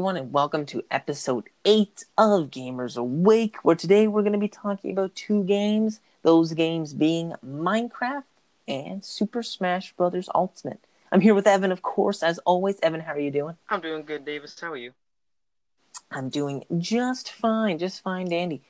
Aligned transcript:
Everyone, 0.00 0.16
and 0.16 0.32
welcome 0.32 0.64
to 0.64 0.82
episode 0.90 1.50
8 1.66 2.06
of 2.16 2.50
Gamers 2.50 2.96
Awake, 2.96 3.56
where 3.62 3.76
today 3.76 4.08
we're 4.08 4.22
going 4.22 4.32
to 4.32 4.38
be 4.38 4.48
talking 4.48 4.92
about 4.92 5.14
two 5.14 5.44
games, 5.44 6.00
those 6.22 6.54
games 6.54 6.94
being 6.94 7.34
Minecraft 7.46 8.22
and 8.66 9.04
Super 9.04 9.42
Smash 9.42 9.92
Bros. 9.92 10.30
Ultimate. 10.34 10.80
I'm 11.12 11.20
here 11.20 11.34
with 11.34 11.46
Evan, 11.46 11.70
of 11.70 11.82
course, 11.82 12.22
as 12.22 12.38
always. 12.46 12.80
Evan, 12.82 13.02
how 13.02 13.12
are 13.12 13.20
you 13.20 13.30
doing? 13.30 13.58
I'm 13.68 13.82
doing 13.82 14.06
good, 14.06 14.24
Davis. 14.24 14.58
How 14.58 14.72
are 14.72 14.76
you? 14.78 14.92
I'm 16.10 16.30
doing 16.30 16.64
just 16.78 17.30
fine, 17.30 17.76
just 17.76 18.02
fine, 18.02 18.30
dandy. 18.30 18.62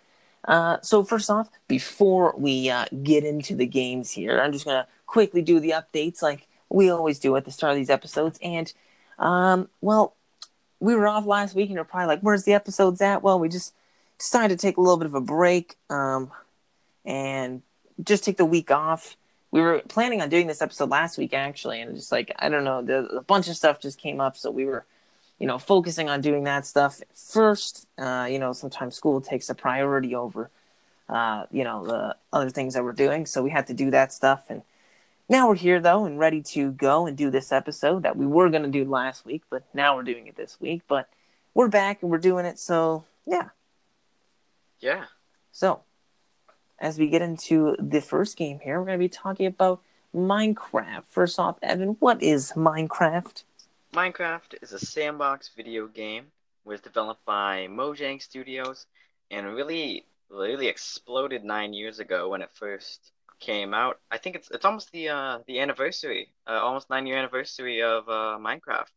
Uh, 0.49 0.79
so, 0.83 1.05
first 1.05 1.31
off, 1.31 1.49
before 1.69 2.35
we 2.37 2.69
uh, 2.71 2.87
get 3.05 3.23
into 3.23 3.55
the 3.55 3.67
games 3.67 4.11
here, 4.11 4.41
I'm 4.41 4.51
just 4.51 4.65
going 4.65 4.83
to 4.83 4.89
quickly 5.07 5.43
do 5.43 5.61
the 5.61 5.75
updates 5.75 6.23
like 6.23 6.49
we 6.69 6.91
always 6.91 7.21
do 7.21 7.37
at 7.37 7.45
the 7.45 7.53
start 7.53 7.71
of 7.71 7.77
these 7.77 7.89
episodes. 7.89 8.37
And, 8.43 8.73
um, 9.17 9.69
well, 9.81 10.17
we 10.81 10.97
were 10.97 11.07
off 11.07 11.27
last 11.27 11.55
week 11.55 11.69
and 11.69 11.75
you're 11.75 11.85
probably 11.85 12.09
like, 12.09 12.21
where's 12.21 12.45
the 12.45 12.55
episodes 12.55 13.01
at? 13.01 13.23
Well, 13.23 13.39
we 13.39 13.49
just 13.49 13.75
decided 14.19 14.59
to 14.59 14.67
take 14.67 14.79
a 14.79 14.81
little 14.81 14.97
bit 14.97 15.07
of 15.07 15.15
a 15.15 15.21
break 15.21 15.77
um, 15.91 16.31
and 17.05 17.63
just 18.03 18.25
take 18.25 18.39
the 18.39 18.45
week 18.45 18.71
off. 18.71 19.17
We 19.51 19.61
were 19.61 19.83
planning 19.89 20.23
on 20.23 20.29
doing 20.29 20.47
this 20.47 20.63
episode 20.63 20.91
last 20.91 21.19
week, 21.19 21.35
actually, 21.35 21.81
and 21.81 21.97
just 21.97 22.13
like, 22.13 22.33
I 22.39 22.49
don't 22.49 22.65
know, 22.65 22.83
the, 22.83 23.05
a 23.17 23.23
bunch 23.23 23.49
of 23.49 23.57
stuff 23.57 23.81
just 23.81 23.99
came 23.99 24.21
up. 24.21 24.37
So 24.37 24.51
we 24.51 24.65
were, 24.65 24.85
you 25.39 25.47
know, 25.47 25.59
focusing 25.59 26.09
on 26.09 26.21
doing 26.21 26.45
that 26.45 26.67
stuff 26.67 27.01
first. 27.15 27.87
Uh, 27.99 28.29
you 28.31 28.39
know, 28.39 28.53
sometimes 28.53 28.95
school 28.95 29.21
takes 29.21 29.51
a 29.51 29.55
priority 29.55 30.15
over, 30.15 30.51
uh, 31.09 31.47
you 31.51 31.65
know, 31.65 31.85
the 31.85 32.17
other 32.33 32.49
things 32.49 32.75
that 32.75 32.85
we're 32.85 32.93
doing. 32.93 33.27
So 33.27 33.43
we 33.43 33.51
had 33.51 33.67
to 33.67 33.75
do 33.75 33.91
that 33.91 34.13
stuff. 34.13 34.45
And 34.49 34.63
now 35.31 35.49
we're 35.49 35.55
here 35.55 35.81
though 35.81 36.05
and 36.05 36.19
ready 36.19 36.43
to 36.43 36.73
go 36.73 37.07
and 37.07 37.17
do 37.17 37.31
this 37.31 37.53
episode 37.53 38.03
that 38.03 38.17
we 38.17 38.27
were 38.27 38.51
going 38.51 38.65
to 38.65 38.69
do 38.69 38.85
last 38.85 39.25
week, 39.25 39.43
but 39.49 39.63
now 39.73 39.95
we're 39.95 40.03
doing 40.03 40.27
it 40.27 40.37
this 40.37 40.61
week. 40.61 40.83
But 40.89 41.09
we're 41.55 41.69
back 41.69 42.03
and 42.03 42.11
we're 42.11 42.19
doing 42.19 42.45
it, 42.45 42.59
so 42.59 43.05
yeah. 43.25 43.51
Yeah. 44.81 45.05
So, 45.53 45.83
as 46.81 46.99
we 46.99 47.09
get 47.09 47.23
into 47.23 47.77
the 47.79 48.01
first 48.01 48.37
game 48.37 48.59
here, 48.59 48.81
we're 48.81 48.87
going 48.87 48.99
to 48.99 49.05
be 49.05 49.09
talking 49.09 49.47
about 49.47 49.81
Minecraft. 50.15 51.05
First 51.09 51.39
off, 51.39 51.59
Evan, 51.63 51.97
what 52.01 52.21
is 52.21 52.53
Minecraft? 52.57 53.45
Minecraft 53.93 54.55
is 54.63 54.73
a 54.73 54.79
sandbox 54.79 55.51
video 55.57 55.87
game. 55.87 56.25
It 56.65 56.69
was 56.69 56.81
developed 56.81 57.25
by 57.25 57.69
Mojang 57.71 58.21
Studios 58.21 58.87
and 59.31 59.47
really, 59.47 60.07
really 60.29 60.67
exploded 60.67 61.45
nine 61.45 61.73
years 61.73 62.01
ago 62.01 62.31
when 62.31 62.43
it 62.43 62.51
first 62.53 63.13
came 63.41 63.75
out. 63.75 63.99
I 64.11 64.19
think 64.19 64.37
it's 64.37 64.51
it's 64.51 64.65
almost 64.65 64.93
the 64.93 65.09
uh, 65.11 65.39
the 65.47 65.61
anniversary, 65.61 66.33
uh, 66.47 66.61
almost 66.63 66.91
nine 66.91 67.07
year 67.07 67.19
anniversary 67.19 67.83
of 67.83 68.09
uh, 68.09 68.39
Minecraft, 68.41 68.93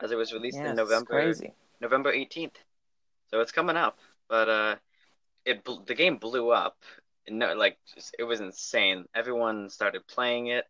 as 0.00 0.10
it 0.12 0.16
was 0.16 0.32
released 0.32 0.58
Yeah, 0.58 0.70
in 0.70 0.76
November 0.76 1.06
crazy. 1.06 1.54
November 1.80 2.12
eighteenth. 2.12 2.58
So 3.30 3.40
it's 3.40 3.52
coming 3.52 3.76
up, 3.76 3.98
but 4.28 4.48
uh, 4.48 4.76
it 5.44 5.64
the 5.86 5.94
game 5.94 6.18
blew 6.18 6.50
up. 6.50 6.76
No, 7.28 7.54
like 7.54 7.78
just, 7.94 8.14
it 8.18 8.24
was 8.24 8.40
insane. 8.40 9.06
Everyone 9.14 9.70
started 9.70 10.06
playing 10.06 10.48
it, 10.48 10.64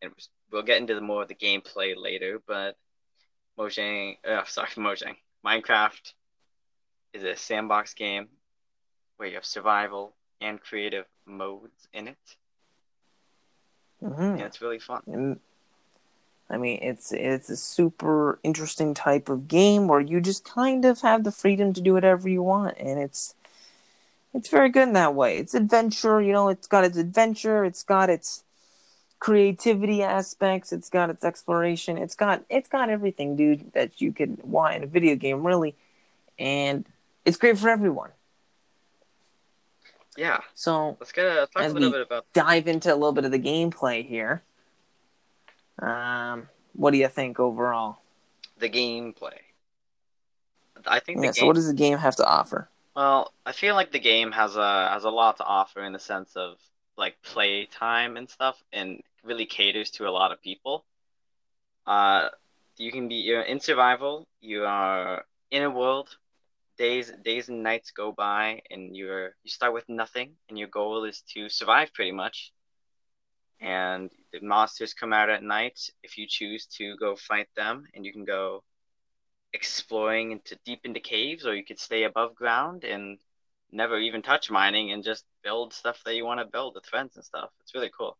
and 0.00 0.10
it 0.10 0.14
was, 0.14 0.28
we'll 0.50 0.62
get 0.62 0.80
into 0.80 0.94
the 0.94 1.00
more 1.00 1.22
of 1.22 1.28
the 1.28 1.34
gameplay 1.34 1.94
later. 1.96 2.40
But 2.46 2.76
Mojang, 3.58 4.16
uh, 4.24 4.44
sorry, 4.46 4.68
Mojang, 4.76 5.16
Minecraft 5.44 6.12
is 7.12 7.24
a 7.24 7.36
sandbox 7.36 7.94
game 7.94 8.28
where 9.16 9.28
you 9.28 9.34
have 9.36 9.44
survival 9.46 10.14
and 10.40 10.60
creative 10.60 11.06
modes 11.26 11.88
in 11.92 12.08
it, 12.08 12.36
hmm 14.00 14.36
and 14.36 14.40
it's 14.42 14.60
really 14.60 14.78
fun. 14.78 15.02
And 15.06 15.40
I 16.48 16.58
mean, 16.58 16.78
it's 16.82 17.12
it's 17.12 17.50
a 17.50 17.56
super 17.56 18.38
interesting 18.44 18.94
type 18.94 19.28
of 19.28 19.48
game 19.48 19.88
where 19.88 20.00
you 20.00 20.20
just 20.20 20.44
kind 20.44 20.84
of 20.84 21.00
have 21.00 21.24
the 21.24 21.32
freedom 21.32 21.72
to 21.72 21.80
do 21.80 21.94
whatever 21.94 22.28
you 22.28 22.42
want, 22.42 22.76
and 22.78 23.00
it's 23.00 23.34
it's 24.34 24.48
very 24.48 24.68
good 24.68 24.88
in 24.88 24.92
that 24.94 25.14
way. 25.14 25.38
It's 25.38 25.54
adventure, 25.54 26.20
you 26.20 26.32
know. 26.32 26.48
It's 26.48 26.66
got 26.66 26.84
its 26.84 26.96
adventure. 26.98 27.64
It's 27.64 27.82
got 27.82 28.10
its 28.10 28.44
creativity 29.20 30.02
aspects. 30.02 30.72
It's 30.72 30.90
got 30.90 31.10
its 31.10 31.24
exploration. 31.24 31.98
It's 31.98 32.14
got 32.14 32.44
it's 32.50 32.68
got 32.68 32.90
everything, 32.90 33.36
dude, 33.36 33.72
that 33.74 34.00
you 34.00 34.12
could 34.12 34.42
want 34.44 34.76
in 34.76 34.84
a 34.84 34.86
video 34.86 35.16
game, 35.16 35.46
really, 35.46 35.74
and 36.38 36.86
it's 37.24 37.38
great 37.38 37.58
for 37.58 37.68
everyone. 37.70 38.10
Yeah, 40.16 40.40
So 40.54 40.96
let's 41.00 41.12
get 41.12 41.26
uh, 41.26 41.46
talk 41.46 41.64
a 41.64 41.68
little 41.68 41.90
bit 41.90 42.00
about 42.02 42.26
dive 42.32 42.68
into 42.68 42.92
a 42.92 42.96
little 42.96 43.12
bit 43.12 43.24
of 43.24 43.30
the 43.30 43.38
gameplay 43.38 44.06
here. 44.06 44.42
Um, 45.80 46.48
what 46.72 46.92
do 46.92 46.98
you 46.98 47.08
think 47.08 47.38
overall? 47.38 47.98
the 48.58 48.68
gameplay. 48.70 49.38
I 50.86 51.00
think 51.00 51.18
the 51.18 51.26
Yeah. 51.26 51.32
game. 51.32 51.40
So, 51.42 51.46
what 51.46 51.56
does 51.56 51.66
the 51.68 51.74
game 51.74 51.98
have 51.98 52.16
to 52.16 52.26
offer? 52.26 52.68
Well, 52.94 53.32
I 53.44 53.52
feel 53.52 53.74
like 53.74 53.92
the 53.92 53.98
game 53.98 54.32
has 54.32 54.56
a 54.56 54.88
has 54.88 55.04
a 55.04 55.10
lot 55.10 55.36
to 55.38 55.44
offer 55.44 55.82
in 55.82 55.92
the 55.92 55.98
sense 55.98 56.34
of 56.36 56.56
like 56.96 57.20
play 57.22 57.66
time 57.66 58.16
and 58.16 58.28
stuff, 58.30 58.62
and 58.72 59.02
really 59.22 59.44
caters 59.46 59.90
to 59.92 60.08
a 60.08 60.10
lot 60.10 60.32
of 60.32 60.40
people. 60.40 60.84
Uh, 61.86 62.30
you 62.78 62.90
can 62.90 63.08
be 63.08 63.16
you're 63.16 63.42
in 63.42 63.60
survival. 63.60 64.26
You 64.40 64.64
are 64.64 65.24
in 65.50 65.62
a 65.62 65.70
world. 65.70 66.16
Days 66.78 67.12
days 67.24 67.48
and 67.48 67.62
nights 67.62 67.90
go 67.90 68.12
by, 68.12 68.60
and 68.70 68.94
you're 68.96 69.34
you 69.42 69.50
start 69.50 69.72
with 69.72 69.88
nothing, 69.88 70.32
and 70.48 70.58
your 70.58 70.68
goal 70.68 71.04
is 71.04 71.22
to 71.34 71.48
survive 71.48 71.92
pretty 71.94 72.12
much. 72.12 72.52
And 73.60 74.10
the 74.32 74.40
monsters 74.40 74.92
come 74.92 75.12
out 75.12 75.30
at 75.30 75.42
night 75.42 75.78
if 76.02 76.18
you 76.18 76.26
choose 76.28 76.66
to 76.78 76.96
go 76.96 77.16
fight 77.16 77.48
them, 77.56 77.86
and 77.94 78.04
you 78.04 78.12
can 78.12 78.24
go 78.24 78.62
exploring 79.52 80.32
into 80.32 80.58
deep 80.66 80.80
into 80.84 81.00
caves, 81.00 81.46
or 81.46 81.54
you 81.54 81.64
could 81.64 81.80
stay 81.80 82.04
above 82.04 82.34
ground 82.34 82.84
and 82.84 83.18
never 83.72 83.98
even 83.98 84.22
touch 84.22 84.50
mining 84.50 84.92
and 84.92 85.02
just 85.02 85.24
build 85.42 85.72
stuff 85.72 86.02
that 86.04 86.14
you 86.14 86.24
want 86.24 86.40
to 86.40 86.46
build 86.46 86.74
with 86.74 86.86
friends 86.86 87.16
and 87.16 87.24
stuff. 87.24 87.50
It's 87.62 87.74
really 87.74 87.90
cool. 87.96 88.16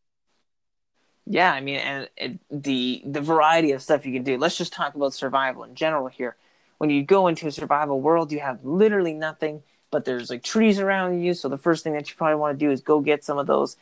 Yeah, 1.27 1.53
I 1.53 1.61
mean, 1.61 1.77
and 1.77 2.09
it, 2.17 2.39
the 2.51 3.03
the 3.05 3.21
variety 3.21 3.73
of 3.73 3.83
stuff 3.83 4.07
you 4.07 4.13
can 4.13 4.23
do. 4.23 4.39
Let's 4.39 4.57
just 4.57 4.73
talk 4.73 4.95
about 4.95 5.13
survival 5.13 5.65
in 5.65 5.75
general 5.75 6.07
here. 6.07 6.37
When 6.79 6.91
you 6.91 7.03
go 7.03 7.27
into 7.27 7.47
a 7.47 7.53
survival 7.53 8.01
world, 8.01 8.33
you 8.33 8.41
have 8.41 8.65
literally 8.65 9.15
nothing, 9.15 9.63
but 9.91 10.05
there's 10.05 10.31
like 10.31 10.43
trees 10.43 10.79
around 10.79 11.21
you. 11.23 11.35
So 11.35 11.49
the 11.49 11.59
first 11.59 11.85
thing 11.85 11.95
that 11.95 12.09
you 12.09 12.17
probably 12.17 12.37
want 12.37 12.59
to 12.59 12.65
do 12.65 12.71
is 12.71 12.81
go 12.81 13.01
get 13.01 13.25
some 13.25 13.39
of 13.39 13.47
those, 13.47 13.77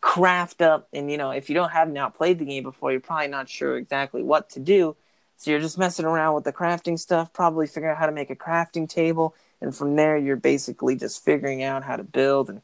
craft 0.00 0.60
up, 0.60 0.86
and 0.92 1.10
you 1.10 1.16
know, 1.16 1.30
if 1.30 1.48
you 1.48 1.54
don't 1.54 1.70
have 1.70 1.90
not 1.90 2.14
played 2.14 2.38
the 2.38 2.44
game 2.44 2.62
before, 2.62 2.90
you're 2.90 3.00
probably 3.00 3.28
not 3.28 3.48
sure 3.48 3.78
exactly 3.78 4.22
what 4.22 4.50
to 4.50 4.60
do. 4.60 4.94
So 5.38 5.50
you're 5.50 5.60
just 5.60 5.78
messing 5.78 6.04
around 6.04 6.34
with 6.34 6.44
the 6.44 6.52
crafting 6.52 6.98
stuff, 6.98 7.32
probably 7.32 7.66
figuring 7.66 7.92
out 7.92 7.98
how 7.98 8.06
to 8.06 8.12
make 8.12 8.28
a 8.28 8.36
crafting 8.36 8.86
table, 8.86 9.34
and 9.62 9.74
from 9.74 9.96
there 9.96 10.18
you're 10.18 10.36
basically 10.36 10.94
just 10.96 11.24
figuring 11.24 11.62
out 11.62 11.84
how 11.84 11.96
to 11.96 12.04
build 12.04 12.50
and 12.50 12.60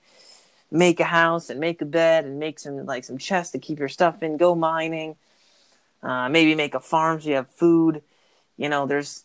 make 0.70 1.00
a 1.00 1.04
house 1.04 1.50
and 1.50 1.58
make 1.58 1.80
a 1.80 1.86
bed 1.86 2.26
and 2.26 2.38
make 2.38 2.58
some 2.58 2.84
like 2.84 3.04
some 3.04 3.16
chests 3.16 3.52
to 3.52 3.58
keep 3.58 3.78
your 3.78 3.88
stuff 3.88 4.22
in. 4.22 4.36
Go 4.36 4.54
mining, 4.54 5.16
uh, 6.02 6.28
maybe 6.28 6.54
make 6.54 6.74
a 6.74 6.80
farm 6.80 7.20
so 7.20 7.28
you 7.30 7.36
have 7.36 7.48
food. 7.48 8.02
You 8.58 8.68
know, 8.68 8.86
there's 8.86 9.24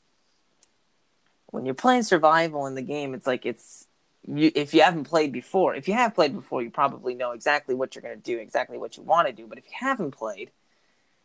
when 1.56 1.66
you're 1.66 1.74
playing 1.74 2.04
survival 2.04 2.68
in 2.68 2.76
the 2.76 2.82
game, 2.82 3.14
it's 3.14 3.26
like 3.26 3.46
it's 3.46 3.88
you 4.28 4.52
if 4.54 4.74
you 4.74 4.82
haven't 4.82 5.06
played 5.06 5.32
before. 5.32 5.74
If 5.74 5.88
you 5.88 5.94
have 5.94 6.14
played 6.14 6.34
before, 6.34 6.62
you 6.62 6.70
probably 6.70 7.16
know 7.16 7.32
exactly 7.32 7.74
what 7.74 7.96
you're 7.96 8.02
going 8.02 8.18
to 8.18 8.22
do, 8.22 8.38
exactly 8.38 8.78
what 8.78 8.98
you 8.98 9.04
want 9.04 9.28
to 9.28 9.34
do. 9.34 9.48
But 9.48 9.58
if 9.58 9.64
you 9.66 9.72
haven't 9.80 10.12
played, 10.12 10.52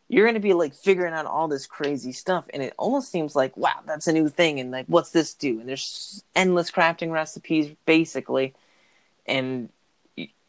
you're 0.08 0.24
going 0.24 0.34
to 0.34 0.40
be 0.40 0.52
like 0.52 0.72
figuring 0.72 1.14
out 1.14 1.26
all 1.26 1.48
this 1.48 1.66
crazy 1.66 2.12
stuff, 2.12 2.46
and 2.54 2.62
it 2.62 2.74
almost 2.78 3.10
seems 3.10 3.34
like 3.34 3.56
wow, 3.56 3.80
that's 3.84 4.06
a 4.06 4.12
new 4.12 4.28
thing, 4.28 4.60
and 4.60 4.70
like 4.70 4.86
what's 4.86 5.10
this 5.10 5.34
do? 5.34 5.58
And 5.58 5.68
there's 5.68 6.22
endless 6.36 6.70
crafting 6.70 7.10
recipes, 7.10 7.74
basically, 7.84 8.54
and 9.26 9.68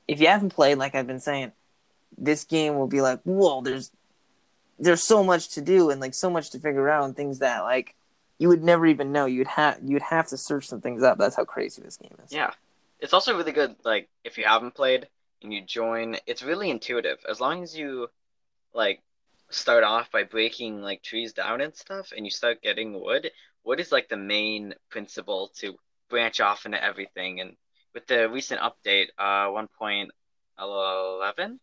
if 0.07 0.21
you 0.21 0.27
haven't 0.27 0.53
played, 0.53 0.77
like 0.77 0.93
I've 0.93 1.07
been 1.07 1.19
saying, 1.19 1.53
this 2.17 2.43
game 2.43 2.75
will 2.75 2.87
be 2.87 3.01
like, 3.01 3.21
whoa, 3.23 3.61
there's 3.61 3.91
there's 4.77 5.03
so 5.03 5.23
much 5.23 5.49
to 5.49 5.61
do 5.61 5.89
and 5.89 5.99
like 5.99 6.13
so 6.13 6.29
much 6.29 6.51
to 6.51 6.59
figure 6.59 6.89
out 6.89 7.05
and 7.05 7.15
things 7.15 7.39
that 7.39 7.61
like 7.61 7.95
you 8.41 8.47
would 8.47 8.63
never 8.63 8.87
even 8.87 9.11
know. 9.11 9.27
You'd 9.27 9.45
have 9.45 9.77
you'd 9.83 10.01
have 10.01 10.25
to 10.29 10.37
search 10.37 10.67
some 10.67 10.81
things 10.81 11.03
up. 11.03 11.19
That's 11.19 11.35
how 11.35 11.45
crazy 11.45 11.83
this 11.83 11.97
game 11.97 12.17
is. 12.25 12.33
Yeah. 12.33 12.49
It's 12.99 13.13
also 13.13 13.37
really 13.37 13.51
good, 13.51 13.75
like, 13.83 14.09
if 14.23 14.39
you 14.39 14.45
haven't 14.45 14.73
played 14.73 15.07
and 15.43 15.53
you 15.53 15.61
join, 15.61 16.17
it's 16.25 16.41
really 16.41 16.71
intuitive. 16.71 17.19
As 17.29 17.39
long 17.39 17.61
as 17.61 17.77
you, 17.77 18.07
like, 18.73 18.99
start 19.51 19.83
off 19.83 20.11
by 20.11 20.23
breaking, 20.23 20.81
like, 20.81 21.03
trees 21.03 21.33
down 21.33 21.61
and 21.61 21.75
stuff, 21.75 22.13
and 22.15 22.25
you 22.25 22.31
start 22.31 22.63
getting 22.63 22.99
wood, 22.99 23.29
wood 23.63 23.79
is, 23.79 23.91
like, 23.91 24.09
the 24.09 24.17
main 24.17 24.73
principle 24.89 25.51
to 25.57 25.75
branch 26.09 26.41
off 26.41 26.65
into 26.65 26.83
everything. 26.83 27.41
And 27.41 27.55
with 27.93 28.07
the 28.07 28.27
recent 28.27 28.59
update, 28.61 29.09
uh, 29.19 29.49
1.11? 29.49 31.59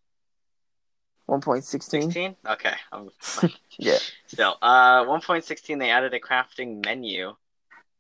One 1.29 1.43
point 1.43 1.63
sixteen. 1.63 2.11
16? 2.11 2.37
Okay. 2.49 2.73
Yeah. 3.79 3.99
So, 4.27 4.55
uh, 4.63 5.05
1.16, 5.05 5.79
they 5.79 5.91
added 5.91 6.15
a 6.15 6.19
crafting 6.19 6.83
menu. 6.85 7.35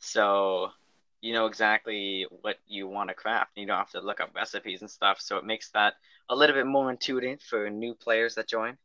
So, 0.01 0.71
you 1.21 1.35
know 1.35 1.45
exactly 1.45 2.27
what 2.41 2.57
you 2.67 2.89
want 2.89 3.11
to 3.11 3.15
craft. 3.15 3.51
You 3.55 3.67
don't 3.67 3.77
have 3.77 3.91
to 3.91 4.01
look 4.01 4.21
up 4.21 4.31
recipes 4.35 4.81
and 4.81 4.91
stuff. 4.91 5.21
So, 5.21 5.37
it 5.37 5.45
makes 5.45 5.69
that 5.73 5.95
a 6.31 6.35
little 6.35 6.57
bit 6.57 6.67
more 6.67 6.91
intuitive 6.91 7.43
for 7.43 7.69
new 7.69 7.95
players 7.95 8.35
that 8.37 8.49
join. 8.49 8.79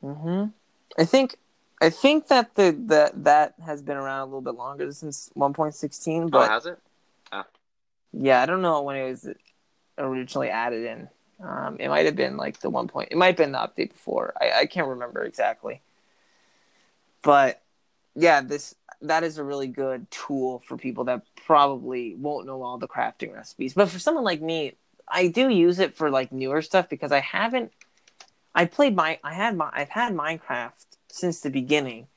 hmm 0.00 0.44
I 0.96 1.04
think 1.04 1.36
I 1.82 1.90
think 1.90 2.28
that 2.28 2.54
the, 2.54 2.70
the 2.70 3.10
that 3.14 3.54
has 3.66 3.82
been 3.82 3.96
around 3.96 4.20
a 4.20 4.24
little 4.26 4.40
bit 4.40 4.54
longer 4.54 4.92
since 4.92 5.28
1.16, 5.36 6.22
Oh, 6.22 6.28
but 6.28 6.48
has 6.48 6.66
it? 6.66 6.78
yeah, 8.12 8.40
I 8.40 8.46
don't 8.46 8.62
know 8.62 8.82
when 8.82 8.96
it 8.96 9.10
was 9.10 9.28
originally 9.98 10.50
added 10.50 10.84
in. 10.84 11.08
Um, 11.42 11.76
it 11.78 11.88
might 11.88 12.06
have 12.06 12.16
been 12.16 12.36
like 12.36 12.60
the 12.60 12.70
one 12.70 12.88
point. 12.88 13.08
It 13.12 13.16
might 13.16 13.26
have 13.28 13.36
been 13.36 13.52
the 13.52 13.58
update 13.58 13.90
before. 13.90 14.34
I, 14.40 14.60
I 14.60 14.66
can't 14.66 14.88
remember 14.88 15.22
exactly. 15.22 15.82
But 17.22 17.62
yeah, 18.14 18.40
this 18.40 18.74
that 19.02 19.22
is 19.22 19.38
a 19.38 19.44
really 19.44 19.68
good 19.68 20.10
tool 20.10 20.60
for 20.66 20.76
people 20.76 21.04
that 21.04 21.22
probably 21.46 22.16
won't 22.16 22.46
know 22.46 22.62
all 22.62 22.78
the 22.78 22.88
crafting 22.88 23.32
recipes. 23.32 23.74
But 23.74 23.88
for 23.88 23.98
someone 23.98 24.24
like 24.24 24.42
me, 24.42 24.74
I 25.06 25.28
do 25.28 25.48
use 25.48 25.78
it 25.78 25.94
for 25.94 26.10
like 26.10 26.32
newer 26.32 26.62
stuff 26.62 26.88
because 26.88 27.12
I 27.12 27.20
haven't. 27.20 27.72
I 28.54 28.64
played 28.64 28.96
my. 28.96 29.20
I 29.22 29.34
had 29.34 29.56
my. 29.56 29.70
I've 29.72 29.90
had 29.90 30.14
Minecraft 30.14 30.72
since 31.08 31.40
the 31.40 31.50
beginning, 31.50 32.08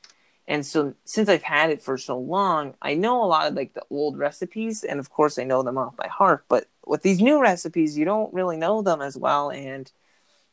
and 0.48 0.66
so 0.66 0.96
since 1.06 1.30
I've 1.30 1.44
had 1.44 1.70
it 1.70 1.84
for 1.84 1.98
so 1.98 2.18
long, 2.18 2.74
I 2.82 2.96
know 2.96 3.24
a 3.24 3.26
lot 3.26 3.48
of 3.48 3.54
like 3.54 3.74
the 3.74 3.84
old 3.92 4.18
recipes, 4.18 4.84
and 4.84 5.00
of 5.00 5.12
course 5.12 5.38
I 5.38 5.44
know 5.44 5.62
them 5.62 5.78
off 5.78 5.96
by 5.96 6.08
heart. 6.08 6.46
But 6.50 6.68
with 6.92 7.04
these 7.04 7.22
new 7.22 7.42
recipes, 7.42 7.98
you 7.98 8.04
don't 8.04 8.34
really 8.34 8.58
know 8.58 8.82
them 8.82 9.02
as 9.02 9.16
well, 9.16 9.50
and 9.50 9.90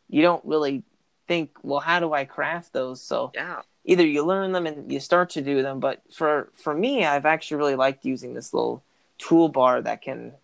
you 0.08 0.23
don't 0.23 0.44
really 0.44 0.85
think, 1.26 1.50
well, 1.64 1.81
how 1.81 1.99
do 1.99 2.12
I 2.12 2.25
craft 2.26 2.73
those? 2.73 3.02
So 3.02 3.32
Yeah. 3.35 3.62
either 3.85 4.06
you 4.06 4.25
learn 4.25 4.52
them 4.52 4.64
and 4.64 4.90
you 4.90 5.00
start 5.00 5.31
to 5.31 5.43
do 5.43 5.62
them. 5.62 5.81
But 5.81 6.00
for 6.12 6.52
for 6.55 6.73
me, 6.73 7.05
I've 7.05 7.26
actually 7.26 7.56
really 7.56 7.75
liked 7.75 8.05
using 8.05 8.35
this 8.35 8.55
little 8.55 8.85
toolbar 9.19 9.82
that 9.82 10.00
can 10.00 10.35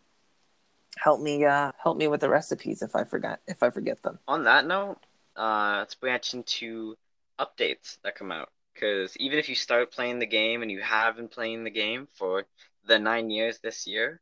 help 0.97 1.21
me 1.21 1.45
uh, 1.45 1.71
help 1.81 1.97
me 1.97 2.09
with 2.09 2.23
the 2.23 2.29
recipes 2.29 2.83
if 2.83 2.97
I 2.97 3.05
forgot 3.05 3.39
if 3.47 3.63
I 3.63 3.71
forget 3.71 4.03
them. 4.03 4.19
On 4.27 4.43
that 4.45 4.67
note, 4.67 4.99
uh, 5.37 5.77
let's 5.79 5.95
branch 5.95 6.35
into 6.35 6.97
updates 7.39 7.99
that 8.03 8.17
come 8.17 8.33
out. 8.33 8.51
Because 8.75 9.17
even 9.19 9.39
if 9.39 9.49
you 9.49 9.55
start 9.55 9.93
playing 9.93 10.19
the 10.19 10.27
game 10.27 10.63
and 10.63 10.73
you 10.73 10.81
have 10.81 11.15
been 11.15 11.29
playing 11.29 11.63
the 11.63 11.71
game 11.71 12.09
for 12.15 12.47
the 12.85 12.99
nine 12.99 13.31
years 13.31 13.61
this 13.61 13.87
year, 13.87 14.21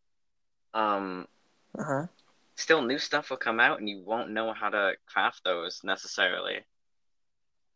um, 0.74 1.26
Uh 1.78 1.84
huh. 1.84 2.06
still 2.56 2.82
new 2.82 2.98
stuff 2.98 3.30
will 3.30 3.36
come 3.38 3.60
out 3.60 3.78
and 3.80 3.88
you 3.88 4.02
won't 4.04 4.30
know 4.30 4.52
how 4.52 4.68
to 4.68 4.92
craft 5.06 5.42
those 5.44 5.80
necessarily. 5.82 6.60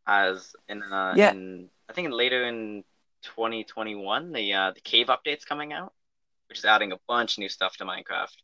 As 0.07 0.55
in, 0.69 0.83
uh, 0.83 1.15
Yeah. 1.17 1.31
in 1.31 1.71
I 1.89 1.93
think 1.93 2.11
later 2.13 2.45
in 2.45 2.85
2021, 3.23 4.33
the 4.33 4.53
uh, 4.53 4.73
the 4.73 4.81
cave 4.81 5.07
update's 5.07 5.45
coming 5.45 5.73
out, 5.73 5.93
which 6.49 6.59
is 6.59 6.65
adding 6.65 6.93
a 6.93 6.99
bunch 7.09 7.35
of 7.35 7.39
new 7.39 7.49
stuff 7.49 7.77
to 7.79 7.85
Minecraft. 7.85 8.37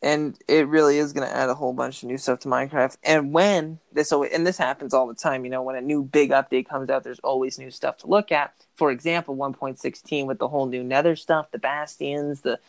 and 0.00 0.38
it 0.46 0.68
really 0.68 0.98
is 0.98 1.12
going 1.12 1.28
to 1.28 1.34
add 1.36 1.48
a 1.48 1.54
whole 1.54 1.72
bunch 1.72 2.02
of 2.02 2.08
new 2.08 2.18
stuff 2.18 2.38
to 2.40 2.48
Minecraft. 2.48 2.96
And 3.02 3.32
when 3.32 3.80
this 3.92 4.12
always, 4.12 4.30
and 4.32 4.46
this 4.46 4.56
happens 4.56 4.94
all 4.94 5.08
the 5.08 5.14
time, 5.14 5.44
you 5.44 5.50
know, 5.50 5.62
when 5.62 5.74
a 5.74 5.80
new 5.80 6.04
big 6.04 6.30
update 6.30 6.68
comes 6.68 6.88
out, 6.88 7.02
there's 7.02 7.18
always 7.20 7.58
new 7.58 7.70
stuff 7.70 7.96
to 7.98 8.06
look 8.06 8.30
at. 8.30 8.54
For 8.76 8.92
example, 8.92 9.34
1.16 9.36 10.26
with 10.26 10.38
the 10.38 10.48
whole 10.48 10.66
new 10.66 10.84
Nether 10.84 11.16
stuff, 11.16 11.50
the 11.50 11.58
bastions, 11.58 12.42
the 12.42 12.60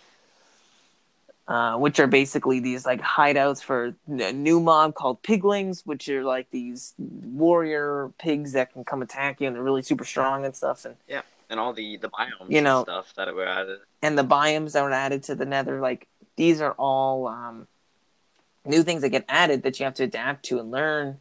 uh, 1.49 1.75
which 1.77 1.99
are 1.99 2.05
basically 2.07 2.59
these 2.59 2.85
like 2.85 3.01
hideouts 3.01 3.61
for 3.63 3.95
a 4.07 4.31
new 4.31 4.59
mob 4.59 4.93
called 4.93 5.21
piglins, 5.23 5.81
which 5.85 6.07
are 6.07 6.23
like 6.23 6.49
these 6.51 6.93
warrior 6.97 8.11
pigs 8.19 8.51
that 8.53 8.71
can 8.71 8.83
come 8.83 9.01
attack 9.01 9.41
you 9.41 9.47
and 9.47 9.55
they're 9.55 9.63
really 9.63 9.81
super 9.81 10.05
strong 10.05 10.45
and 10.45 10.55
stuff. 10.55 10.85
And 10.85 10.95
yeah, 11.07 11.21
And 11.49 11.59
all 11.59 11.73
the 11.73 11.97
the 11.97 12.07
biomes 12.09 12.49
You 12.49 12.61
know- 12.61 12.83
stuff 12.83 13.13
that 13.15 13.33
were 13.33 13.47
added. 13.47 13.79
and 14.03 14.15
the 14.17 14.23
biomes 14.23 14.73
that 14.73 14.83
were 14.83 14.91
added 14.91 15.23
to 15.23 15.35
the 15.35 15.45
nether 15.45 15.81
like 15.81 16.07
these 16.35 16.61
are 16.61 16.73
all 16.73 17.27
um, 17.27 17.67
new 18.63 18.83
things 18.83 19.01
that 19.01 19.09
get 19.09 19.25
added 19.27 19.63
that 19.63 19.79
you 19.79 19.85
have 19.85 19.95
to 19.95 20.03
adapt 20.03 20.45
to 20.45 20.59
and 20.59 20.69
learn 20.71 21.17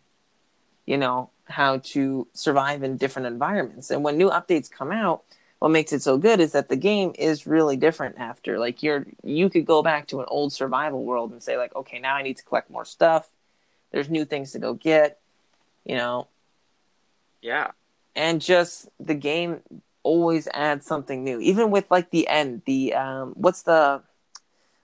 you 0.84 0.98
know 0.98 1.30
how 1.46 1.78
to 1.78 2.28
survive 2.34 2.82
in 2.82 2.98
different 2.98 3.26
environments 3.26 3.90
and 3.90 4.04
when 4.04 4.18
new 4.18 4.28
updates 4.28 4.70
come 4.70 4.92
out 4.92 5.22
what 5.58 5.70
makes 5.70 5.92
it 5.92 6.02
so 6.02 6.18
good 6.18 6.40
is 6.40 6.52
that 6.52 6.68
the 6.68 6.76
game 6.76 7.12
is 7.18 7.46
really 7.46 7.76
different 7.76 8.16
after 8.18 8.58
like 8.58 8.82
you're 8.82 9.06
you 9.24 9.50
could 9.50 9.66
go 9.66 9.82
back 9.82 10.06
to 10.06 10.20
an 10.20 10.26
old 10.28 10.52
survival 10.52 11.04
world 11.04 11.32
and 11.32 11.42
say 11.42 11.56
like 11.56 11.74
okay 11.74 11.98
now 11.98 12.14
i 12.14 12.22
need 12.22 12.36
to 12.36 12.44
collect 12.44 12.70
more 12.70 12.84
stuff. 12.84 13.30
There's 13.90 14.10
new 14.10 14.24
things 14.24 14.52
to 14.52 14.58
go 14.58 14.74
get 14.74 15.18
you 15.84 15.96
know? 15.96 16.28
Yeah. 17.40 17.70
and 18.14 18.40
just 18.40 18.88
the 19.00 19.14
game 19.14 19.62
always 20.02 20.48
adds 20.52 20.86
something 20.86 21.24
new. 21.24 21.40
Even 21.40 21.70
with 21.70 21.90
like 21.90 22.10
the 22.10 22.28
end 22.28 22.62
the 22.66 22.94
um 22.94 23.32
what's 23.36 23.62
the 23.62 24.02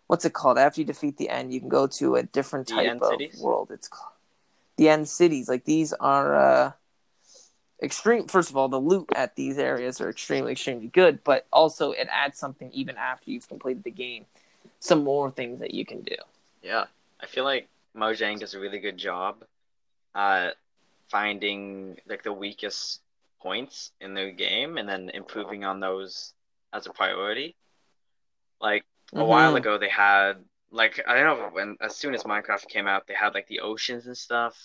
what's 0.06 0.24
it 0.24 0.32
called? 0.32 0.58
After 0.58 0.80
you 0.80 0.86
defeat 0.86 1.16
the 1.16 1.28
end 1.28 1.52
you 1.52 1.60
can 1.60 1.68
go 1.68 1.86
to 1.86 2.16
a 2.16 2.22
different 2.22 2.68
type 2.68 3.00
of 3.00 3.10
cities? 3.10 3.40
world. 3.40 3.70
It's 3.72 3.88
called 3.88 4.12
the 4.76 4.88
end 4.88 5.08
cities. 5.08 5.48
Like 5.48 5.64
these 5.64 5.92
are 5.94 6.34
uh 6.34 6.72
extreme 7.84 8.26
first 8.26 8.50
of 8.50 8.56
all 8.56 8.68
the 8.68 8.80
loot 8.80 9.06
at 9.14 9.36
these 9.36 9.58
areas 9.58 10.00
are 10.00 10.10
extremely 10.10 10.52
extremely 10.52 10.88
good 10.88 11.22
but 11.24 11.46
also 11.52 11.92
it 11.92 12.08
adds 12.10 12.38
something 12.38 12.70
even 12.72 12.96
after 12.96 13.30
you've 13.30 13.48
completed 13.48 13.84
the 13.84 13.90
game 13.90 14.26
some 14.80 15.04
more 15.04 15.30
things 15.30 15.60
that 15.60 15.72
you 15.74 15.84
can 15.86 16.00
do 16.02 16.16
Yeah, 16.62 16.86
I 17.20 17.26
feel 17.26 17.44
like 17.44 17.68
Mojang 17.96 18.40
does 18.40 18.54
a 18.54 18.60
really 18.60 18.78
good 18.80 18.96
job 18.96 19.44
at 20.14 20.56
finding 21.10 21.98
like 22.08 22.22
the 22.22 22.32
weakest 22.32 23.00
points 23.40 23.92
in 24.00 24.14
the 24.14 24.30
game 24.32 24.78
and 24.78 24.88
then 24.88 25.10
improving 25.10 25.64
on 25.64 25.78
those 25.80 26.32
as 26.72 26.86
a 26.86 26.92
priority. 26.92 27.54
Like 28.60 28.84
a 29.12 29.24
while 29.24 29.52
Mhm. 29.52 29.58
ago, 29.58 29.78
they 29.78 29.90
had 29.90 30.44
like 30.70 31.00
I 31.06 31.14
don't 31.14 31.38
know 31.38 31.48
when 31.52 31.76
as 31.80 31.94
soon 31.96 32.14
as 32.14 32.24
Minecraft 32.24 32.66
came 32.68 32.86
out, 32.86 33.06
they 33.06 33.14
had 33.14 33.34
like 33.34 33.46
the 33.48 33.60
oceans 33.60 34.06
and 34.06 34.16
stuff. 34.16 34.56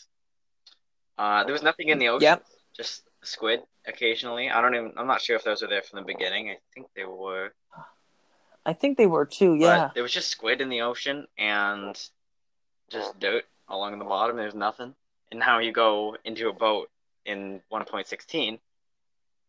Uh, 1.18 1.44
there 1.44 1.54
was 1.54 1.63
nothing 1.63 1.89
in 1.89 2.00
the 2.00 2.07
ocean, 2.07 2.39
Yep. 2.39 2.45
just 2.74 3.08
squid 3.24 3.62
occasionally. 3.86 4.50
I 4.50 4.62
don't 4.62 4.75
even. 4.75 4.94
I'm 4.98 5.07
not 5.07 5.21
sure 5.21 5.36
if 5.36 5.44
those 5.44 5.62
were 5.62 5.68
there 5.68 5.81
from 5.81 6.00
the 6.00 6.06
beginning. 6.06 6.50
I 6.50 6.57
think 6.74 6.88
they 6.95 7.06
were. 7.06 7.54
i 8.66 8.74
think 8.74 8.98
they 8.98 9.07
were 9.07 9.25
too 9.25 9.56
yeah 9.56 9.88
But 9.88 9.94
there 9.94 10.04
was 10.04 10.12
just 10.12 10.30
squid 10.30 10.62
in 10.62 10.69
the 10.69 10.81
ocean 10.81 11.27
and 11.38 11.95
just 12.89 13.19
dirt 13.19 13.45
along 13.68 13.98
the 14.00 14.06
bottom. 14.06 14.36
There's 14.38 14.56
nothing. 14.56 14.94
And 15.31 15.39
now 15.39 15.60
you 15.60 15.71
go 15.71 16.18
into 16.25 16.50
a 16.50 16.54
boat 16.54 16.89
in 17.25 17.62
1.16 17.71 18.60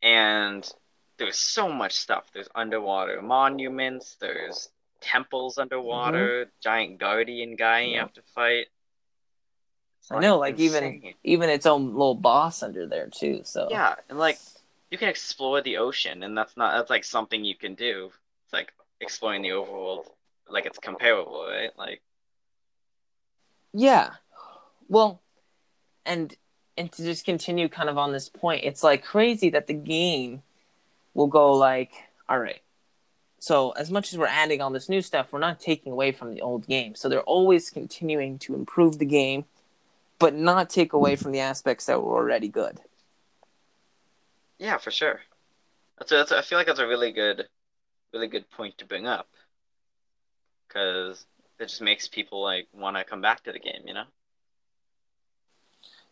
and 0.02 0.72
there's 1.18 1.36
so 1.36 1.68
much 1.72 1.92
stuff. 1.94 2.24
There's 2.32 2.48
underwater 2.54 3.20
monuments, 3.22 4.16
there's 4.20 4.68
temples 5.00 5.58
underwater, 5.58 6.50
giant 6.62 6.98
guardian 6.98 7.56
guy 7.56 7.80
you 7.80 7.86
Mm-hmm. 7.86 7.94
Yeah. 7.94 8.00
have 8.02 8.12
to 8.14 8.22
fight. 8.34 8.66
I 10.10 10.18
know 10.20 10.38
like 10.38 10.58
even 10.58 11.14
even 11.24 11.50
its 11.50 11.66
own 11.66 11.92
little 11.92 12.14
boss 12.14 12.62
under 12.62 12.86
there 12.86 13.08
too 13.08 13.42
so 13.44 13.68
Yeah, 13.70 13.94
and 14.08 14.18
like 14.18 14.38
you 14.90 14.98
can 14.98 15.08
explore 15.08 15.60
the 15.60 15.76
ocean 15.78 16.22
and 16.22 16.36
that's 16.36 16.56
not 16.56 16.76
that's 16.76 16.90
like 16.90 17.04
something 17.04 17.44
you 17.44 17.56
can 17.56 17.74
do. 17.74 18.10
It's 18.44 18.52
like 18.52 18.72
exploring 19.00 19.42
the 19.42 19.50
overworld 19.50 20.06
like 20.48 20.66
it's 20.66 20.78
comparable, 20.78 21.46
right? 21.48 21.70
Like 21.78 22.02
Yeah. 23.72 24.10
Well, 24.88 25.20
and 26.04 26.34
and 26.76 26.90
to 26.92 27.02
just 27.02 27.24
continue 27.24 27.68
kind 27.68 27.88
of 27.88 27.98
on 27.98 28.12
this 28.12 28.28
point, 28.28 28.64
it's 28.64 28.82
like 28.82 29.04
crazy 29.04 29.50
that 29.50 29.66
the 29.66 29.74
game 29.74 30.42
will 31.14 31.26
go 31.26 31.52
like, 31.52 31.92
all 32.28 32.38
right. 32.38 32.60
So 33.38 33.70
as 33.72 33.90
much 33.90 34.12
as 34.12 34.18
we're 34.18 34.26
adding 34.26 34.60
all 34.60 34.70
this 34.70 34.88
new 34.88 35.00
stuff, 35.00 35.32
we're 35.32 35.38
not 35.38 35.60
taking 35.60 35.92
away 35.92 36.12
from 36.12 36.34
the 36.34 36.42
old 36.42 36.66
game. 36.66 36.94
So 36.94 37.08
they're 37.08 37.22
always 37.22 37.70
continuing 37.70 38.38
to 38.40 38.54
improve 38.54 38.98
the 38.98 39.06
game, 39.06 39.46
but 40.20 40.36
not 40.36 40.70
take 40.70 40.92
away 40.92 41.16
from 41.16 41.32
the 41.32 41.40
aspects 41.40 41.86
that 41.86 42.00
were 42.00 42.14
already 42.14 42.48
good. 42.48 42.78
Yeah, 44.58 44.76
for 44.76 44.92
sure. 44.92 45.20
That's, 45.98 46.12
a, 46.12 46.14
that's 46.14 46.30
a, 46.30 46.38
I 46.38 46.42
feel 46.42 46.58
like 46.58 46.68
that's 46.68 46.78
a 46.78 46.86
really 46.86 47.10
good, 47.10 47.48
really 48.12 48.28
good 48.28 48.48
point 48.50 48.78
to 48.78 48.86
bring 48.86 49.08
up, 49.08 49.26
because 50.68 51.26
it 51.58 51.68
just 51.68 51.82
makes 51.82 52.06
people 52.06 52.42
like 52.42 52.68
want 52.72 52.96
to 52.96 53.04
come 53.04 53.20
back 53.20 53.42
to 53.44 53.52
the 53.52 53.58
game, 53.58 53.82
you 53.86 53.94
know? 53.94 54.04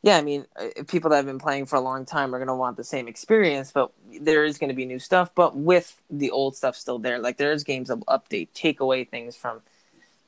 Yeah, 0.00 0.17
I 0.17 0.23
mean, 0.23 0.47
uh, 0.57 0.85
people 0.87 1.11
that 1.11 1.17
have 1.17 1.27
been 1.27 1.41
playing 1.41 1.67
for 1.67 1.77
a 1.77 1.81
long 1.81 2.07
time 2.07 2.35
are 2.35 2.38
going 2.38 2.47
to 2.49 2.55
want 2.55 2.77
the 2.77 2.85
same 2.85 3.09
experience, 3.09 3.73
but 3.73 3.93
there 4.21 4.45
is 4.45 4.57
going 4.57 4.69
to 4.69 4.75
be 4.75 4.87
new 4.87 5.00
stuff, 5.00 5.35
but 5.35 5.57
with 5.57 6.00
the 6.09 6.31
old 6.31 6.57
stuff 6.57 6.77
still 6.77 6.99
there. 6.99 7.19
Like 7.19 7.37
there's 7.37 7.65
games 7.65 7.88
that 7.88 7.99
update, 8.07 8.49
take 8.55 8.79
away 8.81 9.05
things 9.05 9.37
from 9.37 9.61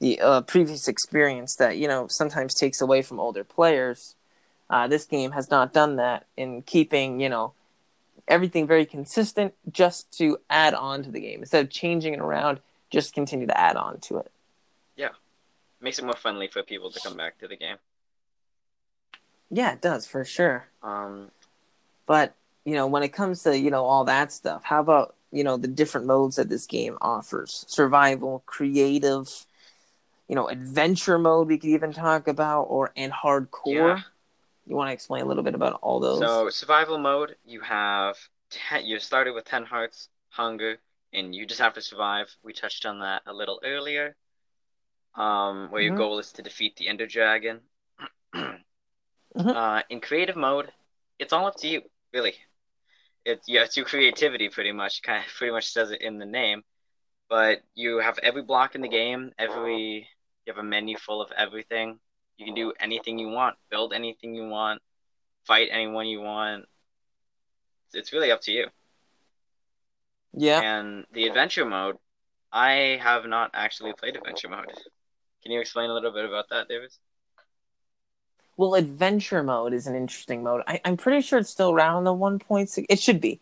the 0.01 0.21
uh, 0.21 0.41
previous 0.43 0.89
experience 0.89 1.57
that 1.57 1.79
you 1.79 1.89
know 1.89 2.09
sometimes 2.09 2.55
takes 2.55 2.81
away 2.81 3.03
from 3.03 3.21
older 3.21 3.45
players. 3.45 4.17
Uh, 4.69 4.89
this 4.89 5.05
game 5.05 5.33
has 5.33 5.51
not 5.51 5.73
done 5.73 5.97
that 5.97 6.27
in 6.37 6.63
keeping 6.63 7.21
you 7.21 7.29
know 7.29 7.53
everything 8.29 8.67
very 8.67 8.87
consistent, 8.87 9.55
just 9.71 10.17
to 10.19 10.39
add 10.49 10.75
on 10.75 11.03
to 11.03 11.11
the 11.11 11.21
game 11.21 11.41
instead 11.41 11.65
of 11.65 11.71
changing 11.71 12.15
it 12.15 12.21
around. 12.21 12.61
Just 12.91 13.15
continue 13.15 13.47
to 13.47 13.59
add 13.59 13.77
on 13.77 14.01
to 14.01 14.19
it. 14.19 14.31
Yeah, 14.97 15.11
makes 15.81 15.99
it 15.99 16.05
more 16.05 16.17
friendly 16.17 16.49
for 16.49 16.63
people 16.63 16.91
to 16.91 17.01
come 17.01 17.17
back 17.17 17.39
to 17.39 17.49
the 17.49 17.57
game. 17.57 17.77
Yeah, 19.51 19.73
it 19.73 19.81
does 19.83 20.07
for 20.07 20.25
sure. 20.25 20.69
Um, 20.83 21.31
But 22.07 22.35
you 22.65 22.75
know, 22.75 22.87
when 22.87 23.03
it 23.03 23.11
comes 23.11 23.43
to 23.45 23.59
you 23.59 23.71
know 23.71 23.85
all 23.85 24.05
that 24.05 24.33
stuff, 24.33 24.65
how 24.65 24.81
about 24.81 25.15
you 25.33 25.45
know 25.45 25.57
the 25.57 25.69
different 25.69 26.07
modes 26.07 26.37
that 26.37 26.49
this 26.49 26.67
game 26.67 26.99
offers? 27.01 27.65
Survival, 27.69 28.43
creative, 28.47 29.47
you 30.31 30.37
know, 30.37 30.49
adventure 30.49 31.19
mode. 31.19 31.49
We 31.49 31.59
could 31.59 31.71
even 31.71 31.93
talk 31.93 32.29
about, 32.29 32.63
or 32.63 32.93
and 32.97 33.13
hardcore. 33.13 33.75
Yeah. 33.75 34.01
You 34.65 34.77
want 34.77 34.89
to 34.89 34.93
explain 34.95 35.23
a 35.23 35.27
little 35.27 35.43
bit 35.43 35.57
about 35.57 35.81
all 35.83 35.99
those? 35.99 36.21
So 36.21 36.49
survival 36.51 36.99
mode, 36.99 37.35
you 37.45 37.61
have 37.63 38.17
ten, 38.49 38.87
you 38.87 39.01
started 39.01 39.35
with 39.35 39.45
ten 39.45 39.65
hearts, 39.65 40.09
hunger, 40.29 40.79
and 41.13 41.35
you 41.35 41.47
just 41.47 41.61
have 41.61 41.75
to 41.75 41.83
survive. 41.83 42.29
We 42.45 42.53
touched 42.53 42.87
on 42.87 43.01
that 43.01 43.23
a 43.27 43.33
little 43.33 43.61
earlier. 43.65 44.15
Um, 45.17 45.69
where 45.73 45.83
your 45.83 45.95
Mhm. 45.95 45.99
goal 45.99 46.21
is 46.21 46.31
to 46.35 46.43
defeat 46.43 46.77
the 46.77 46.87
Ender 46.87 47.09
Dragon. 47.09 47.61
Mhm. 48.33 48.65
uh, 49.35 49.83
in 49.91 50.01
creative 50.01 50.37
mode, 50.37 50.73
it's 51.19 51.33
all 51.33 51.47
up 51.47 51.57
to 51.57 51.67
you, 51.69 51.83
really. 52.13 52.35
It's 53.25 53.49
yeah, 53.49 53.65
it's 53.65 53.77
your 53.77 53.87
creativity 53.87 54.49
pretty 54.49 54.71
much. 54.71 55.03
Kind 55.03 55.25
of 55.27 55.33
pretty 55.33 55.53
much 55.53 55.73
says 55.73 55.91
it 55.91 56.01
in 56.03 56.19
the 56.19 56.27
name. 56.27 56.63
But 57.29 57.63
you 57.75 57.99
have 57.99 58.19
every 58.19 58.43
block 58.43 58.77
in 58.77 58.81
the 58.81 58.89
game. 58.89 59.33
Every 59.37 60.09
you 60.47 60.53
have 60.53 60.63
a 60.63 60.67
menu 60.67 60.97
full 60.97 61.21
of 61.21 61.31
everything. 61.37 61.99
You 62.37 62.47
can 62.47 62.55
do 62.55 62.73
anything 62.81 63.19
you 63.19 63.29
want, 63.29 63.57
build 63.71 63.93
anything 63.93 64.35
you 64.35 64.49
want, 64.49 64.81
fight 65.45 65.69
anyone 65.71 66.07
you 66.07 66.21
want. 66.21 66.65
It's, 67.93 68.13
really 68.13 68.31
up 68.31 68.41
to 68.43 68.53
you. 68.53 68.67
yeah. 70.33 70.61
And 70.61 71.05
the 71.13 71.27
adventure 71.27 71.65
mode, 71.65 71.97
I 72.53 72.99
have 73.03 73.27
not 73.27 73.51
actually 73.53 73.93
played 73.93 74.17
adventure 74.17 74.49
mode. 74.49 74.67
Can 75.43 75.53
you 75.53 75.61
explain 75.61 75.91
a 75.91 75.95
little 75.95 76.13
bit 76.13 76.25
about 76.25 76.49
that, 76.51 76.69
Davis? 76.69 76.99
Well, 78.57 78.75
adventure 78.75 79.43
mode 79.43 79.73
is 79.73 79.87
an 79.87 79.95
interesting 79.95 80.43
mode. 80.43 80.63
I, 80.67 80.81
I'm 80.85 80.97
pretty 80.97 81.23
sure 81.23 81.39
it's 81.39 81.51
still 81.51 81.73
around 81.73 82.05
the 82.05 82.15
1.6. 82.15 82.85
It 82.89 83.01
should 83.01 83.21
be. 83.21 83.41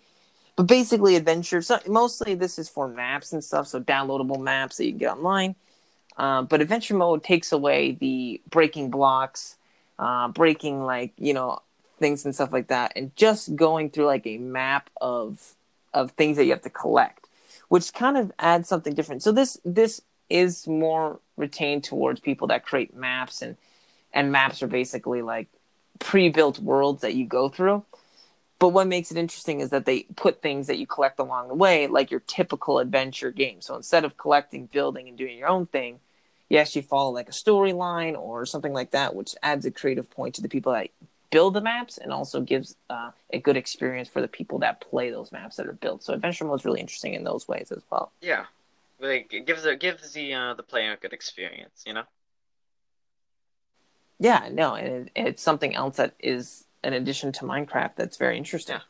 But 0.57 0.67
basically, 0.67 1.17
adventure. 1.17 1.61
So 1.63 1.79
mostly, 1.87 2.35
this 2.35 2.59
is 2.59 2.69
for 2.69 2.89
maps 2.89 3.33
and 3.33 3.43
stuff. 3.43 3.67
So 3.69 3.81
downloadable 3.81 4.41
maps 4.41 4.77
that 4.77 4.87
you 4.87 4.93
can 4.93 4.99
get 4.99 5.13
online. 5.13 5.57
Um, 6.19 6.47
but 6.47 6.61
adventure 6.61 6.95
mode 6.95 7.23
takes 7.23 7.53
away 7.53 7.93
the 7.93 8.41
breaking 8.51 8.91
blocks, 8.91 9.57
uh, 9.99 10.29
breaking 10.29 10.85
like 10.85 11.13
you 11.17 11.33
know 11.33 11.61
things 11.99 12.25
and 12.25 12.35
stuff 12.35 12.53
like 12.53 12.69
that, 12.69 12.93
and 12.97 13.15
just 13.17 13.55
going 13.57 13.91
through 13.91 14.07
like 14.07 14.27
a 14.27 14.39
map 14.39 14.91
of 15.01 15.55
of 15.95 16.11
things 16.13 16.37
that 16.37 16.45
you 16.45 16.51
have 16.51 16.63
to 16.63 16.71
collect, 16.71 17.27
which 17.69 17.93
kind 17.95 18.17
of 18.17 18.33
adds 18.39 18.69
something 18.69 18.95
different. 18.95 19.23
So 19.23 19.33
this 19.33 19.59
this 19.65 20.03
is 20.29 20.67
more 20.67 21.21
retained 21.37 21.85
towards 21.85 22.21
people 22.21 22.49
that 22.49 22.65
create 22.65 22.95
maps 22.95 23.41
and 23.41 23.57
and 24.13 24.33
maps 24.33 24.63
are 24.63 24.69
basically 24.69 25.23
like 25.23 25.49
pre-built 26.01 26.59
worlds 26.59 27.03
that 27.03 27.15
you 27.15 27.27
go 27.27 27.49
through. 27.49 27.85
But 28.59 28.71
what 28.71 28.89
makes 28.89 29.13
it 29.13 29.17
interesting 29.17 29.61
is 29.61 29.71
that 29.71 29.85
they 29.85 30.03
put 30.17 30.43
things 30.43 30.67
that 30.67 30.79
you 30.79 30.87
collect 30.87 31.21
along 31.21 31.47
the 31.49 31.55
way, 31.55 31.87
like 31.87 32.11
your 32.11 32.21
typical 32.21 32.81
adventure 32.81 33.31
game. 33.31 33.61
So 33.61 33.77
instead 33.77 34.05
of 34.05 34.17
collecting, 34.17 34.67
building, 34.67 35.07
and 35.09 35.17
doing 35.17 35.39
your 35.39 35.49
own 35.49 35.67
thing, 35.67 36.01
you 36.49 36.59
actually 36.59 36.83
follow 36.83 37.11
like 37.11 37.29
a 37.29 37.33
storyline 37.33 38.19
or 38.19 38.47
something 38.47 38.73
like 38.73 38.91
that, 38.93 39.15
which 39.15 39.35
adds 39.43 39.67
a 39.67 39.71
creative 39.71 40.11
point 40.11 40.35
to 40.37 40.43
the 40.43 40.49
people 40.49 40.73
that 40.73 40.89
build 41.31 41.55
the 41.55 41.61
maps 41.61 41.99
and 41.99 42.13
also 42.13 42.41
gives 42.41 42.77
uh, 42.89 43.11
a 43.33 43.39
good 43.39 43.57
experience 43.57 44.09
for 44.09 44.21
the 44.21 44.29
people 44.29 44.59
that 44.59 44.81
play 44.81 45.11
those 45.11 45.31
maps 45.31 45.57
that 45.57 45.67
are 45.67 45.75
built. 45.75 46.03
So 46.03 46.15
adventure 46.15 46.45
mode 46.45 46.61
is 46.61 46.65
really 46.65 46.81
interesting 46.81 47.15
in 47.15 47.25
those 47.25 47.47
ways 47.47 47.71
as 47.71 47.83
well. 47.91 48.13
Yeah, 48.21 48.47
really 48.99 49.27
it 49.31 49.47
gives 49.47 49.65
it 49.65 49.81
gives 49.81 50.13
the 50.13 50.35
uh, 50.35 50.55
the 50.55 50.63
player 50.63 50.93
a 50.93 50.97
good 50.97 51.13
experience, 51.13 51.85
you 51.87 51.93
know. 51.93 52.05
Yeah, 54.19 54.49
no, 54.51 54.75
and 54.75 55.07
it, 55.07 55.13
it's 55.15 55.43
something 55.43 55.75
else 55.75 55.97
that 55.97 56.15
is 56.19 56.65
an 56.83 56.93
addition 56.93 57.31
to 57.33 57.45
Minecraft 57.45 57.95
that's 57.97 58.17
very 58.17 58.39
interesting. 58.39 58.77
Yeah. 58.77 58.83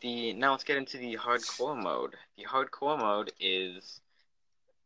The 0.00 0.32
now 0.32 0.52
let's 0.52 0.64
get 0.64 0.76
into 0.76 0.98
the 0.98 1.16
hardcore 1.16 1.80
mode. 1.80 2.14
The 2.36 2.44
hardcore 2.44 2.98
mode 2.98 3.32
is 3.38 4.00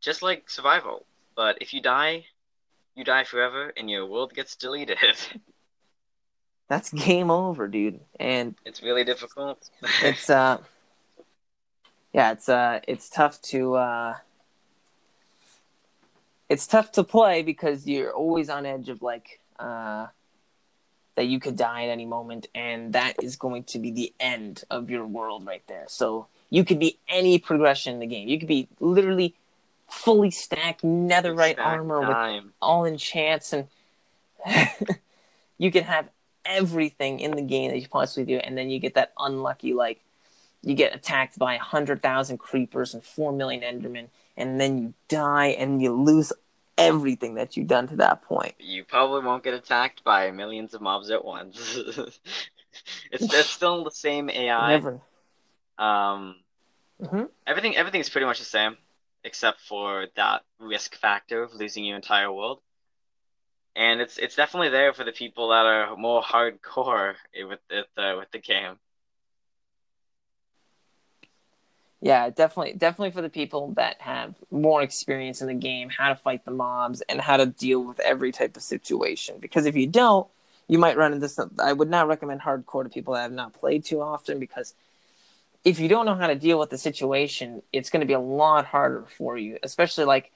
just 0.01 0.21
like 0.21 0.49
survival, 0.49 1.05
but 1.37 1.59
if 1.61 1.73
you 1.73 1.81
die, 1.81 2.25
you 2.95 3.05
die 3.05 3.23
forever, 3.23 3.71
and 3.77 3.89
your 3.89 4.05
world 4.05 4.33
gets 4.33 4.57
deleted. 4.57 4.97
That's 6.67 6.89
game 6.91 7.31
over, 7.31 7.69
dude. 7.69 8.01
And 8.19 8.55
it's 8.65 8.83
really 8.83 9.05
difficult. 9.05 9.69
it's 10.01 10.29
uh 10.41 10.57
yeah 12.13 12.31
it's 12.31 12.49
uh 12.49 12.79
it's 12.87 13.09
tough 13.09 13.41
to 13.43 13.75
uh 13.75 14.15
it's 16.49 16.67
tough 16.67 16.91
to 16.93 17.03
play 17.03 17.43
because 17.43 17.87
you're 17.87 18.11
always 18.11 18.49
on 18.49 18.65
edge 18.65 18.89
of 18.89 19.01
like 19.01 19.39
uh 19.59 20.07
that 21.15 21.25
you 21.25 21.39
could 21.39 21.55
die 21.55 21.83
at 21.83 21.89
any 21.89 22.05
moment 22.05 22.47
and 22.53 22.93
that 22.93 23.15
is 23.23 23.35
going 23.35 23.63
to 23.63 23.79
be 23.79 23.91
the 23.91 24.13
end 24.19 24.63
of 24.69 24.89
your 24.89 25.05
world 25.05 25.45
right 25.45 25.63
there 25.67 25.85
so 25.87 26.27
you 26.49 26.63
could 26.63 26.79
be 26.79 26.97
any 27.07 27.39
progression 27.39 27.93
in 27.93 27.99
the 27.99 28.05
game 28.07 28.27
you 28.27 28.39
could 28.39 28.47
be 28.47 28.67
literally 28.79 29.35
fully 29.89 30.31
stacked 30.31 30.83
netherite 30.83 31.53
Stack 31.53 31.65
armor 31.65 31.99
with 32.01 32.09
time. 32.09 32.53
all 32.61 32.85
enchants 32.85 33.53
and 33.53 33.67
you 35.57 35.71
can 35.71 35.83
have 35.83 36.09
everything 36.45 37.19
in 37.19 37.31
the 37.31 37.41
game 37.41 37.71
that 37.71 37.79
you 37.79 37.87
possibly 37.87 38.25
do 38.25 38.37
and 38.39 38.57
then 38.57 38.69
you 38.69 38.79
get 38.79 38.93
that 38.95 39.13
unlucky 39.19 39.73
like 39.73 40.01
you 40.63 40.73
get 40.73 40.95
attacked 40.95 41.37
by 41.37 41.55
100,000 41.55 42.37
creepers 42.37 42.93
and 42.93 43.03
4 43.03 43.31
million 43.31 43.61
endermen 43.61 44.07
and 44.35 44.59
then 44.59 44.77
you 44.77 44.93
die 45.07 45.47
and 45.47 45.81
you 45.81 45.91
lose 45.91 46.31
everything 46.77 47.35
that 47.35 47.57
you've 47.57 47.67
done 47.67 47.87
to 47.87 47.95
that 47.95 48.21
point 48.21 48.53
You 48.59 48.83
probably 48.83 49.25
won't 49.25 49.43
get 49.43 49.53
attacked 49.53 50.03
by 50.03 50.31
millions 50.31 50.73
of 50.73 50.81
mobs 50.81 51.09
at 51.09 51.23
once. 51.25 51.57
it's, 53.11 53.33
it's 53.33 53.49
still 53.49 53.83
the 53.83 53.91
same 53.91 54.29
AI. 54.29 54.69
never 54.71 54.99
Um, 55.77 56.35
hmm 57.03 57.23
everything 57.45 57.75
everything's 57.77 58.09
pretty 58.09 58.25
much 58.25 58.39
the 58.39 58.45
same, 58.45 58.77
except 59.23 59.61
for 59.61 60.07
that 60.15 60.43
risk 60.59 60.95
factor 60.95 61.43
of 61.43 61.53
losing 61.53 61.85
your 61.85 61.95
entire 61.95 62.31
world. 62.31 62.61
And 63.75 64.01
it's 64.01 64.17
it's 64.17 64.35
definitely 64.35 64.69
there 64.69 64.93
for 64.93 65.03
the 65.03 65.11
people 65.11 65.49
that 65.49 65.65
are 65.65 65.95
more 65.97 66.21
hardcore 66.21 67.15
with 67.35 67.59
with 67.69 67.87
the 67.95 68.15
with 68.19 68.31
the 68.31 68.39
game. 68.39 68.79
yeah 72.01 72.29
definitely 72.29 72.73
definitely 72.73 73.11
for 73.11 73.21
the 73.21 73.29
people 73.29 73.73
that 73.75 73.99
have 74.01 74.35
more 74.51 74.81
experience 74.81 75.41
in 75.41 75.47
the 75.47 75.53
game 75.53 75.89
how 75.89 76.09
to 76.09 76.15
fight 76.15 76.45
the 76.45 76.51
mobs 76.51 77.01
and 77.09 77.21
how 77.21 77.37
to 77.37 77.45
deal 77.47 77.81
with 77.83 77.99
every 78.01 78.31
type 78.31 78.55
of 78.55 78.63
situation 78.63 79.35
because 79.39 79.65
if 79.65 79.75
you 79.75 79.87
don't 79.87 80.27
you 80.67 80.77
might 80.77 80.97
run 80.97 81.13
into 81.13 81.27
some 81.27 81.51
i 81.59 81.73
would 81.73 81.89
not 81.89 82.07
recommend 82.07 82.41
hardcore 82.41 82.83
to 82.83 82.89
people 82.89 83.13
that 83.13 83.21
have 83.23 83.31
not 83.31 83.53
played 83.53 83.83
too 83.83 84.01
often 84.01 84.39
because 84.39 84.75
if 85.63 85.79
you 85.79 85.87
don't 85.87 86.05
know 86.05 86.15
how 86.15 86.27
to 86.27 86.35
deal 86.35 86.59
with 86.59 86.69
the 86.69 86.77
situation 86.77 87.61
it's 87.73 87.89
going 87.89 88.01
to 88.01 88.07
be 88.07 88.13
a 88.13 88.19
lot 88.19 88.65
harder 88.65 89.05
for 89.17 89.37
you 89.37 89.57
especially 89.63 90.05
like 90.05 90.31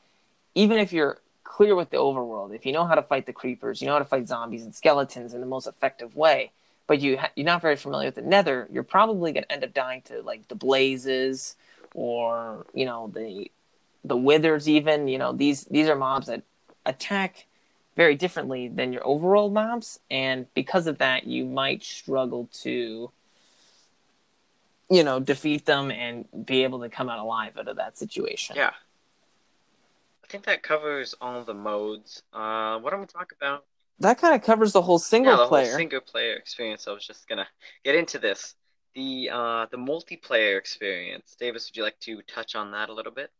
even 0.56 0.78
if 0.78 0.92
you're 0.92 1.20
clear 1.44 1.76
with 1.76 1.90
the 1.90 1.98
overworld 1.98 2.54
if 2.54 2.66
you 2.66 2.72
know 2.72 2.86
how 2.86 2.96
to 2.96 3.04
fight 3.04 3.26
the 3.26 3.34
creepers 3.34 3.82
you 3.82 3.88
know 3.88 3.94
how 3.94 4.00
to 4.00 4.06
fight 4.06 4.28
zombies 4.28 4.64
and 4.64 4.74
skeletons 4.74 5.34
in 5.34 5.42
the 5.42 5.48
most 5.48 5.68
effective 5.68 6.16
way 6.16 6.52
but 6.88 7.00
you 7.00 7.18
ha- 7.18 7.32
you're 7.36 7.46
not 7.46 7.62
very 7.62 7.76
familiar 7.76 8.08
with 8.08 8.16
the 8.16 8.22
nether 8.22 8.68
you're 8.72 8.84
probably 8.84 9.32
going 9.32 9.44
to 9.44 9.52
end 9.52 9.64
up 9.64 9.74
dying 9.74 10.02
to 10.02 10.22
like 10.22 10.48
the 10.48 10.56
blazes 10.56 11.56
or 11.94 12.66
you 12.74 12.86
know 12.86 13.12
the 13.14 13.50
the 14.04 14.18
withers 14.18 14.68
even 14.68 15.08
you 15.08 15.18
know 15.18 15.34
these 15.34 15.66
these 15.66 15.88
are 15.88 15.96
mobs 15.96 16.28
that 16.28 16.42
attack 16.86 17.46
very 17.96 18.16
differently 18.16 18.68
than 18.68 18.94
your 18.94 19.06
overall 19.06 19.50
mobs 19.50 20.00
and 20.10 20.48
because 20.54 20.88
of 20.88 20.98
that 20.98 21.26
you 21.26 21.46
might 21.46 21.84
struggle 21.84 22.50
to 22.52 23.12
you 24.92 25.04
know 25.04 25.20
defeat 25.20 25.66
them 25.66 25.90
and 25.90 26.26
be 26.46 26.64
able 26.64 26.82
to 26.82 26.90
come 26.90 27.10
out 27.10 27.20
alive 27.20 27.58
out 27.58 27.68
of 27.68 27.78
that 27.78 27.98
situation 27.98 28.56
Yeah. 28.56 28.74
I 30.24 30.28
think 30.32 30.46
that 30.46 30.64
covers 30.64 31.14
all 31.20 31.44
the 31.44 31.54
modes. 31.54 32.24
Uh, 32.32 32.80
what 32.80 32.94
am 32.94 33.02
we 33.02 33.06
talk 33.06 33.34
about? 33.38 33.66
that 34.00 34.18
kind 34.18 34.34
of 34.34 34.42
covers 34.42 34.72
the 34.74 34.82
whole 34.82 34.98
single 35.00 35.34
yeah, 35.34 35.38
the 35.38 35.48
player 35.48 35.70
whole 35.70 35.78
single 35.78 36.02
player 36.02 36.34
experience. 36.36 36.88
I 36.88 36.92
was 36.92 37.06
just 37.06 37.28
gonna 37.28 37.48
get 37.84 37.96
into 37.96 38.18
this. 38.20 38.56
The 38.96 39.30
uh 39.32 39.66
the 39.72 39.78
multiplayer 39.78 40.58
experience. 40.58 41.36
Davis, 41.40 41.70
would 41.70 41.78
you 41.78 41.84
like 41.84 42.00
to 42.02 42.22
touch 42.24 42.56
on 42.56 42.72
that 42.72 42.90
a 42.90 42.94
little 42.94 43.12
bit? 43.12 43.32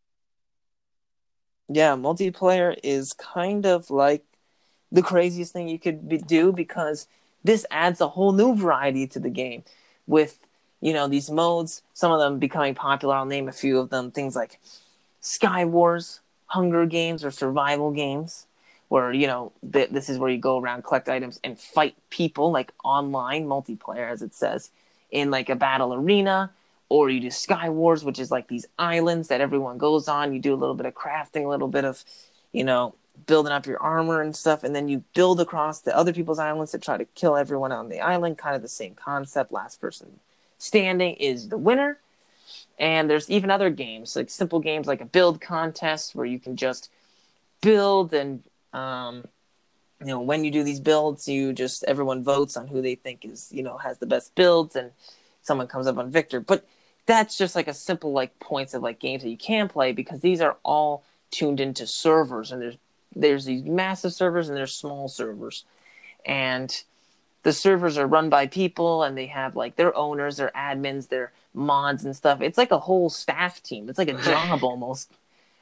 yeah, 1.74 1.96
multiplayer 1.96 2.76
is 2.84 3.14
kind 3.14 3.66
of 3.66 3.90
like 3.90 4.24
the 4.92 5.02
craziest 5.02 5.54
thing 5.54 5.68
you 5.70 5.80
could 5.80 6.08
be, 6.08 6.18
do 6.18 6.52
because 6.52 7.08
this 7.44 7.66
adds 7.72 8.02
a 8.02 8.10
whole 8.10 8.34
new 8.34 8.56
variety 8.56 9.08
to 9.08 9.20
the 9.20 9.30
game 9.30 9.64
with 10.06 10.40
you 10.82 10.94
know 10.94 11.08
these 11.08 11.30
modes 11.30 11.82
some 11.94 12.12
of 12.12 12.20
them 12.20 12.40
becoming 12.40 12.76
popular 12.76 13.16
i'll 13.16 13.26
name 13.26 13.48
a 13.48 13.54
few 13.54 13.80
of 13.80 13.90
them 13.90 14.12
things 14.12 14.36
like 14.36 14.60
sky 15.22 15.64
wars 15.64 16.20
hunger 16.48 16.86
games 16.86 17.24
or 17.24 17.32
survival 17.32 17.92
games 17.92 18.48
where 18.90 19.14
you 19.14 19.28
know 19.28 19.52
th- 19.72 19.90
this 19.92 20.10
is 20.10 20.18
where 20.18 20.30
you 20.30 20.38
go 20.38 20.60
around 20.60 20.84
collect 20.84 21.08
items 21.08 21.40
and 21.44 21.60
fight 21.60 21.96
people 22.10 22.52
like 22.52 22.74
online 22.84 23.46
multiplayer 23.46 24.12
as 24.12 24.22
it 24.22 24.34
says 24.34 24.72
in 25.12 25.32
like 25.32 25.50
a 25.50 25.56
battle 25.56 25.94
arena 25.94 26.52
or 26.90 27.10
you 27.10 27.22
do 27.22 27.32
sky 27.32 27.70
wars 27.70 28.04
which 28.04 28.20
is 28.20 28.32
like 28.32 28.48
these 28.48 28.66
islands 28.78 29.30
that 29.30 29.40
everyone 29.40 29.78
goes 29.78 30.08
on 30.08 30.34
you 30.34 30.40
do 30.40 30.54
a 30.54 30.58
little 30.58 30.76
bit 30.76 30.86
of 30.86 30.94
crafting 30.94 31.46
a 31.46 31.50
little 31.50 31.70
bit 31.70 31.86
of 31.86 32.04
you 32.52 32.64
know 32.64 32.94
building 33.28 33.52
up 33.52 33.66
your 33.66 33.82
armor 33.82 34.22
and 34.22 34.36
stuff 34.36 34.64
and 34.64 34.76
then 34.76 34.90
you 34.90 35.04
build 35.14 35.40
across 35.40 35.82
the 35.82 35.96
other 35.96 36.12
people's 36.12 36.40
islands 36.40 36.72
to 36.72 36.80
try 36.80 36.98
to 36.98 37.06
kill 37.06 37.38
everyone 37.38 37.72
on 37.72 37.90
the 37.90 38.00
island 38.02 38.38
kind 38.38 38.56
of 38.56 38.62
the 38.62 38.68
same 38.68 38.96
concept 38.96 39.52
last 39.52 39.80
person 39.80 40.20
standing 40.62 41.16
is 41.16 41.50
the 41.50 41.58
winner. 41.58 41.98
And 42.80 43.10
there's 43.10 43.30
even 43.30 43.52
other 43.52 43.70
games 43.70 44.16
like 44.16 44.30
simple 44.30 44.60
games 44.60 44.88
like 44.88 45.02
a 45.02 45.06
build 45.06 45.40
contest 45.42 46.16
where 46.16 46.26
you 46.26 46.40
can 46.40 46.56
just 46.56 46.90
build 47.62 48.14
and 48.14 48.44
um, 48.74 49.26
you 50.00 50.08
know 50.08 50.22
when 50.22 50.44
you 50.44 50.50
do 50.50 50.64
these 50.64 50.80
builds 50.80 51.28
you 51.28 51.54
just 51.54 51.84
everyone 51.84 52.24
votes 52.24 52.58
on 52.58 52.68
who 52.68 52.82
they 52.82 52.96
think 52.96 53.24
is 53.24 53.50
you 53.52 53.62
know 53.62 53.78
has 53.78 54.00
the 54.00 54.08
best 54.08 54.34
builds 54.34 54.76
and 54.76 54.92
someone 55.44 55.68
comes 55.68 55.88
up 55.88 55.98
on 55.98 56.10
victor. 56.10 56.40
But 56.40 56.66
that's 57.06 57.38
just 57.38 57.56
like 57.56 57.68
a 57.68 57.74
simple 57.74 58.12
like 58.12 58.40
points 58.40 58.74
of 58.74 58.82
like 58.82 59.00
games 59.00 59.24
that 59.24 59.30
you 59.30 59.38
can 59.38 59.68
play 59.68 59.92
because 59.92 60.22
these 60.22 60.42
are 60.42 60.58
all 60.64 61.04
tuned 61.30 61.60
into 61.60 61.86
servers 61.88 62.52
and 62.52 62.62
there's 62.62 62.78
there's 63.16 63.46
these 63.46 63.64
massive 63.64 64.14
servers 64.14 64.48
and 64.48 64.58
there's 64.58 64.74
small 64.74 65.08
servers. 65.08 65.66
And 66.26 66.84
the 67.44 67.54
servers 67.54 67.98
are 67.98 68.08
run 68.08 68.30
by 68.30 68.48
people 68.48 69.04
and 69.04 69.18
they 69.18 69.28
have 69.28 69.56
like 69.56 69.76
their 69.76 69.96
owners 69.96 70.38
their 70.38 70.52
admins 70.56 71.10
their 71.10 71.32
mods 71.54 72.06
and 72.06 72.16
stuff 72.16 72.42
it's 72.42 72.58
like 72.58 72.72
a 72.72 72.80
whole 72.80 73.10
staff 73.10 73.62
team 73.64 73.90
it's 73.90 73.98
like 73.98 74.10
a 74.10 74.22
job 74.24 74.64
almost 74.64 75.12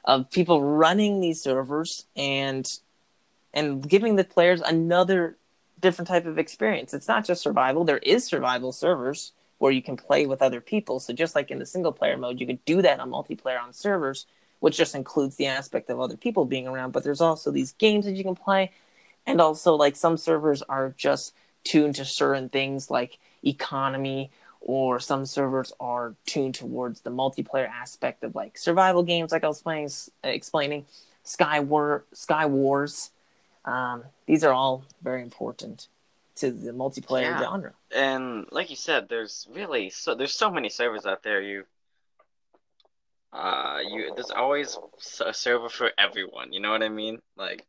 of 0.05 0.29
people 0.31 0.63
running 0.63 1.21
these 1.21 1.41
servers 1.41 2.05
and 2.15 2.65
and 3.53 3.87
giving 3.87 4.15
the 4.15 4.23
players 4.23 4.61
another 4.61 5.37
different 5.79 6.07
type 6.07 6.25
of 6.25 6.37
experience. 6.37 6.93
It's 6.93 7.07
not 7.07 7.25
just 7.25 7.41
survival. 7.41 7.83
There 7.83 7.97
is 7.99 8.25
survival 8.25 8.71
servers 8.71 9.31
where 9.57 9.71
you 9.71 9.81
can 9.81 9.97
play 9.97 10.25
with 10.25 10.41
other 10.41 10.61
people. 10.61 10.99
So 10.99 11.13
just 11.13 11.35
like 11.35 11.51
in 11.51 11.59
the 11.59 11.65
single 11.65 11.91
player 11.91 12.17
mode, 12.17 12.39
you 12.39 12.47
could 12.47 12.63
do 12.65 12.81
that 12.81 12.99
on 12.99 13.11
multiplayer 13.11 13.61
on 13.61 13.73
servers, 13.73 14.25
which 14.59 14.77
just 14.77 14.95
includes 14.95 15.35
the 15.35 15.47
aspect 15.47 15.89
of 15.89 15.99
other 15.99 16.17
people 16.17 16.45
being 16.45 16.67
around. 16.67 16.91
But 16.91 17.03
there's 17.03 17.21
also 17.21 17.51
these 17.51 17.73
games 17.73 18.05
that 18.05 18.15
you 18.15 18.23
can 18.23 18.35
play, 18.35 18.71
and 19.25 19.41
also 19.41 19.75
like 19.75 19.95
some 19.95 20.17
servers 20.17 20.61
are 20.63 20.93
just 20.97 21.33
tuned 21.69 21.95
to 21.95 22.05
certain 22.05 22.49
things 22.49 22.89
like 22.89 23.19
economy 23.43 24.31
or 24.61 24.99
some 24.99 25.25
servers 25.25 25.71
are 25.79 26.15
tuned 26.25 26.55
towards 26.55 27.01
the 27.01 27.09
multiplayer 27.11 27.69
aspect 27.69 28.23
of 28.23 28.35
like 28.35 28.57
survival 28.57 29.03
games 29.03 29.31
like 29.31 29.43
i 29.43 29.47
was 29.47 29.61
playing 29.61 29.89
explaining 30.23 30.85
sky 31.23 31.59
war 31.59 32.03
sky 32.13 32.45
wars 32.45 33.11
um, 33.65 34.03
these 34.25 34.43
are 34.43 34.53
all 34.53 34.83
very 35.03 35.21
important 35.21 35.87
to 36.37 36.51
the 36.51 36.71
multiplayer 36.71 37.23
yeah. 37.23 37.39
genre. 37.39 37.73
And 37.93 38.45
like 38.51 38.69
you 38.69 38.75
said, 38.75 39.09
there's 39.09 39.47
really 39.51 39.89
so 39.89 40.15
there's 40.15 40.33
so 40.33 40.49
many 40.49 40.69
servers 40.69 41.05
out 41.05 41.23
there. 41.23 41.41
You 41.41 41.65
uh 43.31 43.79
you 43.87 44.11
there's 44.15 44.31
always 44.31 44.77
a 45.23 45.33
server 45.33 45.69
for 45.69 45.91
everyone. 45.97 46.53
You 46.53 46.61
know 46.61 46.71
what 46.71 46.81
I 46.81 46.89
mean? 46.89 47.19
Like 47.35 47.65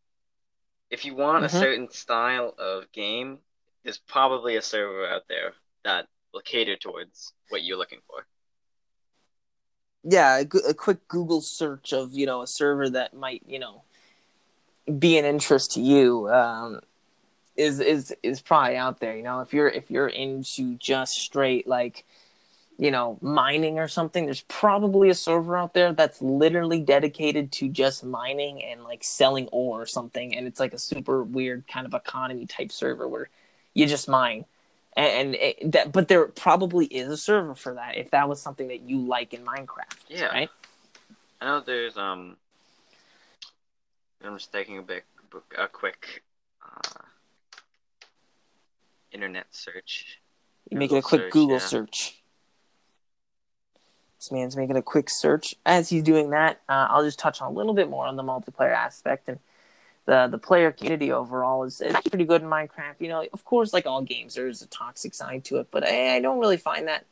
if 0.90 1.04
you 1.04 1.14
want 1.14 1.44
mm-hmm. 1.44 1.56
a 1.56 1.60
certain 1.60 1.90
style 1.90 2.54
of 2.58 2.90
game, 2.92 3.38
there's 3.84 3.98
probably 3.98 4.56
a 4.56 4.62
server 4.62 5.06
out 5.06 5.22
there 5.28 5.52
that 5.84 6.06
will 6.32 6.40
cater 6.40 6.76
towards 6.76 7.32
what 7.48 7.62
you're 7.62 7.78
looking 7.78 8.00
for. 8.06 8.26
Yeah, 10.02 10.38
a, 10.40 10.70
a 10.70 10.74
quick 10.74 11.06
Google 11.08 11.40
search 11.40 11.92
of 11.92 12.14
you 12.14 12.26
know 12.26 12.42
a 12.42 12.46
server 12.46 12.88
that 12.90 13.14
might 13.14 13.42
you 13.46 13.58
know 13.58 13.82
be 14.98 15.18
an 15.18 15.24
interest 15.24 15.72
to 15.72 15.80
you 15.80 16.30
um, 16.30 16.80
is 17.56 17.80
is 17.80 18.14
is 18.22 18.40
probably 18.40 18.76
out 18.76 19.00
there. 19.00 19.16
You 19.16 19.22
know, 19.22 19.40
if 19.40 19.52
you're 19.52 19.68
if 19.68 19.90
you're 19.90 20.08
into 20.08 20.76
just 20.76 21.16
straight 21.16 21.66
like 21.66 22.04
you 22.78 22.90
know 22.90 23.18
mining 23.20 23.78
or 23.78 23.88
something, 23.88 24.24
there's 24.24 24.42
probably 24.42 25.10
a 25.10 25.14
server 25.14 25.56
out 25.56 25.74
there 25.74 25.92
that's 25.92 26.22
literally 26.22 26.80
dedicated 26.80 27.52
to 27.52 27.68
just 27.68 28.02
mining 28.02 28.64
and 28.64 28.82
like 28.84 29.04
selling 29.04 29.48
ore 29.48 29.82
or 29.82 29.86
something, 29.86 30.34
and 30.34 30.46
it's 30.46 30.60
like 30.60 30.72
a 30.72 30.78
super 30.78 31.22
weird 31.22 31.66
kind 31.68 31.86
of 31.86 31.92
economy 31.92 32.46
type 32.46 32.72
server 32.72 33.06
where 33.06 33.28
you 33.74 33.86
just 33.86 34.08
mine. 34.08 34.44
And, 34.96 35.12
and 35.12 35.34
it, 35.36 35.72
that, 35.72 35.92
but 35.92 36.08
there 36.08 36.26
probably 36.26 36.86
is 36.86 37.08
a 37.08 37.16
server 37.16 37.54
for 37.54 37.74
that 37.74 37.96
if 37.96 38.10
that 38.10 38.28
was 38.28 38.42
something 38.42 38.68
that 38.68 38.82
you 38.82 38.98
like 38.98 39.32
in 39.32 39.44
Minecraft. 39.44 39.96
Yeah. 40.08 40.26
Right. 40.26 40.50
I 41.40 41.44
know 41.46 41.60
there's 41.60 41.96
um 41.96 42.36
I'm 44.22 44.36
just 44.36 44.52
taking 44.52 44.78
a 44.78 44.82
bit 44.82 45.04
a 45.56 45.68
quick 45.68 46.22
uh, 46.64 47.02
internet 49.12 49.46
search. 49.50 50.18
You 50.68 50.78
make 50.78 50.92
it 50.92 50.96
a 50.96 51.02
quick 51.02 51.22
search, 51.22 51.32
Google 51.32 51.56
yeah. 51.56 51.66
search. 51.66 52.22
This 54.18 54.30
man's 54.30 54.56
making 54.56 54.76
a 54.76 54.82
quick 54.82 55.08
search. 55.08 55.54
As 55.64 55.88
he's 55.88 56.02
doing 56.02 56.30
that, 56.30 56.60
uh, 56.68 56.88
I'll 56.90 57.04
just 57.04 57.18
touch 57.18 57.40
on 57.40 57.50
a 57.50 57.54
little 57.54 57.72
bit 57.72 57.88
more 57.88 58.06
on 58.06 58.16
the 58.16 58.22
multiplayer 58.22 58.74
aspect 58.74 59.28
and 59.28 59.38
the 60.10 60.26
the 60.26 60.38
player 60.38 60.72
community 60.72 61.12
overall 61.12 61.62
is, 61.62 61.80
is 61.80 61.94
pretty 62.08 62.24
good 62.24 62.42
in 62.42 62.48
Minecraft. 62.48 62.96
You 62.98 63.08
know, 63.08 63.24
of 63.32 63.44
course, 63.44 63.72
like 63.72 63.86
all 63.86 64.02
games, 64.02 64.34
there's 64.34 64.60
a 64.60 64.66
toxic 64.66 65.14
side 65.14 65.44
to 65.44 65.58
it, 65.58 65.68
but 65.70 65.84
I, 65.86 66.16
I 66.16 66.20
don't 66.20 66.40
really 66.40 66.56
find 66.56 66.88
that 66.88 67.06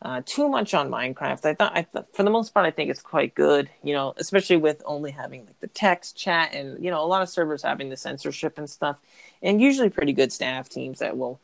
uh, 0.00 0.22
too 0.24 0.48
much 0.48 0.72
on 0.72 0.88
Minecraft. 0.88 1.44
I 1.44 1.54
thought, 1.54 1.72
I 1.76 1.82
thought, 1.82 2.14
for 2.14 2.22
the 2.22 2.30
most 2.30 2.54
part, 2.54 2.64
I 2.64 2.70
think 2.70 2.90
it's 2.90 3.02
quite 3.02 3.34
good. 3.34 3.68
You 3.82 3.94
know, 3.94 4.14
especially 4.18 4.56
with 4.56 4.84
only 4.86 5.10
having 5.10 5.46
like 5.46 5.58
the 5.58 5.66
text 5.66 6.16
chat 6.16 6.54
and 6.54 6.82
you 6.82 6.92
know 6.92 7.02
a 7.02 7.06
lot 7.06 7.22
of 7.22 7.28
servers 7.28 7.64
having 7.64 7.88
the 7.90 7.96
censorship 7.96 8.56
and 8.56 8.70
stuff, 8.70 9.00
and 9.42 9.60
usually 9.60 9.90
pretty 9.90 10.12
good 10.12 10.32
staff 10.32 10.68
teams 10.68 11.00
that 11.00 11.18
will 11.18 11.40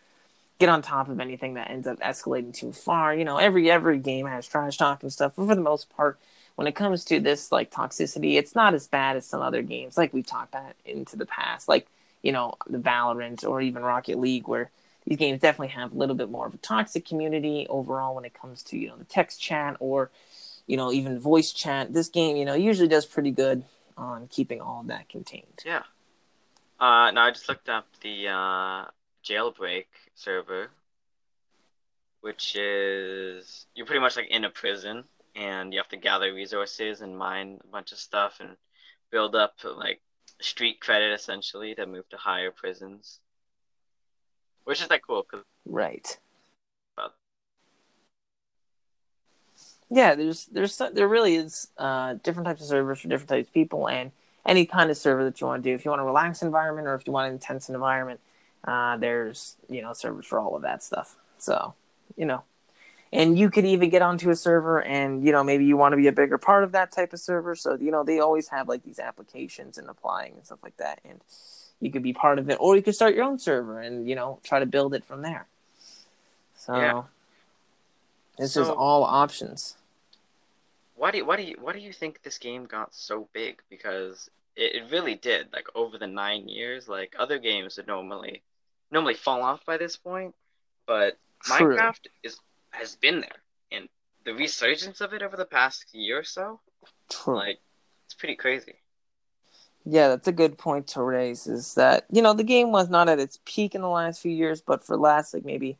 get 0.60 0.68
on 0.68 0.80
top 0.80 1.08
of 1.08 1.18
anything 1.18 1.54
that 1.54 1.72
ends 1.72 1.88
up 1.88 1.98
escalating 1.98 2.54
too 2.54 2.72
far. 2.72 3.12
You 3.16 3.24
know, 3.24 3.38
every 3.38 3.68
every 3.68 3.98
game 3.98 4.26
has 4.26 4.46
trash 4.46 4.76
talk 4.76 5.02
and 5.02 5.12
stuff, 5.12 5.32
but 5.34 5.48
for 5.48 5.56
the 5.56 5.60
most 5.60 5.90
part, 5.90 6.20
when 6.58 6.66
it 6.66 6.74
comes 6.74 7.04
to 7.04 7.20
this 7.20 7.52
like 7.52 7.70
toxicity, 7.70 8.34
it's 8.34 8.56
not 8.56 8.74
as 8.74 8.88
bad 8.88 9.16
as 9.16 9.24
some 9.24 9.40
other 9.40 9.62
games 9.62 9.96
like 9.96 10.12
we've 10.12 10.26
talked 10.26 10.52
about 10.52 10.74
into 10.84 11.16
the 11.16 11.24
past, 11.24 11.68
like 11.68 11.86
you 12.20 12.32
know 12.32 12.54
the 12.68 12.78
Valorant 12.78 13.48
or 13.48 13.60
even 13.60 13.84
Rocket 13.84 14.18
League, 14.18 14.48
where 14.48 14.68
these 15.06 15.18
games 15.18 15.40
definitely 15.40 15.68
have 15.68 15.92
a 15.92 15.96
little 15.96 16.16
bit 16.16 16.28
more 16.28 16.48
of 16.48 16.54
a 16.54 16.56
toxic 16.56 17.06
community 17.06 17.68
overall 17.70 18.16
when 18.16 18.24
it 18.24 18.34
comes 18.34 18.64
to 18.64 18.76
you 18.76 18.88
know 18.88 18.96
the 18.96 19.04
text 19.04 19.40
chat 19.40 19.76
or 19.78 20.10
you 20.66 20.76
know 20.76 20.90
even 20.90 21.20
voice 21.20 21.52
chat. 21.52 21.92
This 21.92 22.08
game 22.08 22.36
you 22.36 22.44
know 22.44 22.54
usually 22.54 22.88
does 22.88 23.06
pretty 23.06 23.30
good 23.30 23.62
on 23.96 24.26
keeping 24.26 24.60
all 24.60 24.80
of 24.80 24.88
that 24.88 25.08
contained. 25.08 25.62
Yeah. 25.64 25.84
Uh, 26.80 27.12
now 27.12 27.26
I 27.26 27.30
just 27.30 27.48
looked 27.48 27.68
up 27.68 27.86
the 28.02 28.26
uh, 28.26 28.84
jailbreak 29.24 29.84
server, 30.16 30.70
which 32.20 32.56
is 32.56 33.66
you're 33.76 33.86
pretty 33.86 34.00
much 34.00 34.16
like 34.16 34.26
in 34.28 34.44
a 34.44 34.50
prison 34.50 35.04
and 35.38 35.72
you 35.72 35.78
have 35.78 35.88
to 35.88 35.96
gather 35.96 36.34
resources 36.34 37.00
and 37.00 37.16
mine 37.16 37.58
a 37.62 37.66
bunch 37.68 37.92
of 37.92 37.98
stuff 37.98 38.40
and 38.40 38.56
build 39.10 39.34
up 39.34 39.54
like 39.64 40.00
street 40.40 40.80
credit 40.80 41.12
essentially 41.12 41.74
to 41.74 41.86
move 41.86 42.08
to 42.08 42.16
higher 42.16 42.50
prisons 42.50 43.20
which 44.68 44.82
is 44.82 44.90
like 44.90 45.00
cool. 45.06 45.22
Cause... 45.22 45.40
Right. 45.64 46.18
Yeah, 49.90 50.14
there's 50.14 50.44
there's 50.52 50.76
there 50.76 51.08
really 51.08 51.36
is 51.36 51.68
uh, 51.78 52.16
different 52.22 52.46
types 52.46 52.60
of 52.60 52.68
servers 52.68 53.00
for 53.00 53.08
different 53.08 53.30
types 53.30 53.48
of 53.48 53.54
people, 53.54 53.88
and 53.88 54.12
any 54.44 54.66
kind 54.66 54.90
of 54.90 54.98
server 54.98 55.24
that 55.24 55.40
you 55.40 55.46
want 55.46 55.64
to 55.64 55.70
do. 55.70 55.74
If 55.74 55.86
you 55.86 55.90
want 55.90 56.02
a 56.02 56.04
relaxed 56.04 56.42
environment 56.42 56.86
or 56.86 56.94
if 56.94 57.06
you 57.06 57.14
want 57.14 57.28
an 57.28 57.32
intense 57.32 57.70
environment, 57.70 58.20
uh, 58.64 58.98
there's 58.98 59.56
you 59.70 59.80
know 59.80 59.94
servers 59.94 60.26
for 60.26 60.38
all 60.38 60.54
of 60.54 60.60
that 60.60 60.82
stuff. 60.82 61.16
So 61.38 61.72
you 62.18 62.26
know, 62.26 62.42
and 63.12 63.38
you 63.38 63.50
could 63.50 63.64
even 63.64 63.90
get 63.90 64.02
onto 64.02 64.30
a 64.30 64.36
server 64.36 64.82
and 64.82 65.24
you 65.24 65.32
know 65.32 65.42
maybe 65.42 65.64
you 65.64 65.76
want 65.76 65.92
to 65.92 65.96
be 65.96 66.06
a 66.06 66.12
bigger 66.12 66.38
part 66.38 66.64
of 66.64 66.72
that 66.72 66.92
type 66.92 67.12
of 67.12 67.20
server. 67.20 67.54
So 67.54 67.76
you 67.80 67.90
know 67.90 68.04
they 68.04 68.20
always 68.20 68.48
have 68.48 68.68
like 68.68 68.82
these 68.84 68.98
applications 68.98 69.78
and 69.78 69.88
applying 69.88 70.34
and 70.34 70.44
stuff 70.44 70.58
like 70.62 70.76
that, 70.76 71.00
and 71.04 71.20
you 71.80 71.90
could 71.90 72.02
be 72.02 72.12
part 72.12 72.38
of 72.38 72.50
it, 72.50 72.56
or 72.60 72.76
you 72.76 72.82
could 72.82 72.94
start 72.94 73.14
your 73.14 73.24
own 73.24 73.38
server 73.38 73.80
and 73.80 74.08
you 74.08 74.14
know 74.14 74.40
try 74.42 74.58
to 74.58 74.66
build 74.66 74.94
it 74.94 75.04
from 75.04 75.22
there. 75.22 75.46
So 76.56 76.76
yeah. 76.76 77.02
this 78.36 78.52
so, 78.52 78.62
is 78.62 78.68
all 78.68 79.04
options. 79.04 79.76
Why 80.96 81.12
do 81.12 81.18
you, 81.18 81.24
why 81.24 81.36
do 81.36 81.42
you 81.42 81.56
why 81.60 81.72
do 81.72 81.78
you 81.78 81.92
think 81.92 82.22
this 82.22 82.38
game 82.38 82.66
got 82.66 82.94
so 82.94 83.28
big? 83.32 83.62
Because 83.70 84.28
it, 84.56 84.74
it 84.74 84.90
really 84.90 85.14
did. 85.14 85.48
Like 85.52 85.68
over 85.74 85.96
the 85.96 86.08
nine 86.08 86.48
years, 86.48 86.88
like 86.88 87.14
other 87.18 87.38
games 87.38 87.76
would 87.76 87.86
normally 87.86 88.42
normally 88.90 89.14
fall 89.14 89.42
off 89.42 89.64
by 89.64 89.76
this 89.76 89.96
point, 89.96 90.34
but 90.86 91.16
True. 91.44 91.76
Minecraft 91.76 92.08
is 92.22 92.38
has 92.78 92.96
been 92.96 93.20
there, 93.20 93.42
and 93.72 93.88
the 94.24 94.34
resurgence 94.34 95.00
of 95.00 95.12
it 95.12 95.22
over 95.22 95.36
the 95.36 95.44
past 95.44 95.86
year 95.92 96.18
or 96.20 96.24
so, 96.24 96.60
True. 97.10 97.36
like 97.36 97.58
it's 98.06 98.14
pretty 98.14 98.36
crazy. 98.36 98.74
Yeah, 99.84 100.08
that's 100.08 100.28
a 100.28 100.32
good 100.32 100.58
point 100.58 100.86
to 100.88 101.02
raise. 101.02 101.46
Is 101.46 101.74
that 101.74 102.06
you 102.10 102.22
know 102.22 102.34
the 102.34 102.44
game 102.44 102.72
was 102.72 102.88
not 102.88 103.08
at 103.08 103.18
its 103.18 103.38
peak 103.44 103.74
in 103.74 103.80
the 103.80 103.88
last 103.88 104.20
few 104.20 104.32
years, 104.32 104.60
but 104.60 104.84
for 104.84 104.96
last 104.96 105.32
like 105.34 105.44
maybe, 105.44 105.78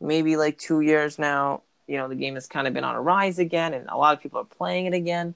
maybe 0.00 0.36
like 0.36 0.58
two 0.58 0.80
years 0.80 1.18
now, 1.18 1.62
you 1.86 1.96
know 1.96 2.08
the 2.08 2.14
game 2.14 2.34
has 2.34 2.46
kind 2.46 2.66
of 2.66 2.74
been 2.74 2.84
on 2.84 2.96
a 2.96 3.00
rise 3.00 3.38
again, 3.38 3.72
and 3.74 3.88
a 3.88 3.96
lot 3.96 4.14
of 4.14 4.22
people 4.22 4.40
are 4.40 4.44
playing 4.44 4.86
it 4.86 4.94
again. 4.94 5.34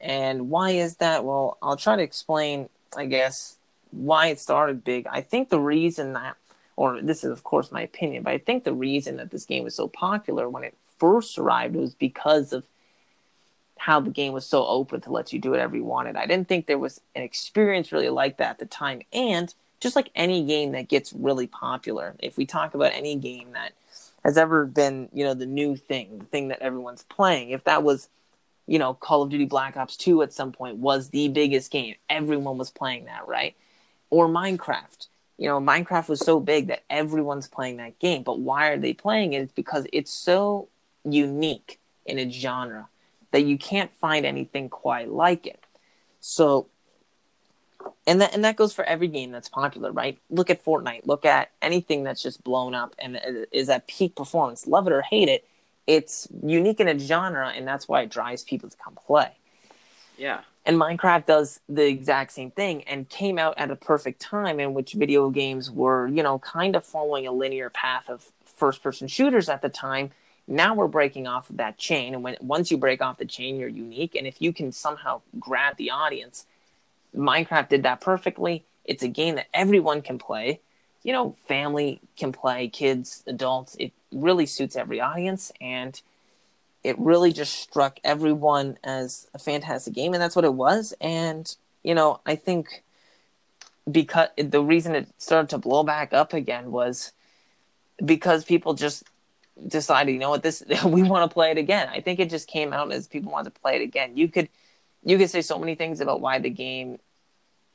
And 0.00 0.50
why 0.50 0.70
is 0.70 0.96
that? 0.96 1.24
Well, 1.24 1.56
I'll 1.62 1.76
try 1.76 1.96
to 1.96 2.02
explain, 2.02 2.68
I 2.96 3.06
guess, 3.06 3.56
why 3.90 4.28
it 4.28 4.40
started 4.40 4.84
big. 4.84 5.06
I 5.06 5.20
think 5.20 5.48
the 5.48 5.60
reason 5.60 6.12
that, 6.12 6.36
or 6.76 7.00
this 7.00 7.24
is 7.24 7.30
of 7.30 7.44
course 7.44 7.72
my 7.72 7.82
opinion, 7.82 8.22
but 8.22 8.32
I 8.32 8.38
think 8.38 8.64
the 8.64 8.74
reason 8.74 9.16
that 9.16 9.30
this 9.30 9.44
game 9.44 9.64
was 9.64 9.74
so 9.74 9.88
popular 9.88 10.48
when 10.48 10.64
it 10.64 10.76
first 10.98 11.38
arrived 11.38 11.74
was 11.74 11.94
because 11.94 12.52
of 12.52 12.64
how 13.78 14.00
the 14.00 14.10
game 14.10 14.32
was 14.32 14.46
so 14.46 14.66
open 14.66 15.00
to 15.02 15.12
let 15.12 15.32
you 15.32 15.38
do 15.38 15.50
whatever 15.50 15.76
you 15.76 15.84
wanted. 15.84 16.16
I 16.16 16.26
didn't 16.26 16.48
think 16.48 16.66
there 16.66 16.78
was 16.78 17.00
an 17.14 17.22
experience 17.22 17.92
really 17.92 18.08
like 18.08 18.38
that 18.38 18.50
at 18.50 18.58
the 18.58 18.66
time. 18.66 19.02
And 19.12 19.52
just 19.80 19.96
like 19.96 20.10
any 20.14 20.44
game 20.44 20.72
that 20.72 20.88
gets 20.88 21.12
really 21.12 21.46
popular, 21.46 22.14
if 22.18 22.36
we 22.38 22.46
talk 22.46 22.74
about 22.74 22.94
any 22.94 23.16
game 23.16 23.52
that 23.52 23.72
has 24.24 24.38
ever 24.38 24.64
been, 24.64 25.10
you 25.12 25.24
know, 25.24 25.34
the 25.34 25.46
new 25.46 25.76
thing, 25.76 26.18
the 26.18 26.24
thing 26.24 26.48
that 26.48 26.62
everyone's 26.62 27.02
playing, 27.04 27.50
if 27.50 27.64
that 27.64 27.82
was, 27.82 28.08
you 28.66 28.78
know, 28.78 28.94
Call 28.94 29.22
of 29.22 29.30
Duty 29.30 29.44
Black 29.44 29.76
Ops 29.76 29.96
2 29.98 30.22
at 30.22 30.32
some 30.32 30.52
point 30.52 30.78
was 30.78 31.10
the 31.10 31.28
biggest 31.28 31.70
game, 31.70 31.96
everyone 32.08 32.56
was 32.56 32.70
playing 32.70 33.04
that, 33.04 33.28
right? 33.28 33.54
or 34.10 34.28
Minecraft. 34.28 35.08
You 35.38 35.48
know, 35.48 35.60
Minecraft 35.60 36.08
was 36.08 36.20
so 36.20 36.40
big 36.40 36.68
that 36.68 36.84
everyone's 36.88 37.48
playing 37.48 37.76
that 37.76 37.98
game. 37.98 38.22
But 38.22 38.38
why 38.38 38.68
are 38.68 38.78
they 38.78 38.94
playing 38.94 39.34
it? 39.34 39.42
It's 39.42 39.52
because 39.52 39.86
it's 39.92 40.10
so 40.10 40.68
unique 41.04 41.78
in 42.06 42.18
its 42.18 42.34
genre 42.34 42.88
that 43.32 43.44
you 43.44 43.58
can't 43.58 43.92
find 43.92 44.24
anything 44.24 44.68
quite 44.68 45.10
like 45.10 45.46
it. 45.46 45.62
So 46.20 46.68
and 48.06 48.20
that 48.20 48.34
and 48.34 48.44
that 48.44 48.56
goes 48.56 48.72
for 48.72 48.84
every 48.84 49.08
game 49.08 49.30
that's 49.30 49.48
popular, 49.48 49.92
right? 49.92 50.18
Look 50.30 50.50
at 50.50 50.64
Fortnite. 50.64 51.06
Look 51.06 51.24
at 51.24 51.50
anything 51.60 52.04
that's 52.04 52.22
just 52.22 52.42
blown 52.42 52.74
up 52.74 52.94
and 52.98 53.20
is 53.52 53.68
at 53.68 53.86
peak 53.86 54.14
performance. 54.16 54.66
Love 54.66 54.86
it 54.86 54.92
or 54.92 55.02
hate 55.02 55.28
it, 55.28 55.46
it's 55.86 56.26
unique 56.42 56.80
in 56.80 56.88
its 56.88 57.04
genre, 57.04 57.48
and 57.48 57.66
that's 57.66 57.88
why 57.88 58.02
it 58.02 58.10
drives 58.10 58.42
people 58.42 58.68
to 58.68 58.76
come 58.76 58.94
play. 59.06 59.32
Yeah. 60.18 60.40
And 60.66 60.80
Minecraft 60.80 61.26
does 61.26 61.60
the 61.68 61.86
exact 61.86 62.32
same 62.32 62.50
thing 62.50 62.82
and 62.84 63.08
came 63.08 63.38
out 63.38 63.54
at 63.56 63.70
a 63.70 63.76
perfect 63.76 64.20
time 64.20 64.58
in 64.58 64.74
which 64.74 64.94
video 64.94 65.30
games 65.30 65.70
were, 65.70 66.08
you 66.08 66.24
know, 66.24 66.40
kind 66.40 66.74
of 66.74 66.84
following 66.84 67.24
a 67.24 67.32
linear 67.32 67.70
path 67.70 68.10
of 68.10 68.32
first 68.44 68.82
person 68.82 69.06
shooters 69.06 69.48
at 69.48 69.62
the 69.62 69.68
time. 69.68 70.10
Now 70.48 70.74
we're 70.74 70.88
breaking 70.88 71.28
off 71.28 71.50
of 71.50 71.58
that 71.58 71.78
chain. 71.78 72.14
And 72.14 72.24
when 72.24 72.36
once 72.40 72.72
you 72.72 72.78
break 72.78 73.00
off 73.00 73.18
the 73.18 73.24
chain, 73.24 73.60
you're 73.60 73.68
unique. 73.68 74.16
And 74.16 74.26
if 74.26 74.42
you 74.42 74.52
can 74.52 74.72
somehow 74.72 75.20
grab 75.38 75.76
the 75.76 75.92
audience, 75.92 76.46
Minecraft 77.16 77.68
did 77.68 77.84
that 77.84 78.00
perfectly. 78.00 78.64
It's 78.84 79.04
a 79.04 79.08
game 79.08 79.36
that 79.36 79.46
everyone 79.54 80.02
can 80.02 80.18
play. 80.18 80.60
You 81.04 81.12
know, 81.12 81.36
family 81.46 82.00
can 82.16 82.32
play, 82.32 82.66
kids, 82.66 83.22
adults. 83.28 83.76
It 83.78 83.92
really 84.10 84.46
suits 84.46 84.74
every 84.74 85.00
audience. 85.00 85.52
And 85.60 86.00
it 86.86 86.96
really 86.98 87.32
just 87.32 87.54
struck 87.58 87.98
everyone 88.04 88.78
as 88.84 89.26
a 89.34 89.38
fantastic 89.38 89.92
game, 89.92 90.14
and 90.14 90.22
that's 90.22 90.36
what 90.36 90.44
it 90.44 90.54
was. 90.54 90.94
And 91.00 91.54
you 91.82 91.94
know, 91.94 92.20
I 92.24 92.36
think 92.36 92.84
because 93.90 94.28
the 94.36 94.62
reason 94.62 94.94
it 94.94 95.08
started 95.18 95.50
to 95.50 95.58
blow 95.58 95.82
back 95.82 96.12
up 96.12 96.32
again 96.32 96.70
was 96.70 97.12
because 98.04 98.44
people 98.44 98.74
just 98.74 99.04
decided, 99.66 100.12
you 100.12 100.18
know 100.18 100.30
what, 100.30 100.42
this 100.42 100.62
we 100.84 101.02
want 101.02 101.28
to 101.28 101.32
play 101.32 101.50
it 101.50 101.58
again. 101.58 101.88
I 101.88 102.00
think 102.00 102.20
it 102.20 102.30
just 102.30 102.48
came 102.48 102.72
out 102.72 102.92
as 102.92 103.08
people 103.08 103.32
wanted 103.32 103.54
to 103.54 103.60
play 103.60 103.76
it 103.76 103.82
again. 103.82 104.16
You 104.16 104.28
could 104.28 104.48
you 105.04 105.18
could 105.18 105.30
say 105.30 105.42
so 105.42 105.58
many 105.58 105.74
things 105.74 106.00
about 106.00 106.20
why 106.20 106.38
the 106.38 106.50
game 106.50 106.98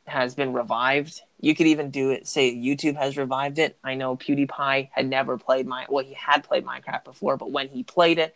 has 0.06 0.36
been 0.36 0.54
revived. 0.54 1.22
You 1.40 1.56
could 1.56 1.68
even 1.68 1.92
do 1.92 2.12
it. 2.12 2.28
Say 2.28 2.56
YouTube 2.56 2.96
has 2.96 3.18
revived 3.18 3.60
it. 3.60 3.78
I 3.84 3.96
know 3.96 4.16
PewDiePie 4.16 4.90
had 4.92 5.08
never 5.08 5.38
played 5.38 5.68
my 5.68 5.86
well, 5.90 6.06
he 6.06 6.14
had 6.14 6.44
played 6.46 6.66
Minecraft 6.66 7.04
before, 7.04 7.36
but 7.36 7.52
when 7.52 7.68
he 7.68 7.84
played 7.84 8.20
it, 8.20 8.36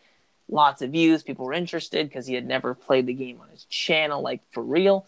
lots 0.49 0.81
of 0.81 0.91
views. 0.91 1.23
People 1.23 1.45
were 1.45 1.53
interested 1.53 2.07
because 2.07 2.27
he 2.27 2.35
had 2.35 2.45
never 2.45 2.73
played 2.73 3.05
the 3.05 3.13
game 3.13 3.39
on 3.41 3.49
his 3.49 3.65
channel, 3.65 4.21
like 4.21 4.41
for 4.51 4.63
real. 4.63 5.05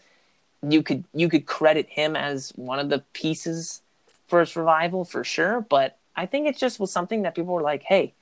You 0.62 0.82
could 0.82 1.04
you 1.14 1.28
could 1.28 1.46
credit 1.46 1.88
him 1.88 2.16
as 2.16 2.50
one 2.56 2.78
of 2.78 2.88
the 2.88 3.04
pieces 3.12 3.82
for 4.26 4.42
its 4.42 4.56
revival 4.56 5.04
for 5.04 5.24
sure. 5.24 5.60
But 5.60 5.96
I 6.16 6.26
think 6.26 6.48
it 6.48 6.56
just 6.56 6.80
was 6.80 6.90
something 6.90 7.22
that 7.22 7.34
people 7.34 7.54
were 7.54 7.62
like, 7.62 7.82
"Hey, 7.82 8.14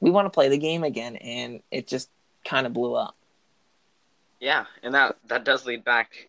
we 0.00 0.10
want 0.10 0.26
to 0.26 0.30
play 0.30 0.48
the 0.48 0.58
game 0.58 0.84
again," 0.84 1.16
and 1.16 1.62
it 1.70 1.86
just 1.86 2.10
kind 2.44 2.66
of 2.66 2.72
blew 2.72 2.94
up. 2.94 3.14
Yeah, 4.40 4.66
and 4.82 4.94
that 4.94 5.16
that 5.26 5.44
does 5.44 5.66
lead 5.66 5.84
back, 5.84 6.28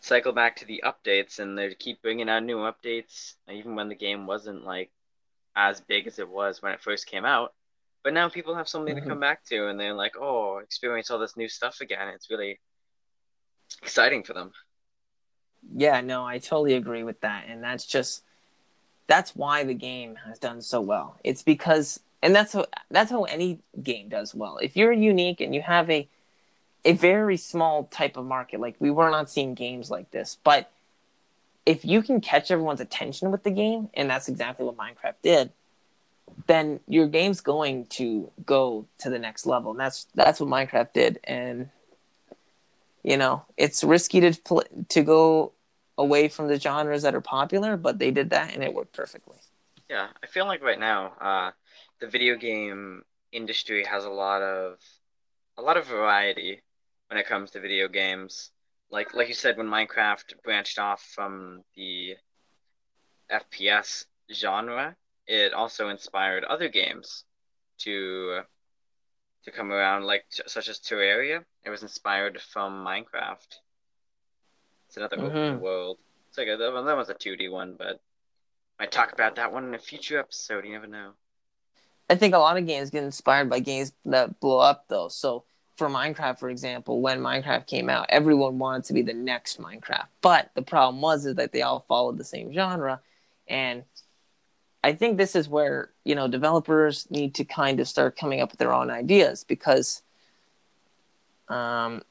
cycle 0.00 0.32
back 0.32 0.56
to 0.56 0.64
the 0.64 0.82
updates, 0.84 1.38
and 1.38 1.56
they 1.56 1.72
keep 1.74 2.02
bringing 2.02 2.28
out 2.28 2.42
new 2.42 2.58
updates, 2.58 3.34
even 3.50 3.74
when 3.74 3.88
the 3.88 3.94
game 3.94 4.26
wasn't 4.26 4.64
like 4.64 4.90
as 5.54 5.80
big 5.80 6.06
as 6.06 6.18
it 6.18 6.28
was 6.28 6.60
when 6.60 6.72
it 6.72 6.82
first 6.82 7.06
came 7.06 7.24
out. 7.24 7.54
But 8.06 8.14
now 8.14 8.28
people 8.28 8.54
have 8.54 8.68
something 8.68 8.94
mm-hmm. 8.94 9.02
to 9.02 9.10
come 9.10 9.18
back 9.18 9.44
to, 9.46 9.66
and 9.66 9.80
they're 9.80 9.92
like, 9.92 10.14
"Oh, 10.16 10.58
experience 10.58 11.10
all 11.10 11.18
this 11.18 11.36
new 11.36 11.48
stuff 11.48 11.80
again." 11.80 12.06
It's 12.14 12.30
really 12.30 12.60
exciting 13.82 14.22
for 14.22 14.32
them. 14.32 14.52
Yeah, 15.74 16.00
no, 16.02 16.24
I 16.24 16.38
totally 16.38 16.74
agree 16.74 17.02
with 17.02 17.20
that, 17.22 17.46
and 17.48 17.64
that's 17.64 17.84
just 17.84 18.22
that's 19.08 19.34
why 19.34 19.64
the 19.64 19.74
game 19.74 20.18
has 20.24 20.38
done 20.38 20.62
so 20.62 20.80
well. 20.80 21.16
It's 21.24 21.42
because, 21.42 21.98
and 22.22 22.32
that's 22.32 22.52
how 22.52 22.66
that's 22.92 23.10
how 23.10 23.24
any 23.24 23.58
game 23.82 24.08
does 24.08 24.36
well. 24.36 24.58
If 24.58 24.76
you're 24.76 24.92
unique 24.92 25.40
and 25.40 25.52
you 25.52 25.62
have 25.62 25.90
a 25.90 26.08
a 26.84 26.92
very 26.92 27.36
small 27.36 27.88
type 27.90 28.16
of 28.16 28.24
market, 28.24 28.60
like 28.60 28.76
we 28.78 28.92
were 28.92 29.10
not 29.10 29.28
seeing 29.28 29.54
games 29.54 29.90
like 29.90 30.12
this, 30.12 30.38
but 30.44 30.70
if 31.66 31.84
you 31.84 32.02
can 32.02 32.20
catch 32.20 32.52
everyone's 32.52 32.80
attention 32.80 33.32
with 33.32 33.42
the 33.42 33.50
game, 33.50 33.90
and 33.94 34.08
that's 34.08 34.28
exactly 34.28 34.64
what 34.64 34.76
Minecraft 34.76 35.16
did, 35.24 35.50
then 36.46 36.80
your 36.86 37.06
game's 37.06 37.40
going 37.40 37.86
to 37.86 38.30
go 38.44 38.86
to 38.98 39.10
the 39.10 39.18
next 39.18 39.46
level. 39.46 39.72
And 39.72 39.80
that's 39.80 40.06
that's 40.14 40.40
what 40.40 40.48
Minecraft 40.48 40.92
did. 40.92 41.20
And 41.24 41.70
you 43.02 43.16
know, 43.16 43.44
it's 43.56 43.84
risky 43.84 44.20
to 44.20 44.32
pl- 44.44 44.64
to 44.88 45.02
go 45.02 45.52
away 45.98 46.28
from 46.28 46.48
the 46.48 46.58
genres 46.58 47.02
that 47.02 47.14
are 47.14 47.20
popular, 47.20 47.76
but 47.76 47.98
they 47.98 48.10
did 48.10 48.30
that 48.30 48.52
and 48.52 48.62
it 48.62 48.74
worked 48.74 48.92
perfectly. 48.92 49.36
Yeah, 49.88 50.08
I 50.22 50.26
feel 50.26 50.46
like 50.46 50.62
right 50.62 50.80
now, 50.80 51.12
uh, 51.20 51.50
the 52.00 52.08
video 52.08 52.36
game 52.36 53.02
industry 53.32 53.84
has 53.84 54.04
a 54.04 54.10
lot 54.10 54.42
of 54.42 54.78
a 55.56 55.62
lot 55.62 55.76
of 55.76 55.86
variety 55.86 56.62
when 57.08 57.18
it 57.18 57.26
comes 57.26 57.52
to 57.52 57.60
video 57.60 57.88
games. 57.88 58.50
Like 58.90 59.14
like 59.14 59.28
you 59.28 59.34
said, 59.34 59.56
when 59.56 59.66
Minecraft 59.66 60.42
branched 60.44 60.78
off 60.78 61.02
from 61.14 61.62
the 61.76 62.16
FPS 63.30 64.06
genre, 64.32 64.96
it 65.26 65.52
also 65.52 65.88
inspired 65.88 66.44
other 66.44 66.68
games 66.68 67.24
to 67.78 68.40
to 69.44 69.50
come 69.52 69.70
around, 69.70 70.04
like 70.04 70.24
such 70.28 70.68
as 70.68 70.78
Terraria. 70.78 71.44
It 71.64 71.70
was 71.70 71.82
inspired 71.82 72.40
from 72.40 72.84
Minecraft. 72.84 73.60
It's 74.88 74.96
another 74.96 75.16
mm-hmm. 75.16 75.26
open 75.26 75.60
world. 75.60 75.98
It's 76.28 76.38
like 76.38 76.48
a, 76.48 76.56
that 76.56 76.96
was 76.96 77.08
a 77.08 77.14
two 77.14 77.36
D 77.36 77.48
one, 77.48 77.74
but 77.78 78.00
I 78.78 78.84
might 78.84 78.92
talk 78.92 79.12
about 79.12 79.36
that 79.36 79.52
one 79.52 79.64
in 79.64 79.74
a 79.74 79.78
future 79.78 80.18
episode. 80.18 80.64
You 80.64 80.72
never 80.72 80.86
know. 80.86 81.12
I 82.08 82.14
think 82.14 82.34
a 82.34 82.38
lot 82.38 82.56
of 82.56 82.66
games 82.66 82.90
get 82.90 83.04
inspired 83.04 83.50
by 83.50 83.58
games 83.58 83.92
that 84.04 84.38
blow 84.38 84.58
up, 84.58 84.84
though. 84.88 85.08
So 85.08 85.44
for 85.76 85.88
Minecraft, 85.88 86.38
for 86.38 86.50
example, 86.50 87.00
when 87.00 87.20
Minecraft 87.20 87.66
came 87.66 87.90
out, 87.90 88.06
everyone 88.08 88.58
wanted 88.58 88.84
to 88.84 88.92
be 88.92 89.02
the 89.02 89.12
next 89.12 89.60
Minecraft. 89.60 90.06
But 90.22 90.50
the 90.54 90.62
problem 90.62 91.00
was 91.00 91.26
is 91.26 91.34
that 91.34 91.52
they 91.52 91.62
all 91.62 91.84
followed 91.88 92.16
the 92.16 92.24
same 92.24 92.52
genre, 92.52 93.00
and 93.48 93.84
I 94.82 94.92
think 94.92 95.16
this 95.16 95.34
is 95.34 95.48
where 95.48 95.90
you 96.04 96.14
know 96.14 96.28
developers 96.28 97.10
need 97.10 97.34
to 97.36 97.44
kind 97.44 97.80
of 97.80 97.88
start 97.88 98.16
coming 98.16 98.40
up 98.40 98.50
with 98.50 98.58
their 98.58 98.72
own 98.72 98.90
ideas 98.90 99.44
because 99.44 100.02
um, 101.48 102.02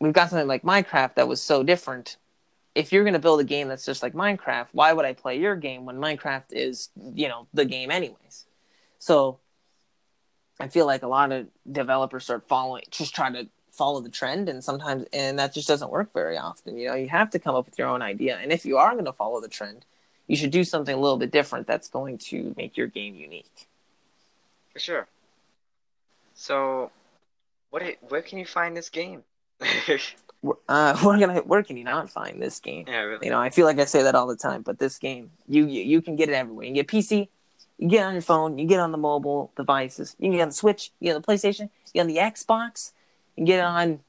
we've 0.00 0.12
got 0.12 0.30
something 0.30 0.48
like 0.48 0.62
Minecraft 0.62 1.14
that 1.14 1.28
was 1.28 1.40
so 1.40 1.62
different. 1.62 2.16
If 2.74 2.92
you're 2.92 3.04
going 3.04 3.12
to 3.12 3.18
build 3.18 3.40
a 3.40 3.44
game 3.44 3.68
that's 3.68 3.84
just 3.84 4.02
like 4.02 4.14
Minecraft, 4.14 4.68
why 4.72 4.92
would 4.92 5.04
I 5.04 5.12
play 5.12 5.38
your 5.38 5.56
game 5.56 5.84
when 5.84 5.96
Minecraft 5.96 6.52
is 6.52 6.90
you 6.96 7.28
know 7.28 7.46
the 7.52 7.64
game 7.64 7.90
anyways? 7.90 8.46
So 8.98 9.40
I 10.60 10.68
feel 10.68 10.86
like 10.86 11.02
a 11.02 11.08
lot 11.08 11.32
of 11.32 11.48
developers 11.70 12.24
start 12.24 12.46
following, 12.46 12.84
just 12.90 13.14
trying 13.14 13.32
to 13.32 13.48
follow 13.72 14.00
the 14.00 14.08
trend, 14.08 14.48
and 14.48 14.62
sometimes 14.62 15.06
and 15.12 15.38
that 15.38 15.54
just 15.54 15.66
doesn't 15.66 15.90
work 15.90 16.12
very 16.12 16.38
often. 16.38 16.76
You 16.76 16.88
know, 16.88 16.94
you 16.94 17.08
have 17.08 17.30
to 17.30 17.38
come 17.38 17.56
up 17.56 17.66
with 17.66 17.78
your 17.78 17.88
own 17.88 18.00
idea, 18.00 18.36
and 18.36 18.52
if 18.52 18.64
you 18.64 18.76
are 18.78 18.92
going 18.92 19.06
to 19.06 19.12
follow 19.12 19.40
the 19.40 19.48
trend 19.48 19.84
you 20.26 20.36
should 20.36 20.50
do 20.50 20.64
something 20.64 20.94
a 20.94 20.98
little 20.98 21.18
bit 21.18 21.30
different 21.30 21.66
that's 21.66 21.88
going 21.88 22.18
to 22.18 22.54
make 22.56 22.76
your 22.76 22.86
game 22.86 23.14
unique. 23.14 23.68
For 24.72 24.78
sure. 24.78 25.06
So, 26.34 26.90
what? 27.70 27.82
Where 28.08 28.22
can 28.22 28.38
you 28.38 28.46
find 28.46 28.76
this 28.76 28.88
game? 28.88 29.22
uh, 30.68 30.96
where 31.02 31.18
can 31.18 31.30
I, 31.30 31.38
where 31.40 31.62
can 31.62 31.76
you 31.76 31.84
not 31.84 32.10
find 32.10 32.40
this 32.40 32.60
game? 32.60 32.86
Yeah, 32.88 33.00
really. 33.00 33.26
You 33.26 33.32
know, 33.32 33.40
I 33.40 33.50
feel 33.50 33.66
like 33.66 33.78
I 33.78 33.84
say 33.84 34.02
that 34.02 34.14
all 34.14 34.26
the 34.26 34.36
time, 34.36 34.62
but 34.62 34.78
this 34.78 34.98
game, 34.98 35.30
you 35.48 35.66
you, 35.66 35.82
you 35.82 36.02
can 36.02 36.16
get 36.16 36.28
it 36.28 36.32
everywhere. 36.32 36.64
You 36.64 36.70
can 36.70 36.74
get 36.74 36.88
PC, 36.88 37.28
you 37.78 37.88
get 37.88 38.04
on 38.04 38.14
your 38.14 38.22
phone, 38.22 38.58
you 38.58 38.66
get 38.66 38.80
on 38.80 38.92
the 38.92 38.98
mobile 38.98 39.52
devices, 39.56 40.16
you 40.18 40.28
can 40.28 40.36
get 40.36 40.42
on 40.42 40.48
the 40.48 40.54
Switch, 40.54 40.92
you 41.00 41.06
get 41.06 41.16
on 41.16 41.22
the 41.22 41.26
PlayStation, 41.26 41.70
you 41.92 41.92
get 41.94 42.00
on 42.02 42.06
the 42.06 42.16
Xbox, 42.16 42.92
you 43.36 43.44
get 43.44 43.64
on 43.64 44.00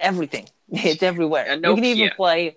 everything. 0.00 0.48
It's 0.76 1.02
everywhere. 1.02 1.54
You 1.54 1.74
can 1.74 1.84
even 1.84 2.10
play 2.16 2.56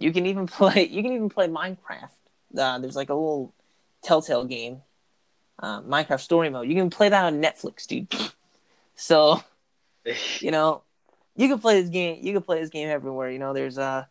You 0.00 0.12
can 0.12 0.26
even 0.26 0.46
play. 0.58 0.88
You 0.88 1.02
can 1.02 1.12
even 1.12 1.28
play 1.28 1.46
Minecraft. 1.46 2.10
Uh, 2.56 2.78
there's 2.78 2.96
like 2.96 3.10
a 3.10 3.14
little 3.14 3.54
Telltale 4.02 4.44
game, 4.44 4.82
uh, 5.60 5.82
Minecraft 5.82 6.20
Story 6.20 6.50
Mode. 6.50 6.68
You 6.68 6.74
can 6.74 6.90
play 6.90 7.08
that 7.08 7.24
on 7.24 7.40
Netflix, 7.40 7.86
dude. 7.86 8.12
So, 8.96 9.42
you 10.40 10.50
know, 10.50 10.82
you 11.34 11.48
can 11.48 11.58
play 11.58 11.80
this 11.80 11.88
game. 11.88 12.18
You 12.20 12.34
can 12.34 12.42
play 12.42 12.60
this 12.60 12.68
game 12.68 12.86
everywhere. 12.90 13.30
You 13.30 13.38
know, 13.38 13.54
there's 13.54 13.78
uh 13.78 14.04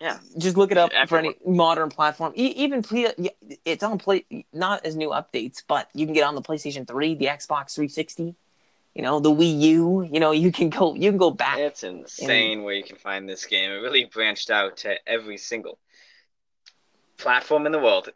yeah. 0.00 0.18
Just 0.36 0.56
look 0.56 0.72
it 0.72 0.76
up 0.76 0.90
for 1.06 1.18
any 1.18 1.36
modern 1.46 1.88
platform. 1.88 2.32
E- 2.34 2.54
even 2.56 2.82
play, 2.82 3.14
it's 3.64 3.84
on 3.84 3.98
play 3.98 4.24
not 4.52 4.84
as 4.84 4.96
new 4.96 5.10
updates, 5.10 5.62
but 5.64 5.88
you 5.94 6.04
can 6.04 6.14
get 6.14 6.24
on 6.24 6.34
the 6.34 6.42
PlayStation 6.42 6.84
3, 6.84 7.14
the 7.14 7.26
Xbox 7.26 7.76
360 7.76 8.34
you 8.94 9.02
know 9.02 9.20
the 9.20 9.30
Wii 9.30 9.60
U. 9.60 10.08
You 10.10 10.20
know 10.20 10.32
you 10.32 10.52
can 10.52 10.70
go 10.70 10.94
you 10.94 11.10
can 11.10 11.18
go 11.18 11.30
back. 11.30 11.58
It's 11.58 11.82
insane 11.82 12.58
and, 12.58 12.64
where 12.64 12.74
you 12.74 12.84
can 12.84 12.96
find 12.96 13.28
this 13.28 13.46
game. 13.46 13.70
It 13.70 13.76
really 13.76 14.04
branched 14.04 14.50
out 14.50 14.78
to 14.78 14.96
every 15.08 15.38
single 15.38 15.78
platform 17.18 17.66
in 17.66 17.72
the 17.72 17.78
world. 17.78 18.10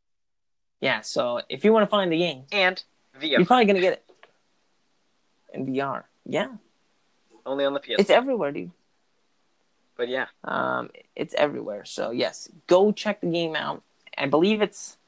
yeah, 0.80 1.00
so 1.00 1.40
if 1.48 1.64
you 1.64 1.72
want 1.72 1.84
to 1.84 1.90
find 1.90 2.12
the 2.12 2.18
game 2.18 2.44
and 2.52 2.82
VR, 3.20 3.30
you're 3.30 3.46
probably 3.46 3.64
gonna 3.64 3.80
get 3.80 3.94
it 3.94 4.04
in 5.54 5.66
VR. 5.66 6.04
Yeah, 6.24 6.48
only 7.44 7.64
on 7.64 7.74
the 7.74 7.80
PS. 7.80 7.94
It's 7.98 8.10
everywhere, 8.10 8.52
dude. 8.52 8.72
But 9.96 10.08
yeah, 10.08 10.26
Um, 10.44 10.90
it's 11.14 11.34
everywhere. 11.34 11.86
So 11.86 12.10
yes, 12.10 12.50
go 12.66 12.92
check 12.92 13.22
the 13.22 13.28
game 13.28 13.56
out. 13.56 13.82
I 14.18 14.26
believe 14.26 14.60
it's 14.60 14.98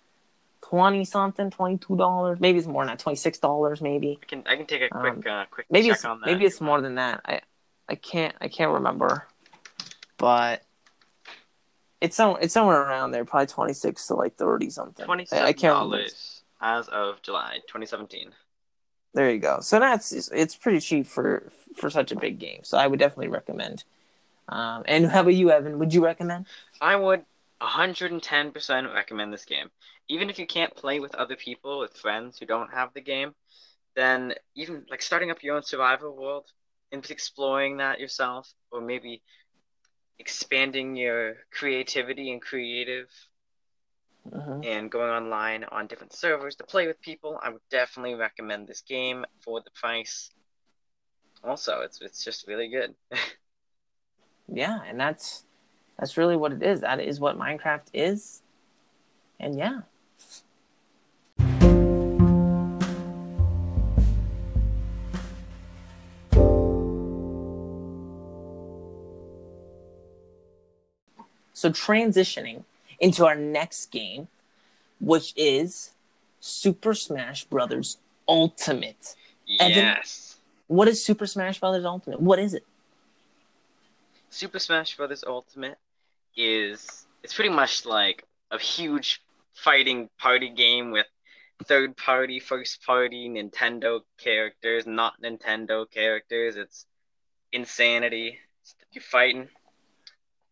twenty 0.69 1.05
something, 1.05 1.51
twenty 1.51 1.79
two 1.79 1.97
dollars. 1.97 2.39
Maybe 2.41 2.59
it's 2.59 2.67
more 2.67 2.83
than 2.85 2.93
that, 2.95 2.99
twenty 2.99 3.17
six 3.17 3.39
dollars, 3.39 3.81
maybe. 3.81 4.19
I 4.23 4.27
can 4.27 4.45
I 4.47 4.57
can 4.57 4.67
take 4.67 4.83
a 4.83 4.89
quick 4.89 5.27
Um, 5.27 5.33
uh, 5.33 5.45
quick 5.51 5.67
Maybe 5.71 5.89
check 5.89 5.97
it's 5.97 6.05
on 6.05 6.21
that. 6.21 6.27
maybe 6.27 6.45
it's 6.45 6.61
more 6.61 6.81
than 6.81 6.97
that. 6.97 7.21
I 7.25 7.41
I 7.89 7.95
can't 7.95 8.35
I 8.41 8.49
can't 8.49 8.73
remember, 8.73 9.27
but 10.19 10.63
it's 12.01 12.17
some 12.17 12.37
it's 12.41 12.55
somewhere 12.55 12.81
around 12.81 13.11
there. 13.13 13.25
Probably 13.25 13.47
twenty 13.47 13.73
six 13.73 14.07
to 14.09 14.15
like 14.15 14.37
thirty 14.37 14.71
something. 14.71 15.05
twenty 15.07 15.25
I, 15.33 15.37
I 15.37 15.39
seven 15.39 15.55
can't 15.55 15.75
remember. 15.75 15.97
dollars 15.99 16.43
as 16.61 16.89
of 16.89 17.23
July 17.23 17.59
2017. 17.69 18.33
There 19.15 19.31
you 19.31 19.39
go. 19.39 19.61
So 19.61 19.79
that's 19.81 20.13
it's 20.13 20.55
pretty 20.57 20.81
cheap 20.81 21.07
for 21.07 21.51
for 21.77 21.89
such 21.89 22.13
a 22.13 22.17
big 22.17 22.39
game. 22.39 22.61
So 22.63 22.77
I 22.79 22.87
would 22.87 22.99
definitely 22.99 23.29
recommend. 23.29 23.85
Um, 24.49 24.83
and 24.87 25.07
how 25.07 25.21
about 25.21 25.35
you, 25.35 25.51
Evan? 25.51 25.79
Would 25.79 25.93
you 25.95 26.05
recommend? 26.05 26.47
I 26.81 26.97
would 26.97 27.25
110% 27.61 28.95
recommend 28.95 29.33
this 29.33 29.45
game. 29.45 29.71
Even 30.09 30.31
if 30.31 30.39
you 30.39 30.47
can't 30.47 30.75
play 30.75 31.01
with 31.01 31.15
other 31.15 31.37
people, 31.37 31.81
with 31.81 31.97
friends 31.97 32.39
who 32.39 32.47
don't 32.47 32.73
have 32.73 32.95
the 32.95 33.01
game, 33.01 33.35
then 33.95 34.35
even 34.55 34.87
like 34.91 35.03
starting 35.03 35.31
up 35.31 35.43
your 35.43 35.57
own 35.57 35.63
survival 35.63 36.17
world 36.17 36.47
and 36.93 37.09
exploring 37.11 37.79
that 37.79 38.01
yourself, 38.01 38.53
or 38.71 38.81
maybe 38.81 39.23
expanding 40.19 40.97
your 40.97 41.37
creativity 41.51 42.33
and 42.33 42.43
creative 42.43 43.09
Mhm. 44.33 44.67
and 44.67 44.91
going 44.91 45.11
online 45.11 45.65
on 45.65 45.87
different 45.87 46.13
servers 46.15 46.57
to 46.57 46.65
play 46.65 46.87
with 46.87 47.01
people, 47.01 47.39
I 47.43 47.51
would 47.51 47.63
definitely 47.71 48.15
recommend 48.15 48.67
this 48.67 48.83
game 48.83 49.25
for 49.43 49.61
the 49.61 49.71
price. 49.73 50.31
Also, 51.45 51.81
it's 51.81 52.01
it's 52.01 52.25
just 52.25 52.47
really 52.49 52.69
good. 52.69 52.95
Yeah, 54.49 54.81
and 54.87 54.99
that's 54.99 55.45
that's 55.99 56.17
really 56.17 56.37
what 56.37 56.53
it 56.53 56.63
is. 56.63 56.81
That 56.81 57.01
is 57.01 57.21
what 57.21 57.39
Minecraft 57.39 57.87
is. 57.93 58.43
And 59.41 59.59
yeah. 59.59 59.81
So 71.69 71.73
transitioning 71.93 72.65
into 72.99 73.27
our 73.27 73.35
next 73.35 73.91
game, 73.91 74.29
which 75.01 75.35
is 75.37 75.93
Super 76.41 76.95
Smash 76.95 77.45
Brothers 77.45 77.99
Ultimate. 78.27 79.17
Evan? 79.61 79.77
yes. 79.77 80.37
What 80.67 80.89
is 80.89 81.05
Super 81.05 81.27
Smash 81.27 81.61
Brothers 81.61 81.85
Ultimate? 81.85 82.21
What 82.21 82.39
is 82.39 82.55
it? 82.55 82.65
Super 84.31 84.59
Smash 84.59 84.97
Bros. 84.97 85.25
Ultimate 85.27 85.79
is 86.37 87.07
it's 87.23 87.35
pretty 87.35 87.51
much 87.51 87.85
like 87.85 88.25
a 88.51 88.59
huge 88.59 89.21
fighting 89.55 90.09
party 90.19 90.51
game 90.51 90.91
with 90.91 91.07
third 91.65 91.97
party, 91.97 92.39
first 92.39 92.83
party 92.85 93.29
Nintendo 93.29 94.01
characters, 94.19 94.87
not 94.87 95.15
Nintendo 95.23 95.91
characters. 95.91 96.57
It's 96.57 96.87
insanity. 97.53 98.39
You're 98.93 99.03
fighting 99.03 99.49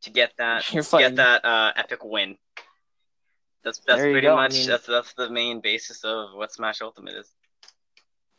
to 0.07 0.11
get 0.11 0.33
that 0.39 0.73
You're 0.73 0.83
to 0.83 0.89
fighting. 0.89 1.17
get 1.17 1.43
that 1.43 1.45
uh, 1.45 1.73
epic 1.77 2.03
win. 2.05 2.37
That's 3.65 3.79
that's 3.87 4.01
There 4.01 4.13
pretty 4.13 4.27
go, 4.27 4.35
I 4.37 4.43
much 4.45 4.55
mean- 4.55 4.69
that's 4.69 4.87
that's 4.87 5.13
the 5.15 5.29
main 5.31 5.61
basis 5.61 6.05
of 6.05 6.31
what 6.35 6.53
Smash 6.53 6.81
Ultimate 6.81 7.15
is. 7.15 7.29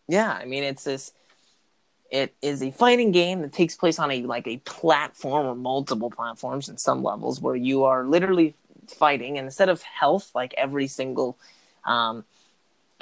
Yeah, 0.08 0.32
I 0.32 0.46
mean 0.46 0.64
it's 0.64 0.84
this 0.84 1.12
it 2.10 2.34
is 2.42 2.64
a 2.64 2.72
fighting 2.72 3.12
game 3.12 3.42
that 3.42 3.52
takes 3.52 3.76
place 3.76 4.00
on 4.00 4.10
a 4.12 4.24
like 4.24 4.48
a 4.48 4.58
platform 4.58 5.46
or 5.46 5.56
multiple 5.56 6.10
platforms 6.10 6.70
in 6.70 6.78
some 6.78 7.04
levels 7.04 7.42
where 7.42 7.56
you 7.56 7.84
are 7.84 8.06
literally 8.06 8.56
fighting 8.88 9.38
and 9.38 9.46
instead 9.46 9.68
of 9.68 9.82
health 9.82 10.32
like 10.34 10.54
every 10.58 10.88
single 10.88 11.38
um 11.84 12.24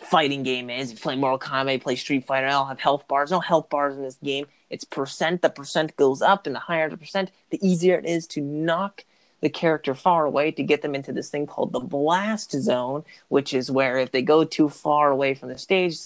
fighting 0.03 0.43
game 0.43 0.69
is 0.69 0.91
you 0.91 0.97
play 0.97 1.15
Mortal 1.15 1.39
Kombat, 1.39 1.81
play 1.81 1.95
Street 1.95 2.25
Fighter, 2.25 2.47
they 2.47 2.53
all 2.53 2.65
have 2.65 2.79
health 2.79 3.07
bars. 3.07 3.31
No 3.31 3.39
health 3.39 3.69
bars 3.69 3.95
in 3.95 4.03
this 4.03 4.17
game. 4.23 4.45
It's 4.69 4.83
percent. 4.83 5.41
The 5.41 5.49
percent 5.49 5.95
goes 5.95 6.21
up, 6.21 6.45
and 6.45 6.55
the 6.55 6.59
higher 6.59 6.89
the 6.89 6.97
percent, 6.97 7.31
the 7.49 7.65
easier 7.65 7.97
it 7.97 8.05
is 8.05 8.27
to 8.27 8.41
knock 8.41 9.05
the 9.41 9.49
character 9.49 9.93
far 9.93 10.25
away 10.25 10.51
to 10.51 10.63
get 10.63 10.81
them 10.81 10.95
into 10.95 11.11
this 11.11 11.29
thing 11.29 11.45
called 11.45 11.71
the 11.71 11.79
blast 11.79 12.51
zone, 12.51 13.03
which 13.27 13.53
is 13.53 13.69
where 13.69 13.97
if 13.97 14.11
they 14.11 14.21
go 14.21 14.43
too 14.43 14.69
far 14.69 15.11
away 15.11 15.33
from 15.33 15.49
the 15.49 15.57
stage, 15.57 15.97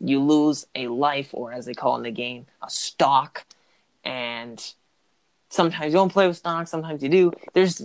you 0.00 0.20
lose 0.20 0.66
a 0.74 0.88
life, 0.88 1.30
or 1.32 1.52
as 1.52 1.66
they 1.66 1.74
call 1.74 1.96
in 1.96 2.02
the 2.02 2.10
game, 2.10 2.46
a 2.62 2.70
stock. 2.70 3.44
And 4.04 4.64
sometimes 5.48 5.92
you 5.92 5.98
don't 5.98 6.12
play 6.12 6.26
with 6.26 6.36
stock, 6.36 6.68
sometimes 6.68 7.02
you 7.02 7.08
do. 7.08 7.32
There's 7.52 7.82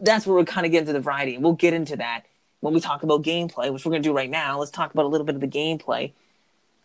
that's 0.00 0.26
where 0.26 0.36
we 0.36 0.44
kind 0.44 0.66
of 0.66 0.72
get 0.72 0.80
into 0.80 0.92
the 0.92 1.00
variety, 1.00 1.34
and 1.34 1.44
we'll 1.44 1.52
get 1.52 1.74
into 1.74 1.96
that 1.96 2.24
when 2.60 2.74
we 2.74 2.80
talk 2.80 3.02
about 3.02 3.22
gameplay, 3.22 3.72
which 3.72 3.84
we're 3.84 3.90
going 3.90 4.02
to 4.02 4.08
do 4.08 4.14
right 4.14 4.30
now. 4.30 4.58
Let's 4.58 4.70
talk 4.70 4.92
about 4.92 5.04
a 5.04 5.08
little 5.08 5.26
bit 5.26 5.34
of 5.34 5.40
the 5.40 5.48
gameplay. 5.48 6.12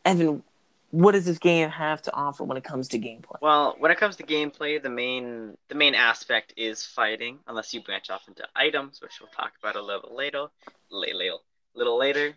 Evan, 0.06 0.44
what 0.92 1.14
does 1.14 1.26
this 1.26 1.38
game 1.38 1.70
have 1.70 2.02
to 2.04 2.14
offer 2.14 2.44
when 2.44 2.58
it 2.58 2.64
comes 2.64 2.90
to 2.90 3.00
gameplay? 3.00 3.38
Well, 3.42 3.76
when 3.80 3.92
it 3.92 3.98
comes 3.98 4.18
to 4.18 4.24
gameplay, 4.24 4.82
the 4.82 4.90
main 4.90 5.58
the 5.70 5.76
main 5.76 5.96
aspect 5.96 6.54
is 6.58 6.86
fighting, 6.86 7.40
unless 7.48 7.74
you 7.74 7.82
branch 7.82 8.10
off 8.10 8.28
into 8.28 8.44
items, 8.56 9.02
which 9.02 9.20
we'll 9.22 9.30
talk 9.30 9.54
about 9.62 9.76
a 9.76 9.82
little 9.82 10.16
later. 10.16 10.48
Later, 10.90 11.38
little 11.74 11.98
later. 11.98 12.34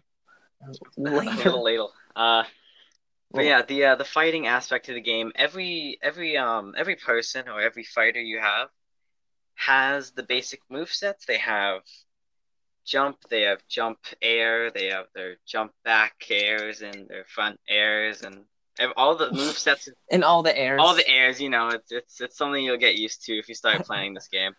Later. 0.97 1.31
little 1.37 1.65
later. 1.65 1.87
Uh, 2.15 2.45
but 3.33 3.45
yeah, 3.45 3.63
the 3.63 3.85
uh, 3.85 3.97
the 3.97 4.05
fighting 4.05 4.47
aspect 4.47 4.89
of 4.89 4.95
the 4.95 5.01
game. 5.01 5.33
Every 5.35 5.99
every 6.01 6.37
um 6.37 6.75
every 6.79 6.95
person 6.95 7.49
or 7.49 7.61
every 7.61 7.83
fighter 7.83 8.21
you 8.21 8.39
have 8.39 8.69
has 9.57 10.13
the 10.13 10.23
basic 10.23 10.61
move 10.71 10.91
sets. 10.93 11.27
They 11.27 11.39
have 11.39 11.83
jump. 12.85 13.17
They 13.31 13.43
have 13.43 13.61
jump 13.69 13.99
air. 14.23 14.71
They 14.71 14.87
have 14.87 15.07
their 15.15 15.37
jump 15.47 15.73
back 15.85 16.15
airs 16.31 16.83
and 16.83 17.09
their 17.09 17.25
front 17.25 17.61
airs 17.69 18.23
and 18.23 18.45
all 18.97 19.17
the 19.17 19.33
move 19.33 19.57
sets 19.67 19.89
In 20.11 20.23
all 20.23 20.43
the 20.43 20.57
airs. 20.57 20.81
all 20.83 20.95
the 20.95 21.09
airs, 21.09 21.41
you 21.41 21.49
know, 21.51 21.69
it's 21.69 21.93
it's 21.93 22.21
it's 22.21 22.37
something 22.37 22.63
you'll 22.65 22.77
get 22.77 22.97
used 22.97 23.25
to 23.27 23.39
if 23.39 23.49
you 23.49 23.55
start 23.55 23.83
playing 23.87 24.15
this 24.15 24.29
game. 24.29 24.53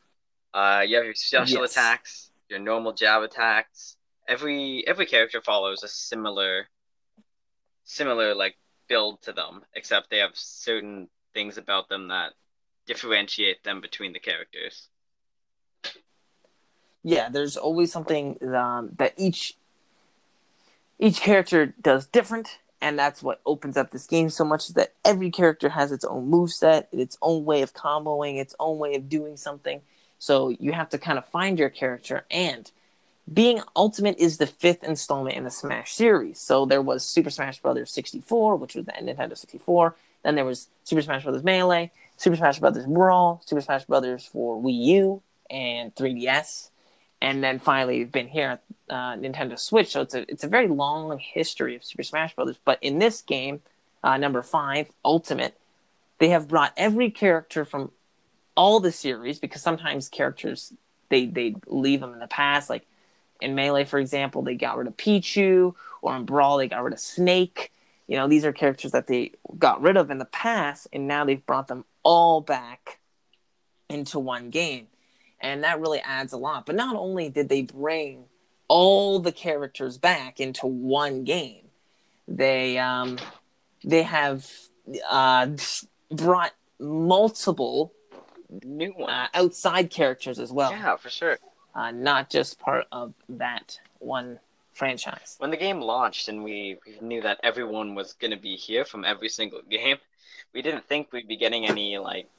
Uh, 0.53 0.83
you 0.88 0.95
have 0.95 1.05
your 1.05 1.13
special 1.15 1.61
Yes. 1.61 1.71
attacks, 1.71 2.31
your 2.49 2.59
normal 2.59 2.93
jab 2.93 3.23
attacks. 3.23 3.97
Every 4.27 4.83
every 4.88 5.05
character 5.05 5.41
follows 5.41 5.83
a 5.83 5.88
similar, 5.88 6.67
similar 7.83 8.33
like 8.35 8.55
build 8.88 9.21
to 9.23 9.33
them, 9.33 9.63
except 9.73 10.09
they 10.09 10.19
have 10.19 10.31
certain 10.35 11.09
things 11.33 11.57
about 11.57 11.89
them 11.89 12.07
that 12.09 12.33
differentiate 12.88 13.63
them 13.63 13.81
between 13.81 14.13
the 14.13 14.19
characters. 14.19 14.89
Yeah, 17.05 17.29
there's 17.29 17.55
always 17.55 17.91
something 17.91 18.43
um, 18.55 18.89
that 18.97 19.13
each 19.15 19.55
each 20.97 21.21
character 21.21 21.67
does 21.79 22.07
different, 22.07 22.57
and 22.81 22.97
that's 22.97 23.21
what 23.21 23.41
opens 23.45 23.77
up 23.77 23.91
this 23.91 24.07
game 24.07 24.31
so 24.31 24.43
much. 24.43 24.69
That 24.69 24.93
every 25.05 25.29
character 25.29 25.69
has 25.69 25.91
its 25.91 26.03
own 26.03 26.27
move 26.27 26.51
set, 26.51 26.89
its 26.91 27.15
own 27.21 27.45
way 27.45 27.61
of 27.61 27.75
comboing, 27.75 28.39
its 28.39 28.55
own 28.59 28.79
way 28.79 28.95
of 28.95 29.07
doing 29.07 29.37
something. 29.37 29.81
So 30.17 30.49
you 30.49 30.71
have 30.71 30.89
to 30.89 30.97
kind 30.97 31.19
of 31.19 31.27
find 31.27 31.59
your 31.59 31.69
character. 31.69 32.25
And 32.31 32.71
being 33.31 33.61
Ultimate 33.75 34.17
is 34.17 34.37
the 34.37 34.47
fifth 34.47 34.83
installment 34.83 35.37
in 35.37 35.43
the 35.43 35.51
Smash 35.51 35.93
series. 35.93 36.39
So 36.39 36.65
there 36.65 36.81
was 36.81 37.05
Super 37.05 37.29
Smash 37.29 37.61
Bros. 37.61 37.91
64, 37.91 38.55
which 38.55 38.73
was 38.73 38.85
the 38.85 38.93
Nintendo 38.93 39.37
64. 39.37 39.95
Then 40.23 40.33
there 40.33 40.45
was 40.45 40.69
Super 40.83 41.03
Smash 41.03 41.23
Bros. 41.23 41.43
Melee, 41.43 41.91
Super 42.17 42.35
Smash 42.35 42.57
Bros. 42.57 42.83
Brawl, 42.87 43.43
Super 43.45 43.61
Smash 43.61 43.85
Bros. 43.85 44.25
for 44.25 44.59
Wii 44.59 44.85
U 44.85 45.21
and 45.51 45.93
3DS 45.93 46.69
and 47.21 47.43
then 47.43 47.60
finally 47.60 47.99
we've 47.99 48.12
been 48.12 48.28
here 48.28 48.49
at 48.49 48.63
uh, 48.89 49.15
Nintendo 49.15 49.58
Switch. 49.58 49.91
So 49.91 50.01
it's 50.01 50.13
a 50.13 50.30
it's 50.32 50.43
a 50.43 50.47
very 50.47 50.67
long 50.67 51.17
history 51.17 51.75
of 51.75 51.84
Super 51.84 52.04
Smash 52.04 52.36
Brothers. 52.36 52.60
But 52.63 52.80
in 52.82 52.99
this 52.99 53.21
game, 53.21 53.62
uh, 54.04 54.17
number 54.17 54.41
five, 54.41 54.89
Ultimate, 55.04 55.58
they 56.19 56.30
have 56.30 56.47
brought 56.47 56.73
every 56.78 57.10
character 57.12 57.65
from 57.65 57.91
all 58.56 58.80
the 58.80 58.91
series 58.91 59.39
because 59.39 59.62
sometimes 59.62 60.10
characters 60.10 60.73
they 61.10 61.25
they 61.25 61.56
leave 61.67 62.01
them 62.01 62.13
in 62.13 62.19
the 62.19 62.28
past. 62.28 62.69
Like 62.69 62.86
in 63.41 63.56
Melee, 63.56 63.86
for 63.86 63.99
example, 63.99 64.41
they 64.41 64.56
got 64.56 64.78
rid 64.78 64.88
of 64.88 64.97
Pichu, 64.97 65.73
or 66.01 66.15
in 66.15 66.25
Brawl 66.25 66.58
they 66.58 66.67
got 66.67 66.84
rid 66.84 66.93
of 66.93 66.99
Snake. 66.99 67.71
You 68.08 68.17
know, 68.17 68.28
these 68.28 68.45
are 68.45 68.54
characters 68.54 68.91
that 68.91 69.08
they 69.08 69.32
got 69.58 69.82
rid 69.82 69.97
of 69.97 70.12
in 70.12 70.19
the 70.19 70.25
past, 70.25 70.88
and 70.93 71.08
now 71.08 71.25
they've 71.25 71.45
brought 71.45 71.67
them 71.67 71.86
all 72.04 72.39
back 72.39 72.99
into 73.89 74.19
one 74.19 74.51
game 74.51 74.88
and 75.45 75.63
that 75.63 75.79
really 75.79 75.99
adds 75.99 76.34
a 76.34 76.38
lot. 76.38 76.65
But 76.65 76.75
not 76.75 76.95
only 76.95 77.29
did 77.29 77.49
they 77.49 77.62
bring 77.62 78.25
all 78.67 79.19
the 79.19 79.31
characters 79.31 79.97
back 79.97 80.39
into 80.39 80.65
one 80.65 81.23
game, 81.23 81.67
they 82.27 82.77
um, 82.79 83.19
they 83.84 84.03
have 84.03 84.49
uh, 85.08 85.49
brought 86.12 86.53
multiple 86.79 87.93
New 88.63 88.93
uh, 88.93 89.27
outside 89.34 89.89
characters 89.89 90.39
as 90.39 90.51
well, 90.51 90.71
yeah, 90.71 90.95
for 90.97 91.10
sure. 91.10 91.38
uh, 91.73 91.91
not 91.91 92.29
just 92.29 92.60
part 92.60 92.86
of 92.91 93.13
that 93.27 93.79
one 93.99 94.39
franchise. 94.73 95.36
When 95.39 95.51
the 95.51 95.58
game 95.58 95.81
launched 95.81 96.27
and 96.29 96.43
we, 96.43 96.77
we 96.86 97.05
knew 97.05 97.21
that 97.21 97.39
everyone 97.43 97.95
was 97.95 98.13
gonna 98.13 98.38
be 98.38 98.55
here 98.55 98.86
from 98.86 99.03
every 99.03 99.29
single 99.29 99.62
game, 99.69 99.97
we 100.53 100.62
didn't 100.62 100.86
think 100.86 101.12
we'd 101.12 101.27
be 101.27 101.38
getting 101.38 101.65
any 101.65 101.97
like 101.97 102.29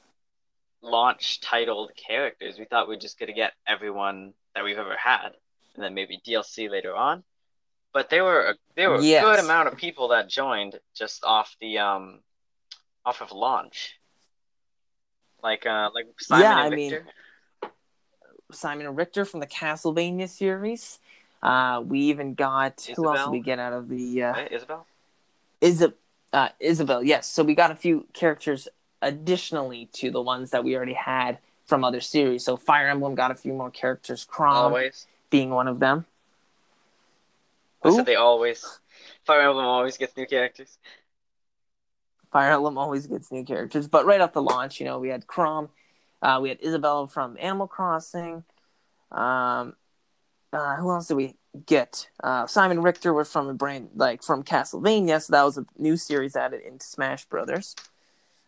launch 0.81 1.41
titled 1.41 1.91
characters. 1.95 2.57
We 2.59 2.65
thought 2.65 2.87
we 2.87 2.95
are 2.95 2.99
just 2.99 3.19
gonna 3.19 3.33
get 3.33 3.53
everyone 3.67 4.33
that 4.55 4.63
we've 4.63 4.77
ever 4.77 4.95
had, 4.97 5.29
and 5.75 5.83
then 5.83 5.93
maybe 5.93 6.19
DLC 6.25 6.69
later 6.69 6.95
on. 6.95 7.23
But 7.93 8.09
there 8.09 8.23
were 8.23 8.49
a, 8.51 8.55
there 8.75 8.89
were 8.91 9.01
Yes. 9.01 9.23
a 9.23 9.25
good 9.25 9.39
amount 9.43 9.67
of 9.69 9.77
people 9.77 10.09
that 10.09 10.29
joined 10.29 10.79
just 10.95 11.23
off 11.23 11.55
the 11.59 11.79
um 11.79 12.19
off 13.05 13.21
of 13.21 13.31
launch. 13.31 13.99
Like 15.43 15.65
uh 15.65 15.89
like 15.93 16.05
Simon 16.19 16.43
Yeah, 16.43 16.65
and 16.65 16.73
I 16.73 16.75
mean, 16.75 16.99
Simon 18.51 18.85
and 18.87 18.97
Richter 18.97 19.25
from 19.25 19.39
the 19.39 19.47
Castlevania 19.47 20.29
series. 20.29 20.99
Uh, 21.43 21.81
we 21.85 21.99
even 22.01 22.33
got 22.33 22.89
who 22.95 23.07
else 23.07 23.25
did 23.25 23.31
we 23.31 23.39
get 23.39 23.59
out 23.59 23.71
of 23.73 23.89
the 23.89 24.23
uh, 24.23 24.45
Isabelle? 24.49 24.87
Isab- 25.61 25.93
uh, 26.33 26.49
Isabelle? 26.59 27.03
Yes, 27.03 27.27
so 27.27 27.43
we 27.43 27.53
got 27.55 27.69
a 27.71 27.75
few 27.75 28.07
characters 28.13 28.67
additionally 29.01 29.89
to 29.93 30.11
the 30.11 30.21
ones 30.21 30.51
that 30.51 30.63
we 30.63 30.75
already 30.75 30.93
had 30.93 31.39
from 31.65 31.83
other 31.83 32.01
series. 32.01 32.43
So 32.43 32.57
Fire 32.57 32.89
Emblem 32.89 33.15
got 33.15 33.31
a 33.31 33.35
few 33.35 33.53
more 33.53 33.69
characters. 33.69 34.25
Chrom 34.25 34.53
always. 34.53 35.05
being 35.29 35.49
one 35.49 35.67
of 35.67 35.79
them. 35.79 36.05
I 37.83 37.91
said 37.91 38.05
they 38.05 38.15
always 38.15 38.79
Fire 39.25 39.41
Emblem 39.41 39.65
always 39.65 39.97
gets 39.97 40.15
new 40.17 40.25
characters. 40.25 40.77
Fire 42.31 42.51
Emblem 42.51 42.77
always 42.77 43.07
gets 43.07 43.31
new 43.31 43.43
characters, 43.43 43.87
but 43.87 44.05
right 44.05 44.21
off 44.21 44.33
the 44.33 44.41
launch, 44.41 44.79
you 44.79 44.85
know, 44.85 44.99
we 44.99 45.09
had 45.09 45.27
Chrom, 45.27 45.69
uh, 46.21 46.39
we 46.41 46.49
had 46.49 46.59
Isabelle 46.61 47.07
from 47.07 47.37
Animal 47.39 47.67
Crossing. 47.67 48.43
Um, 49.11 49.75
uh, 50.51 50.75
who 50.77 50.91
else 50.91 51.07
did 51.07 51.15
we 51.15 51.35
get? 51.65 52.09
Uh, 52.23 52.47
Simon 52.47 52.81
Richter 52.81 53.13
was 53.13 53.31
from 53.31 53.47
a 53.47 53.53
brand 53.53 53.89
like 53.95 54.23
from 54.23 54.43
Castlevania, 54.43 55.21
so 55.21 55.31
that 55.31 55.43
was 55.43 55.57
a 55.57 55.65
new 55.77 55.97
series 55.97 56.35
added 56.35 56.61
into 56.61 56.85
Smash 56.85 57.25
Brothers. 57.25 57.75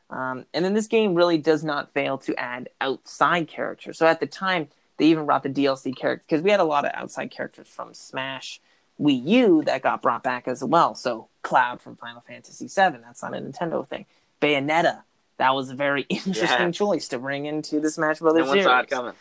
Um, 0.09 0.45
and 0.53 0.65
then 0.65 0.73
this 0.73 0.87
game 0.87 1.13
really 1.13 1.37
does 1.37 1.63
not 1.63 1.93
fail 1.93 2.17
to 2.19 2.35
add 2.39 2.69
outside 2.81 3.47
characters. 3.47 3.97
So 3.97 4.07
at 4.07 4.19
the 4.19 4.25
time, 4.25 4.69
they 4.97 5.05
even 5.05 5.25
brought 5.25 5.43
the 5.43 5.49
DLC 5.49 5.95
characters 5.95 6.25
because 6.27 6.41
we 6.43 6.49
had 6.51 6.59
a 6.59 6.63
lot 6.65 6.83
of 6.85 6.91
outside 6.95 7.29
characters 7.31 7.67
from 7.67 7.93
Smash 7.93 8.59
Wii 8.99 9.23
U 9.27 9.63
that 9.65 9.81
got 9.81 10.01
brought 10.01 10.23
back 10.23 10.47
as 10.47 10.63
well. 10.63 10.95
So 10.95 11.27
Cloud 11.43 11.79
from 11.81 11.95
Final 11.95 12.21
Fantasy 12.21 12.65
VII, 12.65 12.97
that's 13.03 13.21
not 13.21 13.33
a 13.33 13.37
Nintendo 13.37 13.87
thing. 13.87 14.05
Bayonetta, 14.41 15.03
that 15.37 15.53
was 15.55 15.69
a 15.69 15.75
very 15.75 16.01
interesting 16.09 16.67
Yes. 16.67 16.75
choice 16.75 17.07
to 17.09 17.19
bring 17.19 17.45
into 17.45 17.79
the 17.79 17.89
Smash 17.91 18.19
Brothers 18.19 18.47
it 18.47 18.63
series. 18.63 18.85
coming. 18.89 19.13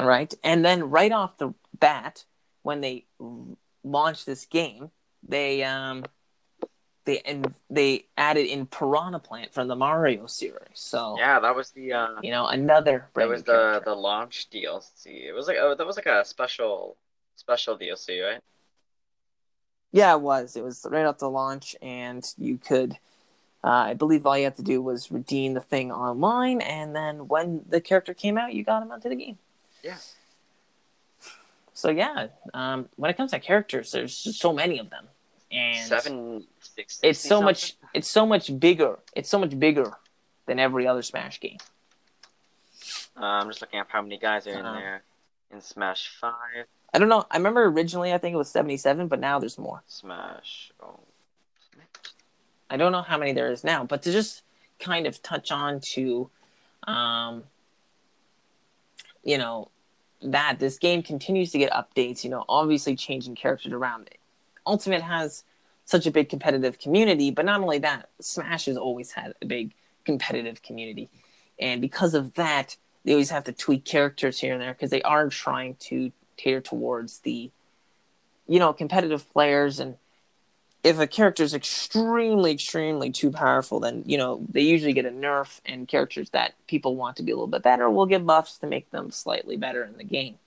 right? 0.00 0.32
And 0.42 0.64
then 0.64 0.90
right 0.90 1.12
off 1.12 1.36
the 1.38 1.52
bat, 1.78 2.24
when 2.62 2.80
they 2.80 3.04
launched 3.84 4.26
this 4.26 4.44
game, 4.46 4.90
they 5.26 5.62
um 5.62 6.04
they 7.04 7.20
and 7.20 7.54
they 7.70 8.06
added 8.16 8.46
in 8.46 8.66
Piranha 8.66 9.18
Plant 9.18 9.52
from 9.52 9.68
the 9.68 9.76
Mario 9.76 10.26
series. 10.26 10.58
So 10.74 11.16
Yeah, 11.18 11.40
that 11.40 11.54
was 11.54 11.70
the 11.70 11.92
uh 11.92 12.08
you 12.22 12.30
know 12.30 12.46
another 12.46 13.08
that 13.14 13.28
was 13.28 13.42
the 13.42 13.52
character. 13.52 13.90
the 13.90 13.94
launch 13.96 14.48
DLC. 14.50 15.26
It 15.28 15.32
was 15.34 15.46
like 15.46 15.56
oh 15.60 15.74
that 15.74 15.86
was 15.86 15.96
like 15.96 16.06
a 16.06 16.24
special 16.24 16.96
special 17.36 17.76
DLC, 17.76 18.24
right? 18.24 18.40
Yeah, 19.94 20.14
it 20.14 20.22
was. 20.22 20.56
It 20.56 20.64
was 20.64 20.86
right 20.90 21.04
off 21.04 21.18
the 21.18 21.28
launch, 21.28 21.76
and 21.82 22.24
you 22.38 22.56
could. 22.56 22.96
Uh, 23.64 23.68
I 23.68 23.94
believe 23.94 24.26
all 24.26 24.36
you 24.36 24.44
had 24.44 24.56
to 24.56 24.62
do 24.62 24.80
was 24.80 25.12
redeem 25.12 25.54
the 25.54 25.60
thing 25.60 25.92
online, 25.92 26.60
and 26.62 26.96
then 26.96 27.28
when 27.28 27.64
the 27.68 27.80
character 27.80 28.14
came 28.14 28.38
out, 28.38 28.54
you 28.54 28.64
got 28.64 28.82
him 28.82 28.90
onto 28.90 29.08
the 29.10 29.14
game. 29.14 29.38
Yeah. 29.84 29.98
So 31.74 31.90
yeah, 31.90 32.28
um, 32.54 32.88
when 32.96 33.10
it 33.10 33.16
comes 33.16 33.32
to 33.32 33.38
characters, 33.40 33.92
there's 33.92 34.22
just 34.24 34.40
so 34.40 34.52
many 34.52 34.78
of 34.78 34.90
them, 34.90 35.08
and 35.52 35.86
Seven 35.86 36.46
six. 36.60 36.98
it's 37.02 37.20
so 37.20 37.42
much. 37.42 37.76
It's 37.94 38.08
so 38.08 38.24
much 38.26 38.58
bigger. 38.58 38.98
It's 39.14 39.28
so 39.28 39.38
much 39.38 39.58
bigger 39.58 39.92
than 40.46 40.58
every 40.58 40.86
other 40.86 41.02
Smash 41.02 41.38
game. 41.40 41.58
Uh, 43.16 43.24
I'm 43.24 43.48
just 43.48 43.60
looking 43.60 43.78
up 43.78 43.88
how 43.90 44.00
many 44.02 44.18
guys 44.18 44.46
are 44.46 44.58
in 44.58 44.64
Uh-huh. 44.64 44.78
there. 44.80 45.02
In 45.52 45.60
Smash 45.60 46.08
Five, 46.18 46.66
I 46.94 46.98
don't 46.98 47.10
know. 47.10 47.26
I 47.30 47.36
remember 47.36 47.64
originally 47.64 48.12
I 48.14 48.18
think 48.18 48.32
it 48.32 48.38
was 48.38 48.48
77, 48.50 49.06
but 49.08 49.20
now 49.20 49.38
there's 49.38 49.58
more. 49.58 49.82
Smash. 49.86 50.72
Oh, 50.82 51.00
I 52.70 52.78
don't 52.78 52.90
know 52.92 53.02
how 53.02 53.18
many 53.18 53.32
there 53.34 53.52
is 53.52 53.62
now, 53.62 53.84
but 53.84 54.00
to 54.02 54.12
just 54.12 54.42
kind 54.80 55.06
of 55.06 55.22
touch 55.22 55.52
on 55.52 55.80
to, 55.80 56.30
um, 56.84 57.44
you 59.22 59.36
know, 59.36 59.68
that 60.22 60.58
this 60.58 60.78
game 60.78 61.02
continues 61.02 61.50
to 61.52 61.58
get 61.58 61.70
updates. 61.72 62.24
You 62.24 62.30
know, 62.30 62.46
obviously 62.48 62.96
changing 62.96 63.34
characters 63.34 63.72
around 63.74 64.06
it. 64.08 64.18
Ultimate 64.66 65.02
has 65.02 65.44
such 65.84 66.06
a 66.06 66.10
big 66.10 66.28
competitive 66.28 66.78
community, 66.78 67.30
but 67.30 67.44
not 67.44 67.60
only 67.60 67.78
that, 67.78 68.08
Smash 68.20 68.66
has 68.66 68.76
always 68.76 69.12
had 69.12 69.34
a 69.42 69.46
big 69.46 69.74
competitive 70.04 70.62
community, 70.62 71.10
and 71.58 71.80
because 71.80 72.14
of 72.14 72.34
that, 72.34 72.76
they 73.04 73.12
always 73.12 73.30
have 73.30 73.44
to 73.44 73.52
tweak 73.52 73.84
characters 73.84 74.38
here 74.38 74.52
and 74.52 74.62
there 74.62 74.72
because 74.72 74.90
they 74.90 75.02
are 75.02 75.28
trying 75.28 75.74
to 75.76 76.12
cater 76.36 76.60
towards 76.60 77.20
the, 77.20 77.50
you 78.46 78.58
know, 78.58 78.72
competitive 78.72 79.30
players 79.32 79.80
and 79.80 79.96
if 80.82 80.98
a 80.98 81.06
character 81.06 81.42
is 81.42 81.54
extremely, 81.54 82.52
extremely 82.52 83.10
too 83.10 83.30
powerful, 83.30 83.80
then 83.80 84.02
you 84.06 84.18
know 84.18 84.44
they 84.48 84.62
usually 84.62 84.92
get 84.92 85.06
a 85.06 85.10
nerf, 85.10 85.60
and 85.64 85.86
characters 85.86 86.30
that 86.30 86.54
people 86.66 86.96
want 86.96 87.16
to 87.16 87.22
be 87.22 87.30
a 87.32 87.34
little 87.34 87.46
bit 87.46 87.62
better 87.62 87.88
will 87.88 88.06
get 88.06 88.26
buffs 88.26 88.58
to 88.58 88.66
make 88.66 88.90
them 88.90 89.10
slightly 89.10 89.56
better 89.56 89.84
in 89.84 89.96
the 89.96 90.04
game. 90.04 90.38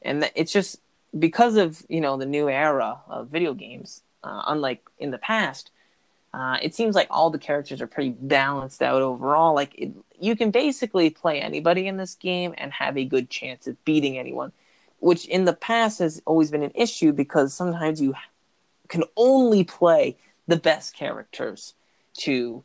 And 0.00 0.30
it's 0.34 0.52
just 0.52 0.80
because 1.18 1.56
of 1.56 1.84
you 1.88 2.00
know 2.00 2.16
the 2.16 2.26
new 2.26 2.48
era 2.48 3.00
of 3.08 3.28
video 3.28 3.54
games, 3.54 4.02
uh, 4.22 4.42
unlike 4.46 4.82
in 4.98 5.10
the 5.10 5.18
past, 5.18 5.70
uh, 6.32 6.56
it 6.62 6.74
seems 6.74 6.94
like 6.94 7.08
all 7.10 7.30
the 7.30 7.38
characters 7.38 7.80
are 7.80 7.86
pretty 7.86 8.10
balanced 8.10 8.82
out 8.82 9.02
overall. 9.02 9.54
Like 9.54 9.74
it, 9.76 9.92
you 10.18 10.36
can 10.36 10.50
basically 10.50 11.10
play 11.10 11.40
anybody 11.40 11.86
in 11.86 11.96
this 11.96 12.14
game 12.14 12.54
and 12.56 12.72
have 12.72 12.96
a 12.96 13.04
good 13.04 13.28
chance 13.28 13.66
of 13.66 13.82
beating 13.84 14.18
anyone, 14.18 14.52
which 15.00 15.26
in 15.26 15.44
the 15.44 15.52
past 15.52 15.98
has 15.98 16.22
always 16.24 16.50
been 16.50 16.62
an 16.62 16.72
issue 16.74 17.12
because 17.12 17.52
sometimes 17.52 18.00
you 18.00 18.14
can 18.88 19.04
only 19.16 19.64
play 19.64 20.16
the 20.46 20.56
best 20.56 20.94
characters 20.94 21.74
to 22.14 22.64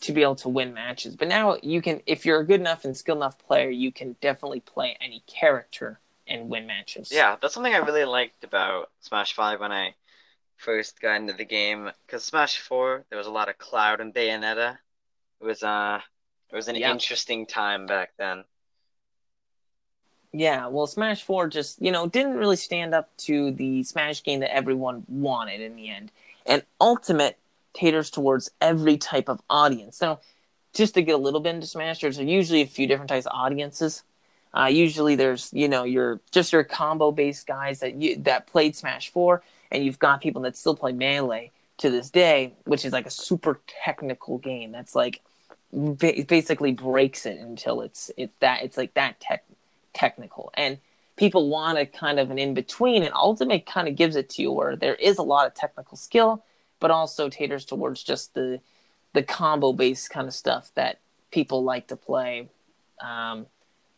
to 0.00 0.12
be 0.12 0.22
able 0.22 0.36
to 0.36 0.48
win 0.48 0.72
matches. 0.72 1.16
But 1.16 1.28
now 1.28 1.58
you 1.62 1.82
can 1.82 2.00
if 2.06 2.24
you're 2.24 2.40
a 2.40 2.46
good 2.46 2.60
enough 2.60 2.84
and 2.84 2.96
skilled 2.96 3.18
enough 3.18 3.38
player, 3.38 3.68
you 3.68 3.90
can 3.90 4.14
definitely 4.20 4.60
play 4.60 4.96
any 5.00 5.24
character 5.26 5.98
and 6.26 6.48
win 6.48 6.66
matches. 6.66 7.10
Yeah, 7.12 7.36
that's 7.40 7.54
something 7.54 7.74
I 7.74 7.78
really 7.78 8.04
liked 8.04 8.44
about 8.44 8.90
Smash 9.00 9.34
Five 9.34 9.60
when 9.60 9.72
I 9.72 9.94
first 10.56 11.00
got 11.00 11.16
into 11.16 11.32
the 11.32 11.44
game. 11.44 11.90
Because 12.06 12.24
Smash 12.24 12.58
Four, 12.58 13.04
there 13.08 13.18
was 13.18 13.26
a 13.26 13.32
lot 13.32 13.48
of 13.48 13.58
Cloud 13.58 14.00
and 14.00 14.14
Bayonetta. 14.14 14.78
It 15.40 15.44
was 15.44 15.62
uh, 15.62 16.00
it 16.50 16.56
was 16.56 16.68
an 16.68 16.76
Yeah. 16.76 16.92
interesting 16.92 17.46
time 17.46 17.86
back 17.86 18.12
then. 18.18 18.44
Yeah, 20.32 20.66
well 20.66 20.88
Smash 20.88 21.22
4 21.22 21.46
just, 21.48 21.80
you 21.80 21.92
know, 21.92 22.08
didn't 22.08 22.36
really 22.36 22.56
stand 22.56 22.92
up 22.92 23.16
to 23.18 23.52
the 23.52 23.84
Smash 23.84 24.22
game 24.24 24.40
that 24.40 24.52
everyone 24.52 25.04
wanted 25.08 25.60
in 25.60 25.76
the 25.76 25.88
end. 25.88 26.10
And 26.44 26.64
Ultimate 26.80 27.38
caters 27.72 28.10
towards 28.10 28.50
every 28.60 28.96
type 28.96 29.28
of 29.28 29.40
audience. 29.48 29.96
So, 29.96 30.18
just 30.72 30.94
to 30.94 31.02
get 31.02 31.14
a 31.14 31.18
little 31.18 31.38
bit 31.38 31.54
into 31.54 31.68
Smash, 31.68 32.00
there's 32.00 32.18
usually 32.18 32.62
a 32.62 32.66
few 32.66 32.88
different 32.88 33.08
types 33.08 33.26
of 33.26 33.32
audiences. 33.32 34.02
Uh, 34.54 34.66
usually, 34.66 35.16
there's 35.16 35.50
you 35.52 35.68
know 35.68 35.84
your 35.84 36.20
just 36.30 36.52
your 36.52 36.64
combo 36.64 37.10
based 37.10 37.46
guys 37.46 37.80
that 37.80 37.94
you 37.96 38.16
that 38.18 38.46
played 38.46 38.76
Smash 38.76 39.10
Four, 39.10 39.42
and 39.70 39.84
you've 39.84 39.98
got 39.98 40.20
people 40.20 40.42
that 40.42 40.56
still 40.56 40.76
play 40.76 40.92
Melee 40.92 41.50
to 41.78 41.90
this 41.90 42.08
day, 42.10 42.54
which 42.64 42.84
is 42.84 42.92
like 42.92 43.06
a 43.06 43.10
super 43.10 43.60
technical 43.84 44.38
game. 44.38 44.70
That's 44.70 44.94
like 44.94 45.22
ba- 45.72 46.24
basically 46.28 46.72
breaks 46.72 47.26
it 47.26 47.38
until 47.38 47.80
it's 47.80 48.12
it's 48.16 48.34
that 48.40 48.62
it's 48.62 48.76
like 48.76 48.94
that 48.94 49.18
tech 49.20 49.44
technical, 49.92 50.52
and 50.54 50.78
people 51.16 51.48
want 51.48 51.78
a 51.78 51.86
kind 51.86 52.20
of 52.20 52.30
an 52.30 52.38
in 52.38 52.54
between, 52.54 53.02
and 53.02 53.12
Ultimate 53.14 53.66
kind 53.66 53.88
of 53.88 53.96
gives 53.96 54.14
it 54.14 54.30
to 54.30 54.42
you 54.42 54.52
where 54.52 54.76
there 54.76 54.94
is 54.94 55.18
a 55.18 55.22
lot 55.22 55.48
of 55.48 55.54
technical 55.54 55.96
skill, 55.96 56.44
but 56.78 56.92
also 56.92 57.28
caters 57.28 57.64
towards 57.64 58.04
just 58.04 58.34
the 58.34 58.60
the 59.14 59.22
combo 59.22 59.72
based 59.72 60.10
kind 60.10 60.28
of 60.28 60.34
stuff 60.34 60.70
that 60.74 61.00
people 61.32 61.64
like 61.64 61.88
to 61.88 61.96
play 61.96 62.48
um, 63.00 63.46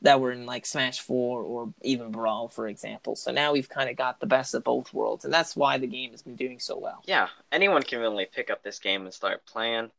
that 0.02 0.20
were 0.20 0.32
in 0.32 0.46
like 0.46 0.66
Smash 0.66 1.00
4 1.00 1.42
or 1.42 1.72
even 1.82 2.10
Brawl, 2.10 2.48
for 2.48 2.68
example. 2.68 3.16
So 3.16 3.32
now 3.32 3.52
we've 3.52 3.68
kind 3.68 3.88
of 3.88 3.96
got 3.96 4.20
the 4.20 4.26
best 4.26 4.54
of 4.54 4.64
both 4.64 4.92
worlds, 4.92 5.24
and 5.24 5.32
that's 5.32 5.56
why 5.56 5.78
the 5.78 5.86
game 5.86 6.10
has 6.10 6.22
been 6.22 6.36
doing 6.36 6.58
so 6.58 6.78
well. 6.78 7.02
Yeah, 7.06 7.28
anyone 7.50 7.82
can 7.82 8.00
really 8.00 8.26
pick 8.26 8.50
up 8.50 8.62
this 8.62 8.78
game 8.78 9.04
and 9.04 9.14
start 9.14 9.44
playing. 9.46 9.90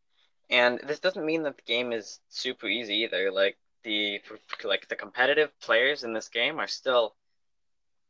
And 0.50 0.80
this 0.86 1.00
doesn't 1.00 1.26
mean 1.26 1.44
that 1.44 1.58
the 1.58 1.64
game 1.64 1.92
is 1.92 2.20
super 2.30 2.68
easy 2.68 2.96
either. 3.04 3.32
Like 3.32 3.58
the 3.84 4.22
like 4.64 4.88
the 4.88 4.96
competitive 4.96 5.52
players 5.60 6.04
in 6.04 6.14
this 6.14 6.30
game 6.30 6.60
are 6.60 6.68
still 6.68 7.16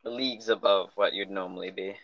leagues 0.03 0.49
above 0.49 0.91
what 0.95 1.13
you'd 1.13 1.31
normally 1.31 1.71
be. 1.71 1.95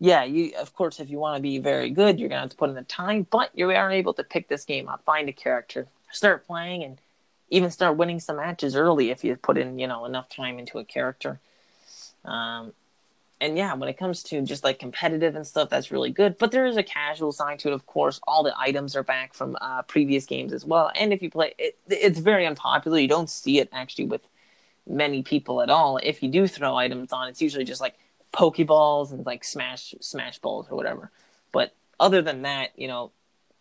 Yeah, 0.00 0.24
you 0.24 0.52
of 0.58 0.74
course, 0.74 1.00
if 1.00 1.10
you 1.10 1.18
want 1.18 1.36
to 1.36 1.42
be 1.42 1.58
very 1.58 1.90
good, 1.90 2.18
you're 2.18 2.28
gonna 2.28 2.42
have 2.42 2.50
to 2.50 2.56
put 2.56 2.70
in 2.70 2.76
the 2.76 2.82
time, 2.82 3.26
but 3.30 3.50
you 3.54 3.70
are 3.70 3.90
able 3.90 4.14
to 4.14 4.24
pick 4.24 4.48
this 4.48 4.64
game 4.64 4.88
up, 4.88 5.04
find 5.04 5.28
a 5.28 5.32
character, 5.32 5.88
start 6.12 6.46
playing, 6.46 6.84
and 6.84 6.98
even 7.50 7.70
start 7.70 7.96
winning 7.96 8.20
some 8.20 8.36
matches 8.36 8.76
early 8.76 9.10
if 9.10 9.24
you 9.24 9.36
put 9.36 9.58
in 9.58 9.78
you 9.78 9.86
know 9.86 10.04
enough 10.04 10.28
time 10.28 10.58
into 10.58 10.78
a 10.78 10.84
character. 10.84 11.40
Um, 12.24 12.72
and 13.40 13.56
yeah, 13.56 13.74
when 13.74 13.88
it 13.88 13.96
comes 13.96 14.22
to 14.24 14.42
just 14.42 14.64
like 14.64 14.78
competitive 14.78 15.36
and 15.36 15.46
stuff, 15.46 15.68
that's 15.68 15.92
really 15.92 16.10
good. 16.10 16.38
But 16.38 16.50
there 16.50 16.66
is 16.66 16.76
a 16.76 16.82
casual 16.82 17.30
side 17.30 17.60
to 17.60 17.68
it, 17.68 17.74
of 17.74 17.86
course. 17.86 18.20
All 18.26 18.42
the 18.42 18.58
items 18.58 18.96
are 18.96 19.04
back 19.04 19.32
from 19.32 19.56
uh, 19.60 19.82
previous 19.82 20.26
games 20.26 20.52
as 20.52 20.64
well. 20.64 20.90
And 20.98 21.12
if 21.12 21.22
you 21.22 21.30
play, 21.30 21.54
it, 21.56 21.78
it's 21.88 22.18
very 22.18 22.46
unpopular. 22.46 22.98
You 22.98 23.06
don't 23.06 23.30
see 23.30 23.60
it 23.60 23.68
actually 23.72 24.06
with 24.06 24.26
many 24.88 25.22
people 25.22 25.62
at 25.62 25.70
all. 25.70 25.98
If 26.02 26.22
you 26.22 26.28
do 26.30 26.48
throw 26.48 26.74
items 26.74 27.12
on, 27.12 27.28
it's 27.28 27.40
usually 27.40 27.64
just 27.64 27.80
like 27.80 27.94
Pokeballs 28.32 29.12
and 29.12 29.24
like 29.24 29.44
Smash 29.44 29.94
Smash 30.00 30.40
Balls 30.40 30.66
or 30.68 30.76
whatever. 30.76 31.10
But 31.52 31.72
other 32.00 32.22
than 32.22 32.42
that, 32.42 32.70
you 32.76 32.88
know, 32.88 33.12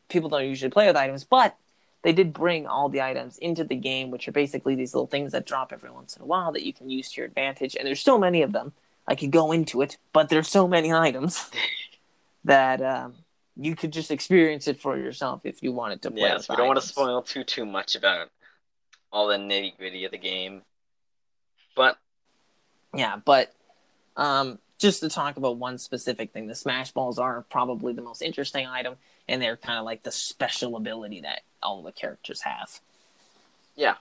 people 0.09 0.29
don't 0.29 0.45
usually 0.45 0.71
play 0.71 0.87
with 0.87 0.95
items. 0.95 1.23
But 1.23 1.55
they 2.03 2.13
did 2.13 2.33
bring 2.33 2.67
all 2.67 2.89
the 2.89 3.01
items 3.01 3.37
into 3.37 3.63
the 3.63 3.75
game, 3.75 4.11
which 4.11 4.27
are 4.27 4.31
basically 4.31 4.75
these 4.75 4.93
little 4.93 5.07
things 5.07 5.31
that 5.31 5.45
drop 5.45 5.73
every 5.73 5.89
once 5.89 6.15
in 6.15 6.21
a 6.21 6.25
while 6.25 6.51
that 6.51 6.63
you 6.63 6.73
can 6.73 6.89
use 6.89 7.11
to 7.11 7.21
your 7.21 7.27
advantage. 7.27 7.75
And 7.75 7.87
there's 7.87 8.01
so 8.01 8.17
many 8.17 8.41
of 8.41 8.51
them 8.51 8.73
I 9.07 9.15
could 9.15 9.31
go 9.31 9.51
into 9.51 9.81
it, 9.81 9.97
but 10.13 10.29
there's 10.29 10.49
so 10.49 10.67
many 10.67 10.93
items 10.93 11.49
that 12.43 12.81
um, 12.81 13.15
you 13.55 13.75
could 13.75 13.91
just 13.91 14.11
experience 14.11 14.67
it 14.67 14.79
for 14.79 14.97
yourself 14.97 15.41
if 15.45 15.63
you 15.63 15.71
wanted 15.71 16.01
to 16.03 16.11
play. 16.11 16.21
Yes, 16.21 16.49
we 16.49 16.55
don't 16.55 16.67
want 16.67 16.79
to 16.79 16.85
spoil 16.85 17.21
too 17.21 17.43
too 17.43 17.65
much 17.65 17.95
about 17.95 18.29
all 19.11 19.27
the 19.27 19.37
nitty 19.37 19.77
gritty 19.77 20.05
of 20.05 20.11
the 20.11 20.17
game, 20.17 20.61
but 21.75 21.97
yeah, 22.93 23.17
but 23.23 23.53
um, 24.17 24.59
just 24.77 24.99
to 24.99 25.09
talk 25.09 25.37
about 25.37 25.57
one 25.57 25.77
specific 25.77 26.33
thing, 26.33 26.47
the 26.47 26.55
Smash 26.55 26.91
Balls 26.91 27.17
are 27.17 27.45
probably 27.49 27.93
the 27.93 28.01
most 28.01 28.21
interesting 28.21 28.67
item, 28.67 28.95
and 29.27 29.41
they're 29.41 29.57
kind 29.57 29.79
of 29.79 29.85
like 29.85 30.03
the 30.03 30.11
special 30.11 30.75
ability 30.75 31.21
that 31.21 31.41
all 31.61 31.81
the 31.83 31.91
characters 31.91 32.41
have. 32.41 32.79
Yeah, 33.75 33.95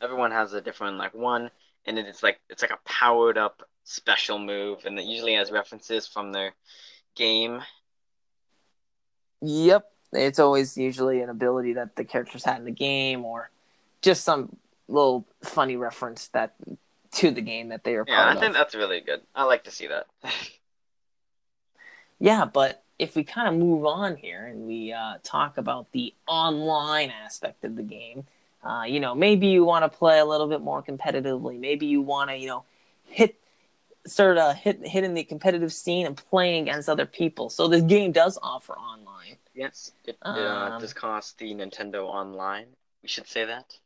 everyone 0.00 0.30
has 0.30 0.52
a 0.52 0.60
different 0.60 0.96
like 0.96 1.14
one, 1.14 1.50
and 1.86 1.98
it's 1.98 2.22
like 2.22 2.40
it's 2.48 2.62
like 2.62 2.72
a 2.72 2.78
powered 2.84 3.38
up 3.38 3.68
special 3.84 4.38
move, 4.38 4.84
and 4.84 4.98
it 4.98 5.04
usually 5.04 5.34
has 5.34 5.50
references 5.50 6.06
from 6.06 6.32
their 6.32 6.52
game. 7.14 7.60
Yep, 9.42 9.90
it's 10.12 10.38
always 10.38 10.76
usually 10.76 11.20
an 11.22 11.30
ability 11.30 11.74
that 11.74 11.96
the 11.96 12.04
characters 12.04 12.44
had 12.44 12.58
in 12.58 12.64
the 12.64 12.70
game, 12.70 13.24
or 13.24 13.50
just 14.02 14.24
some 14.24 14.56
little 14.88 15.26
funny 15.42 15.76
reference 15.76 16.28
that 16.28 16.54
to 17.12 17.30
the 17.30 17.40
game 17.40 17.68
that 17.68 17.84
they 17.84 17.96
are. 17.96 18.04
Yeah, 18.06 18.28
I 18.28 18.34
think 18.34 18.50
of. 18.50 18.54
that's 18.54 18.74
really 18.74 19.00
good. 19.00 19.20
I 19.34 19.44
like 19.44 19.64
to 19.64 19.70
see 19.70 19.88
that. 19.88 20.06
yeah, 22.18 22.44
but 22.44 22.82
if 23.00 23.16
we 23.16 23.24
kind 23.24 23.48
of 23.48 23.54
move 23.54 23.86
on 23.86 24.14
here 24.16 24.46
and 24.46 24.66
we 24.66 24.92
uh, 24.92 25.14
talk 25.22 25.56
about 25.56 25.90
the 25.92 26.12
online 26.28 27.10
aspect 27.10 27.64
of 27.64 27.74
the 27.74 27.82
game, 27.82 28.26
uh, 28.62 28.84
you 28.86 29.00
know, 29.00 29.14
maybe 29.14 29.46
you 29.46 29.64
want 29.64 29.90
to 29.90 29.98
play 29.98 30.18
a 30.18 30.24
little 30.24 30.46
bit 30.46 30.60
more 30.60 30.82
competitively. 30.82 31.58
Maybe 31.58 31.86
you 31.86 32.02
want 32.02 32.28
to, 32.28 32.36
you 32.36 32.48
know, 32.48 32.64
hit 33.04 33.36
start 34.06 34.36
uh, 34.36 34.52
hit, 34.52 34.86
hitting 34.86 35.14
the 35.14 35.24
competitive 35.24 35.72
scene 35.72 36.06
and 36.06 36.14
playing 36.14 36.68
against 36.68 36.90
other 36.90 37.06
people. 37.06 37.48
So 37.48 37.68
this 37.68 37.82
game 37.82 38.12
does 38.12 38.38
offer 38.42 38.74
online. 38.74 39.36
Yes, 39.54 39.92
it, 40.04 40.18
uh, 40.22 40.28
um, 40.28 40.80
does 40.82 40.92
cost 40.92 41.38
the 41.38 41.54
Nintendo 41.54 42.04
Online. 42.04 42.66
We 43.02 43.08
should 43.08 43.26
say 43.26 43.46
that. 43.46 43.78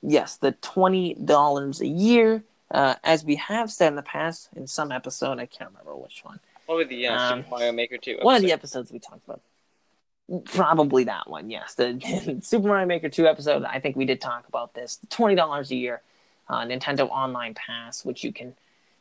Yes, 0.00 0.36
the 0.38 0.52
twenty 0.52 1.12
dollars 1.12 1.82
a 1.82 1.86
year. 1.86 2.44
Uh, 2.70 2.94
as 3.04 3.22
we 3.22 3.36
have 3.36 3.70
said 3.70 3.88
in 3.88 3.96
the 3.96 4.02
past, 4.02 4.48
in 4.56 4.66
some 4.66 4.90
episode, 4.90 5.38
I 5.38 5.46
can't 5.46 5.70
remember 5.70 5.94
which 5.94 6.22
one. 6.24 6.40
Was 6.68 6.88
the 6.88 7.06
uh, 7.08 7.18
um, 7.18 7.42
Super 7.42 7.50
Mario 7.50 7.72
Maker 7.72 7.98
2 7.98 8.18
One 8.22 8.36
of 8.36 8.42
the 8.42 8.52
episodes 8.52 8.92
we 8.92 8.98
talked 8.98 9.24
about. 9.24 9.40
Probably 10.46 11.04
that 11.04 11.28
one, 11.28 11.50
yes. 11.50 11.74
The 11.74 12.40
Super 12.42 12.68
Mario 12.68 12.86
Maker 12.86 13.08
2 13.08 13.26
episode, 13.26 13.64
I 13.64 13.80
think 13.80 13.96
we 13.96 14.06
did 14.06 14.20
talk 14.20 14.48
about 14.48 14.74
this. 14.74 14.98
$20 15.10 15.70
a 15.70 15.74
year 15.74 16.00
uh, 16.48 16.64
Nintendo 16.64 17.08
Online 17.08 17.54
Pass, 17.54 18.04
which 18.04 18.24
you 18.24 18.32
can 18.32 18.54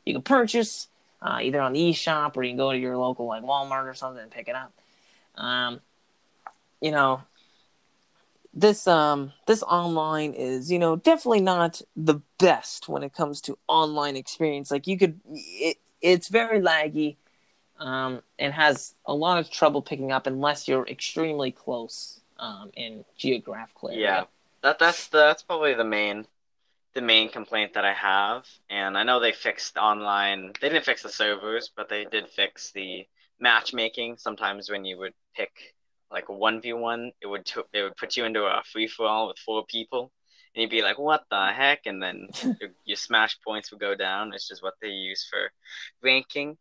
you 0.05 0.13
can 0.13 0.21
purchase 0.21 0.87
uh, 1.21 1.39
either 1.41 1.61
on 1.61 1.73
the 1.73 1.91
eShop 1.91 2.35
or 2.35 2.43
you 2.43 2.49
can 2.49 2.57
go 2.57 2.71
to 2.71 2.77
your 2.77 2.97
local 2.97 3.27
like 3.27 3.43
Walmart 3.43 3.85
or 3.85 3.93
something 3.93 4.21
and 4.21 4.31
pick 4.31 4.47
it 4.47 4.55
up. 4.55 4.73
Um, 5.35 5.81
you 6.81 6.91
know, 6.91 7.23
this 8.53 8.87
um 8.87 9.33
this 9.47 9.63
online 9.63 10.33
is 10.33 10.71
you 10.71 10.79
know 10.79 10.95
definitely 10.95 11.41
not 11.41 11.81
the 11.95 12.21
best 12.37 12.87
when 12.89 13.03
it 13.03 13.13
comes 13.13 13.41
to 13.41 13.57
online 13.67 14.15
experience. 14.15 14.71
Like 14.71 14.87
you 14.87 14.97
could, 14.97 15.19
it 15.31 15.77
it's 16.01 16.27
very 16.27 16.59
laggy. 16.59 17.15
Um, 17.83 18.21
and 18.39 18.53
has 18.53 18.93
a 19.05 19.13
lot 19.13 19.39
of 19.39 19.51
trouble 19.51 19.81
picking 19.81 20.13
up 20.13 20.25
unless 20.25 20.69
you're 20.69 20.87
extremely 20.87 21.51
close 21.51 22.21
um, 22.39 22.71
in 22.77 23.03
geographical 23.17 23.89
area. 23.89 24.01
Yeah, 24.01 24.23
that 24.61 24.79
that's 24.79 25.09
that's 25.09 25.43
probably 25.43 25.73
the 25.73 25.83
main 25.83 26.25
the 26.93 27.01
main 27.01 27.29
complaint 27.29 27.73
that 27.73 27.85
I 27.85 27.93
have, 27.93 28.45
and 28.69 28.97
I 28.97 29.03
know 29.03 29.19
they 29.19 29.31
fixed 29.31 29.77
online. 29.77 30.53
They 30.61 30.69
didn't 30.69 30.85
fix 30.85 31.03
the 31.03 31.09
servers, 31.09 31.71
but 31.75 31.89
they 31.89 32.05
did 32.05 32.29
fix 32.29 32.71
the 32.71 33.05
matchmaking. 33.39 34.17
Sometimes 34.17 34.69
when 34.69 34.85
you 34.85 34.97
would 34.99 35.13
pick 35.35 35.51
like 36.11 36.29
a 36.29 36.33
one 36.33 36.61
v 36.61 36.73
one, 36.73 37.11
it 37.21 37.27
would 37.27 37.45
t- 37.45 37.61
it 37.73 37.81
would 37.81 37.97
put 37.97 38.15
you 38.15 38.25
into 38.25 38.43
a 38.43 38.61
free 38.71 38.87
for 38.87 39.07
all 39.07 39.27
with 39.27 39.39
four 39.39 39.65
people, 39.65 40.11
and 40.55 40.61
you'd 40.61 40.69
be 40.69 40.83
like, 40.83 40.99
"What 40.99 41.23
the 41.29 41.51
heck?" 41.51 41.85
And 41.85 42.01
then 42.01 42.27
your, 42.61 42.69
your 42.85 42.97
smash 42.97 43.39
points 43.41 43.71
would 43.71 43.81
go 43.81 43.95
down. 43.95 44.33
It's 44.33 44.47
just 44.47 44.63
what 44.63 44.75
they 44.81 44.89
use 44.89 45.27
for 45.29 45.51
ranking, 46.03 46.57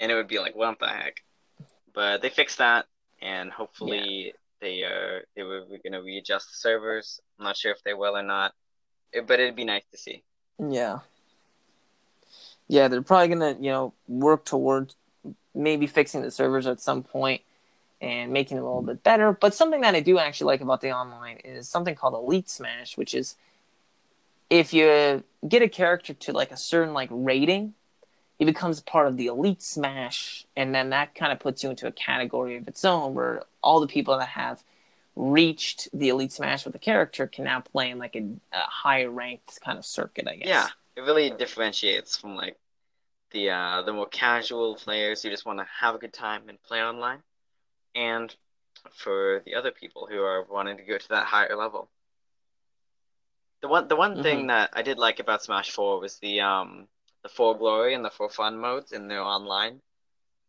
and 0.00 0.10
it 0.10 0.14
would 0.14 0.28
be 0.28 0.38
like, 0.38 0.54
"What 0.54 0.78
the 0.78 0.88
heck?" 0.88 1.22
But 1.92 2.22
they 2.22 2.30
fixed 2.30 2.58
that, 2.58 2.86
and 3.20 3.50
hopefully. 3.50 4.26
Yeah. 4.26 4.32
They 4.60 4.82
are 4.82 5.24
they 5.36 5.42
were 5.42 5.66
gonna 5.84 6.00
readjust 6.00 6.48
the 6.48 6.56
servers. 6.56 7.20
I'm 7.38 7.44
not 7.44 7.56
sure 7.58 7.72
if 7.72 7.82
they 7.82 7.92
will 7.92 8.16
or 8.16 8.22
not 8.22 8.54
eh, 9.14 9.20
but 9.26 9.40
it'd 9.40 9.56
be 9.56 9.64
nice 9.64 9.84
to 9.92 9.98
see. 9.98 10.22
Yeah. 10.58 11.00
Yeah, 12.68 12.88
they're 12.88 13.02
probably 13.02 13.28
gonna, 13.28 13.56
you 13.60 13.70
know, 13.70 13.92
work 14.08 14.44
towards 14.44 14.96
maybe 15.54 15.86
fixing 15.86 16.22
the 16.22 16.30
servers 16.30 16.66
at 16.66 16.80
some 16.80 17.02
point 17.02 17.42
and 18.00 18.32
making 18.32 18.56
it 18.56 18.60
a 18.60 18.64
little 18.64 18.82
bit 18.82 19.02
better. 19.02 19.32
But 19.32 19.54
something 19.54 19.82
that 19.82 19.94
I 19.94 20.00
do 20.00 20.18
actually 20.18 20.46
like 20.46 20.60
about 20.60 20.80
the 20.80 20.92
online 20.92 21.36
is 21.44 21.68
something 21.68 21.94
called 21.94 22.14
Elite 22.14 22.48
Smash, 22.48 22.96
which 22.96 23.14
is 23.14 23.36
if 24.50 24.72
you 24.72 25.22
get 25.46 25.62
a 25.62 25.68
character 25.68 26.14
to 26.14 26.32
like 26.32 26.50
a 26.50 26.56
certain 26.56 26.94
like 26.94 27.08
rating, 27.12 27.74
he 28.38 28.44
becomes 28.44 28.80
part 28.80 29.06
of 29.06 29.16
the 29.16 29.26
Elite 29.26 29.62
Smash, 29.62 30.46
and 30.56 30.74
then 30.74 30.90
that 30.90 31.14
kind 31.14 31.32
of 31.32 31.38
puts 31.38 31.62
you 31.62 31.70
into 31.70 31.86
a 31.86 31.92
category 31.92 32.56
of 32.56 32.66
its 32.66 32.84
own 32.84 33.14
where 33.14 33.42
all 33.62 33.80
the 33.80 33.86
people 33.86 34.18
that 34.18 34.28
have 34.28 34.62
reached 35.16 35.88
the 35.92 36.08
Elite 36.08 36.32
Smash 36.32 36.64
with 36.64 36.74
a 36.74 36.78
character 36.78 37.26
can 37.26 37.44
now 37.44 37.60
play 37.60 37.90
in 37.90 37.98
like 37.98 38.16
a, 38.16 38.24
a 38.52 38.60
higher 38.60 39.10
ranked 39.10 39.60
kind 39.60 39.78
of 39.78 39.84
circuit, 39.84 40.26
I 40.26 40.36
guess. 40.36 40.48
Yeah, 40.48 40.68
it 40.96 41.02
really 41.02 41.30
differentiates 41.30 42.16
from 42.16 42.34
like 42.34 42.58
the 43.30 43.50
uh, 43.50 43.82
the 43.82 43.92
more 43.92 44.06
casual 44.06 44.74
players 44.74 45.22
who 45.22 45.30
just 45.30 45.46
want 45.46 45.60
to 45.60 45.66
have 45.80 45.94
a 45.94 45.98
good 45.98 46.12
time 46.12 46.48
and 46.48 46.60
play 46.62 46.82
online, 46.82 47.22
and 47.94 48.34
for 48.92 49.42
the 49.46 49.54
other 49.54 49.70
people 49.70 50.08
who 50.10 50.20
are 50.22 50.44
wanting 50.44 50.76
to 50.76 50.82
go 50.82 50.98
to 50.98 51.08
that 51.10 51.26
higher 51.26 51.56
level. 51.56 51.88
The 53.62 53.68
one 53.68 53.88
the 53.88 53.96
one 53.96 54.14
mm-hmm. 54.14 54.22
thing 54.22 54.46
that 54.48 54.70
I 54.72 54.82
did 54.82 54.98
like 54.98 55.20
about 55.20 55.42
Smash 55.42 55.70
Four 55.70 56.00
was 56.00 56.18
the 56.18 56.40
um 56.40 56.88
the 57.24 57.28
for 57.28 57.56
glory 57.58 57.94
and 57.94 58.04
the 58.04 58.10
for 58.10 58.28
fun 58.28 58.56
modes 58.56 58.92
in 58.92 59.08
the 59.08 59.18
online. 59.18 59.80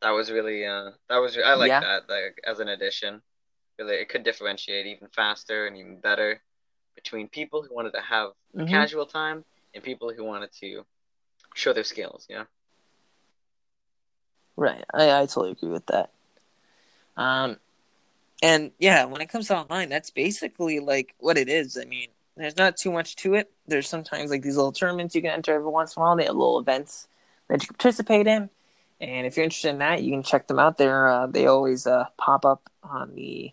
That 0.01 0.11
was 0.11 0.29
really 0.29 0.65
uh 0.65 0.91
that 1.09 1.17
was 1.17 1.35
I 1.43 1.55
like 1.55 1.69
yeah. 1.69 1.79
that 1.79 2.09
like 2.09 2.39
as 2.45 2.59
an 2.59 2.67
addition 2.67 3.21
really 3.79 3.95
it 3.95 4.09
could 4.09 4.23
differentiate 4.23 4.85
even 4.85 5.07
faster 5.07 5.65
and 5.65 5.77
even 5.77 5.99
better 5.99 6.41
between 6.95 7.27
people 7.27 7.63
who 7.63 7.73
wanted 7.73 7.93
to 7.93 8.01
have 8.01 8.29
a 8.53 8.59
mm-hmm. 8.59 8.67
casual 8.67 9.05
time 9.05 9.43
and 9.73 9.83
people 9.83 10.13
who 10.15 10.23
wanted 10.23 10.51
to 10.59 10.85
show 11.55 11.73
their 11.73 11.83
skills. 11.83 12.27
Yeah. 12.29 12.43
Right. 14.55 14.83
I, 14.93 15.21
I 15.21 15.25
totally 15.25 15.51
agree 15.51 15.69
with 15.69 15.85
that. 15.87 16.11
Um, 17.17 17.57
and 18.41 18.71
yeah, 18.79 19.05
when 19.05 19.21
it 19.21 19.27
comes 19.27 19.47
to 19.47 19.57
online, 19.57 19.89
that's 19.89 20.09
basically 20.09 20.79
like 20.79 21.15
what 21.19 21.37
it 21.37 21.49
is. 21.49 21.77
I 21.77 21.85
mean, 21.85 22.09
there's 22.37 22.57
not 22.57 22.77
too 22.77 22.91
much 22.91 23.15
to 23.17 23.35
it. 23.35 23.51
There's 23.67 23.87
sometimes 23.87 24.29
like 24.29 24.41
these 24.41 24.57
little 24.57 24.71
tournaments 24.71 25.15
you 25.15 25.21
can 25.21 25.31
enter 25.31 25.53
every 25.53 25.69
once 25.69 25.95
in 25.95 26.01
a 26.01 26.03
while. 26.03 26.15
They 26.15 26.25
have 26.25 26.35
little 26.35 26.59
events 26.59 27.07
that 27.47 27.61
you 27.61 27.67
can 27.67 27.75
participate 27.75 28.27
in. 28.27 28.49
And 28.99 29.27
if 29.27 29.35
you're 29.35 29.43
interested 29.43 29.69
in 29.69 29.79
that, 29.79 30.03
you 30.03 30.11
can 30.11 30.23
check 30.23 30.47
them 30.47 30.59
out. 30.59 30.77
They're 30.77 31.07
uh, 31.07 31.27
they 31.27 31.47
always 31.47 31.85
uh, 31.85 32.05
pop 32.17 32.45
up 32.45 32.69
on 32.83 33.13
the 33.15 33.51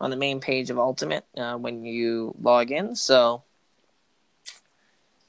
on 0.00 0.10
the 0.10 0.16
main 0.16 0.40
page 0.40 0.70
of 0.70 0.78
Ultimate 0.78 1.24
uh, 1.36 1.56
when 1.56 1.84
you 1.84 2.34
log 2.40 2.70
in. 2.70 2.94
So, 2.94 3.42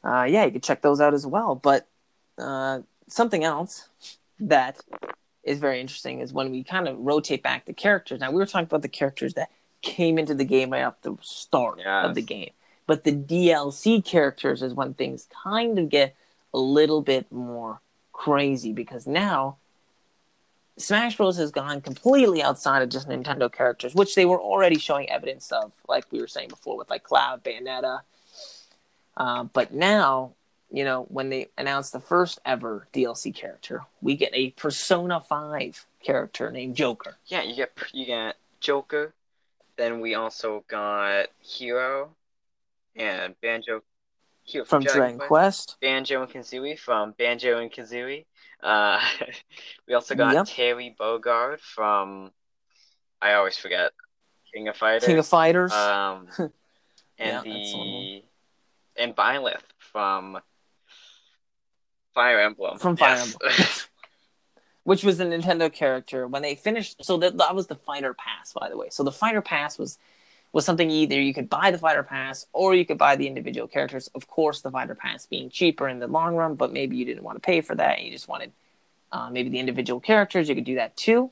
uh, 0.03 0.25
yeah, 0.29 0.45
you 0.45 0.51
can 0.51 0.61
check 0.61 0.81
those 0.81 0.99
out 0.99 1.13
as 1.13 1.25
well. 1.25 1.55
But 1.55 1.88
uh, 2.38 2.81
something 3.07 3.43
else 3.43 3.88
that 4.39 4.79
is 5.43 5.59
very 5.59 5.79
interesting 5.79 6.19
is 6.19 6.33
when 6.33 6.51
we 6.51 6.63
kind 6.63 6.88
of 6.88 6.97
rotate 6.99 7.41
back 7.41 7.65
the 7.65 7.73
characters. 7.73 8.19
Now, 8.19 8.31
we 8.31 8.38
were 8.38 8.45
talking 8.45 8.65
about 8.65 8.81
the 8.81 8.89
characters 8.89 9.35
that 9.35 9.49
came 9.81 10.19
into 10.19 10.35
the 10.35 10.43
game 10.43 10.71
right 10.71 10.83
off 10.83 11.01
the 11.01 11.15
start 11.21 11.79
yes. 11.79 12.05
of 12.05 12.15
the 12.15 12.21
game. 12.21 12.51
But 12.88 13.03
the 13.03 13.11
DLC 13.11 14.03
characters 14.03 14.63
is 14.63 14.73
when 14.73 14.93
things 14.93 15.27
kind 15.43 15.77
of 15.77 15.89
get 15.89 16.15
a 16.53 16.59
little 16.59 17.01
bit 17.01 17.31
more 17.31 17.81
crazy 18.13 18.73
because 18.73 19.05
now 19.05 19.57
Smash 20.77 21.17
Bros. 21.17 21.38
has 21.38 21.51
gone 21.51 21.81
completely 21.81 22.41
outside 22.41 22.81
of 22.81 22.89
just 22.89 23.07
Nintendo 23.07 23.51
characters, 23.51 23.93
which 23.93 24.15
they 24.15 24.25
were 24.25 24.41
already 24.41 24.79
showing 24.79 25.09
evidence 25.09 25.51
of, 25.51 25.73
like 25.88 26.05
we 26.11 26.19
were 26.19 26.27
saying 26.27 26.49
before 26.49 26.77
with 26.77 26.89
like 26.89 27.03
Cloud, 27.03 27.43
Bayonetta. 27.43 28.01
Uh, 29.15 29.43
but 29.43 29.73
now 29.73 30.33
you 30.71 30.83
know, 30.83 31.05
when 31.09 31.29
they 31.29 31.47
announced 31.57 31.93
the 31.93 31.99
first 31.99 32.39
ever 32.45 32.88
DLC 32.93 33.33
character, 33.33 33.83
we 34.01 34.15
get 34.15 34.31
a 34.33 34.51
Persona 34.51 35.21
5 35.21 35.85
character 36.03 36.51
named 36.51 36.75
Joker. 36.75 37.17
Yeah, 37.27 37.43
you 37.43 37.55
get 37.55 37.71
you 37.93 38.05
get 38.05 38.35
Joker. 38.59 39.13
Then 39.77 40.01
we 40.01 40.15
also 40.15 40.63
got 40.67 41.27
Hero 41.39 42.09
and 42.97 43.35
Banjo. 43.41 43.81
From 44.65 44.81
Dragon 44.81 45.19
Quest. 45.19 45.75
Banjo 45.81 46.21
and 46.21 46.31
Kazooie 46.31 46.79
from 46.79 47.13
Banjo 47.17 47.57
and 47.57 47.69
Kazooie. 47.69 48.25
Uh, 48.63 48.97
we 49.87 49.93
also 49.93 50.15
got 50.15 50.33
yep. 50.33 50.45
Terry 50.47 50.95
Bogard 50.97 51.59
from. 51.59 52.31
I 53.21 53.33
always 53.33 53.57
forget. 53.57 53.91
King 54.53 54.69
of 54.69 54.77
Fighters. 54.77 55.05
King 55.05 55.17
of 55.19 55.27
Fighters. 55.27 55.73
Um, 55.73 56.27
and 56.37 56.51
yeah, 57.19 57.41
the 57.43 58.23
and 58.97 59.15
Byleth 59.15 59.61
from 59.77 60.39
Fire 62.13 62.39
Emblem. 62.39 62.79
From 62.79 62.97
Fire 62.97 63.15
yes. 63.15 63.33
Emblem. 63.33 63.51
Which 64.83 65.03
was 65.03 65.19
a 65.19 65.25
Nintendo 65.25 65.71
character 65.71 66.27
when 66.27 66.41
they 66.41 66.55
finished. 66.55 67.03
So 67.03 67.17
that, 67.17 67.37
that 67.37 67.53
was 67.53 67.67
the 67.67 67.75
Fighter 67.75 68.13
Pass, 68.13 68.53
by 68.53 68.69
the 68.69 68.77
way. 68.77 68.87
So 68.89 69.03
the 69.03 69.11
Fighter 69.11 69.41
Pass 69.41 69.77
was 69.77 69.99
was 70.51 70.65
something 70.65 70.89
either 70.89 71.19
you 71.19 71.33
could 71.33 71.49
buy 71.49 71.71
the 71.71 71.77
Fighter 71.77 72.03
Pass 72.03 72.45
or 72.53 72.73
you 72.73 72.85
could 72.85 72.97
buy 72.97 73.15
the 73.15 73.27
individual 73.27 73.67
characters. 73.67 74.09
Of 74.15 74.27
course, 74.27 74.61
the 74.61 74.71
Fighter 74.71 74.95
Pass 74.95 75.25
being 75.25 75.49
cheaper 75.49 75.87
in 75.87 75.99
the 75.99 76.07
long 76.07 76.35
run, 76.35 76.55
but 76.55 76.73
maybe 76.73 76.97
you 76.97 77.05
didn't 77.05 77.23
want 77.23 77.35
to 77.35 77.45
pay 77.45 77.61
for 77.61 77.75
that 77.75 77.97
and 77.97 78.05
you 78.05 78.11
just 78.11 78.27
wanted 78.27 78.51
uh, 79.11 79.29
maybe 79.29 79.49
the 79.49 79.59
individual 79.59 79.99
characters. 79.99 80.49
You 80.49 80.55
could 80.55 80.63
do 80.63 80.75
that 80.75 80.95
too. 80.95 81.31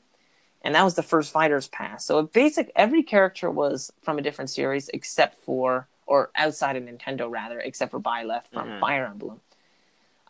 And 0.62 0.74
that 0.74 0.84
was 0.84 0.94
the 0.94 1.02
first 1.02 1.32
Fighters 1.32 1.68
Pass. 1.68 2.04
So 2.04 2.22
basic, 2.22 2.70
every 2.76 3.02
character 3.02 3.50
was 3.50 3.92
from 4.02 4.18
a 4.18 4.22
different 4.22 4.50
series 4.50 4.88
except 4.90 5.42
for, 5.42 5.88
or 6.06 6.30
outside 6.34 6.76
of 6.76 6.82
Nintendo 6.82 7.30
rather, 7.30 7.60
except 7.60 7.90
for 7.90 8.00
Byleth 8.00 8.46
from 8.52 8.68
mm-hmm. 8.68 8.80
Fire 8.80 9.06
Emblem 9.06 9.40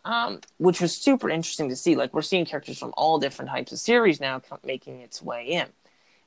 um, 0.07 0.39
which 0.57 0.79
was 0.79 0.95
super 0.95 1.29
interesting 1.29 1.67
to 1.69 1.75
see. 1.75 1.95
Like 1.95 2.13
we're 2.13 2.21
seeing 2.21 2.45
characters 2.45 2.79
from 2.79 2.93
all 2.95 3.19
different 3.19 3.51
types 3.51 3.73
of 3.73 3.79
series 3.79 4.21
now 4.21 4.41
making 4.63 5.01
its 5.01 5.21
way 5.21 5.45
in, 5.45 5.67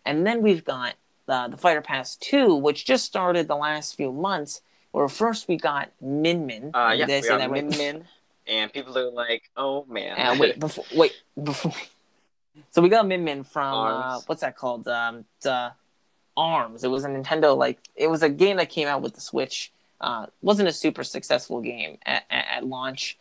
and 0.04 0.26
then 0.26 0.42
we've 0.42 0.64
got 0.64 0.94
uh, 1.29 1.49
the 1.49 1.57
Fighter 1.57 1.81
Pass 1.81 2.16
Two, 2.16 2.55
which 2.55 2.85
just 2.85 3.05
started 3.05 3.49
the 3.49 3.57
last 3.57 3.97
few 3.97 4.12
months. 4.12 4.62
Where 4.93 5.09
first 5.09 5.49
we 5.49 5.57
got 5.57 5.91
Min 6.01 6.47
Min. 6.47 6.73
Uh, 6.75 6.95
yeah, 6.97 7.07
we 7.07 7.29
got 7.29 7.51
Min 7.51 7.68
Min, 7.68 8.05
and 8.47 8.73
people 8.73 8.97
are 8.99 9.11
like, 9.11 9.51
"Oh 9.57 9.85
man!" 9.89 10.18
Uh, 10.18 10.37
wait, 10.39 10.59
before, 10.61 10.85
wait, 10.95 11.12
before. 11.43 11.73
So 12.73 12.83
we 12.83 12.89
got 12.89 13.07
Min 13.07 13.25
Min 13.25 13.45
from 13.45 13.75
uh, 13.75 14.21
what's 14.27 14.43
that 14.43 14.57
called? 14.57 14.87
Um, 14.87 15.25
the 15.41 15.73
Arms. 16.37 16.85
It 16.85 16.89
was 16.89 17.05
a 17.05 17.09
Nintendo 17.09 17.57
like 17.57 17.79
it 17.95 18.09
was 18.09 18.23
a 18.23 18.29
game 18.29 18.57
that 18.57 18.68
came 18.68 18.89
out 18.89 19.03
with 19.03 19.14
the 19.14 19.21
Switch. 19.21 19.73
Uh, 20.01 20.27
wasn't 20.43 20.68
a 20.68 20.73
super 20.73 21.05
successful 21.05 21.61
game 21.61 21.99
at, 22.05 22.25
at, 22.29 22.47
at 22.57 22.66
launch 22.66 23.18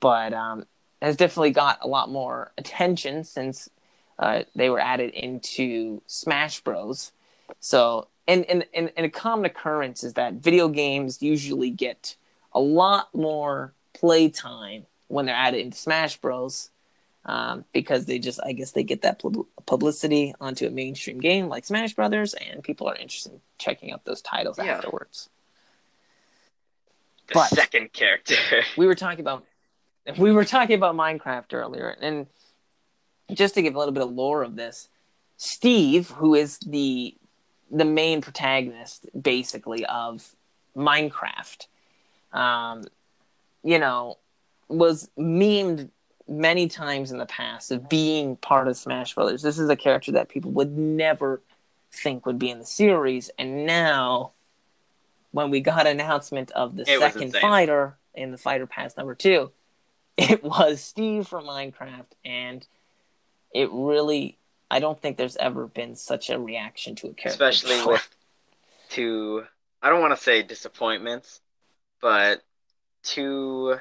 but 0.00 0.32
um, 0.32 0.64
has 1.00 1.16
definitely 1.16 1.52
got 1.52 1.78
a 1.82 1.88
lot 1.88 2.10
more 2.10 2.50
attention 2.58 3.22
since 3.22 3.68
uh, 4.18 4.42
they 4.56 4.68
were 4.68 4.80
added 4.80 5.10
into 5.10 6.02
Smash 6.06 6.60
Bros. 6.60 7.12
So, 7.58 8.08
and, 8.28 8.44
and, 8.46 8.64
and, 8.72 8.92
and 8.96 9.06
a 9.06 9.10
common 9.10 9.46
occurrence 9.46 10.04
is 10.04 10.14
that 10.14 10.34
video 10.34 10.68
games 10.68 11.22
usually 11.22 11.70
get 11.70 12.16
a 12.52 12.60
lot 12.60 13.14
more 13.14 13.72
playtime 13.92 14.86
when 15.08 15.26
they're 15.26 15.34
added 15.34 15.60
into 15.60 15.76
Smash 15.76 16.16
Bros. 16.18 16.70
Um, 17.26 17.66
because 17.74 18.06
they 18.06 18.18
just, 18.18 18.40
I 18.42 18.52
guess, 18.52 18.72
they 18.72 18.82
get 18.82 19.02
that 19.02 19.22
publicity 19.66 20.34
onto 20.40 20.66
a 20.66 20.70
mainstream 20.70 21.20
game 21.20 21.48
like 21.48 21.66
Smash 21.66 21.92
Brothers, 21.92 22.32
and 22.32 22.62
people 22.62 22.88
are 22.88 22.96
interested 22.96 23.32
in 23.32 23.40
checking 23.58 23.92
out 23.92 24.06
those 24.06 24.22
titles 24.22 24.56
yeah. 24.56 24.64
afterwards. 24.64 25.28
The 27.28 27.34
but 27.34 27.48
second 27.50 27.92
character. 27.92 28.36
we 28.78 28.86
were 28.86 28.94
talking 28.94 29.20
about 29.20 29.44
we 30.16 30.32
were 30.32 30.46
talking 30.46 30.76
about 30.76 30.96
Minecraft 30.96 31.52
earlier, 31.52 31.94
and 32.00 32.26
just 33.32 33.54
to 33.54 33.62
give 33.62 33.74
a 33.74 33.78
little 33.78 33.92
bit 33.92 34.02
of 34.02 34.10
lore 34.10 34.42
of 34.42 34.56
this, 34.56 34.88
Steve, 35.36 36.10
who 36.10 36.34
is 36.34 36.58
the 36.58 37.14
the 37.70 37.84
main 37.84 38.20
protagonist, 38.20 39.08
basically 39.20 39.84
of 39.86 40.34
Minecraft, 40.76 41.66
um, 42.32 42.84
you 43.62 43.78
know, 43.78 44.18
was 44.68 45.10
memed 45.18 45.90
many 46.28 46.68
times 46.68 47.10
in 47.10 47.18
the 47.18 47.26
past 47.26 47.72
of 47.72 47.88
being 47.88 48.36
part 48.36 48.68
of 48.68 48.76
Smash 48.76 49.14
Brothers. 49.14 49.42
This 49.42 49.58
is 49.58 49.68
a 49.68 49.76
character 49.76 50.12
that 50.12 50.28
people 50.28 50.52
would 50.52 50.76
never 50.76 51.42
think 51.92 52.24
would 52.24 52.38
be 52.38 52.50
in 52.50 52.58
the 52.58 52.66
series, 52.66 53.30
and 53.38 53.66
now 53.66 54.32
when 55.32 55.50
we 55.50 55.60
got 55.60 55.86
announcement 55.86 56.50
of 56.52 56.76
the 56.76 56.82
it 56.82 56.98
second 56.98 57.34
fighter 57.36 57.96
in 58.14 58.32
the 58.32 58.38
Fighter 58.38 58.66
Pass 58.66 58.96
number 58.96 59.14
two, 59.14 59.50
it 60.16 60.42
was 60.42 60.80
Steve 60.80 61.26
from 61.26 61.44
Minecraft, 61.44 62.12
and 62.24 62.66
it 63.52 63.68
really 63.72 64.38
I 64.70 64.78
don't 64.78 65.00
think 65.00 65.16
there's 65.16 65.36
ever 65.36 65.66
been 65.66 65.96
such 65.96 66.30
a 66.30 66.38
reaction 66.38 66.94
to 66.96 67.08
a 67.08 67.12
character, 67.12 67.44
especially 67.44 67.76
before. 67.76 67.92
with 67.94 68.16
two. 68.88 69.44
I 69.82 69.90
don't 69.90 70.00
want 70.00 70.16
to 70.16 70.22
say 70.22 70.42
disappointments, 70.42 71.40
but 72.00 72.42
two 73.02 73.76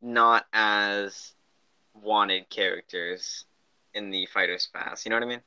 not 0.00 0.46
as 0.52 1.32
wanted 1.94 2.48
characters 2.48 3.44
in 3.94 4.10
the 4.10 4.26
Fighters 4.26 4.68
Pass. 4.72 5.04
You 5.04 5.10
know 5.10 5.16
what 5.16 5.24
I 5.24 5.28
mean? 5.28 5.40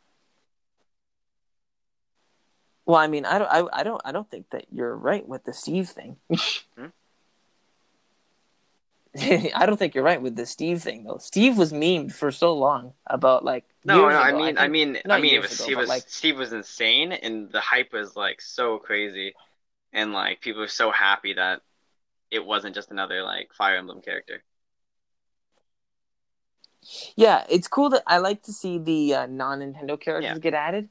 Well, 2.86 2.98
I 2.98 3.08
mean, 3.08 3.26
I 3.26 3.38
don't, 3.38 3.52
I, 3.52 3.80
I 3.80 3.84
don't, 3.84 4.02
I 4.06 4.12
don't 4.12 4.30
think 4.32 4.50
that 4.52 4.66
you're 4.72 4.95
right 4.95 5.28
with 5.28 5.43
the 5.43 5.54
Steve 5.54 5.89
thing. 5.89 6.18
hmm? 6.78 6.88
I 9.55 9.65
don't 9.65 9.78
think 9.78 9.95
you're 9.95 10.03
right 10.03 10.22
with 10.22 10.36
the 10.36 10.45
Steve 10.45 10.84
thing 10.84 11.03
though. 11.03 11.18
Steve 11.18 11.57
was 11.57 11.74
memed 11.74 12.13
for 12.13 12.32
so 12.32 12.53
long 12.53 12.93
about 13.07 13.43
like 13.43 13.65
no, 13.84 14.01
no. 14.01 14.07
Ago. 14.09 14.18
I 14.18 14.32
mean, 14.32 14.57
I, 14.57 14.65
I 14.65 14.68
mean, 14.68 14.97
I 15.09 15.20
mean, 15.20 15.34
it 15.34 15.41
was 15.41 15.53
ago, 15.53 15.63
Steve 15.63 15.78
was 15.78 15.89
like, 15.89 16.03
Steve 16.07 16.38
was 16.38 16.53
insane, 16.53 17.11
and 17.13 17.51
the 17.51 17.61
hype 17.61 17.93
was 17.93 18.15
like 18.15 18.41
so 18.41 18.78
crazy, 18.78 19.34
and 19.93 20.13
like 20.13 20.41
people 20.41 20.61
were 20.61 20.68
so 20.68 20.91
happy 20.91 21.34
that 21.34 21.61
it 22.30 22.45
wasn't 22.45 22.76
just 22.76 22.91
another 22.91 23.24
like 23.24 23.53
Fire 23.53 23.78
Emblem 23.78 24.01
character. 24.01 24.43
Yeah, 27.15 27.43
it's 27.49 27.68
cool 27.68 27.89
that 27.89 28.03
I 28.05 28.20
like 28.20 28.43
to 28.43 28.53
see 28.53 28.78
the 28.78 29.15
uh, 29.15 29.26
non 29.26 29.59
Nintendo 29.61 29.99
characters 29.99 30.32
yeah. 30.34 30.39
get 30.39 30.53
added, 30.53 30.89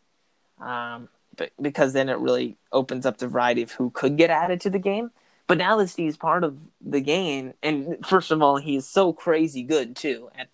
um, 0.60 1.08
but 1.36 1.52
because 1.60 1.92
then 1.92 2.08
it 2.08 2.18
really 2.18 2.56
opens 2.72 3.06
up 3.06 3.18
the 3.18 3.28
variety 3.28 3.62
of 3.62 3.70
who 3.72 3.90
could 3.90 4.16
get 4.16 4.30
added 4.30 4.60
to 4.62 4.70
the 4.70 4.80
game. 4.80 5.10
But 5.46 5.58
now 5.58 5.76
that 5.76 5.90
he's 5.90 6.16
part 6.16 6.42
of 6.42 6.58
the 6.80 7.00
game, 7.00 7.54
and 7.62 8.04
first 8.04 8.32
of 8.32 8.42
all, 8.42 8.56
he's 8.56 8.86
so 8.86 9.12
crazy 9.12 9.62
good 9.62 9.94
too. 9.94 10.28
At, 10.36 10.48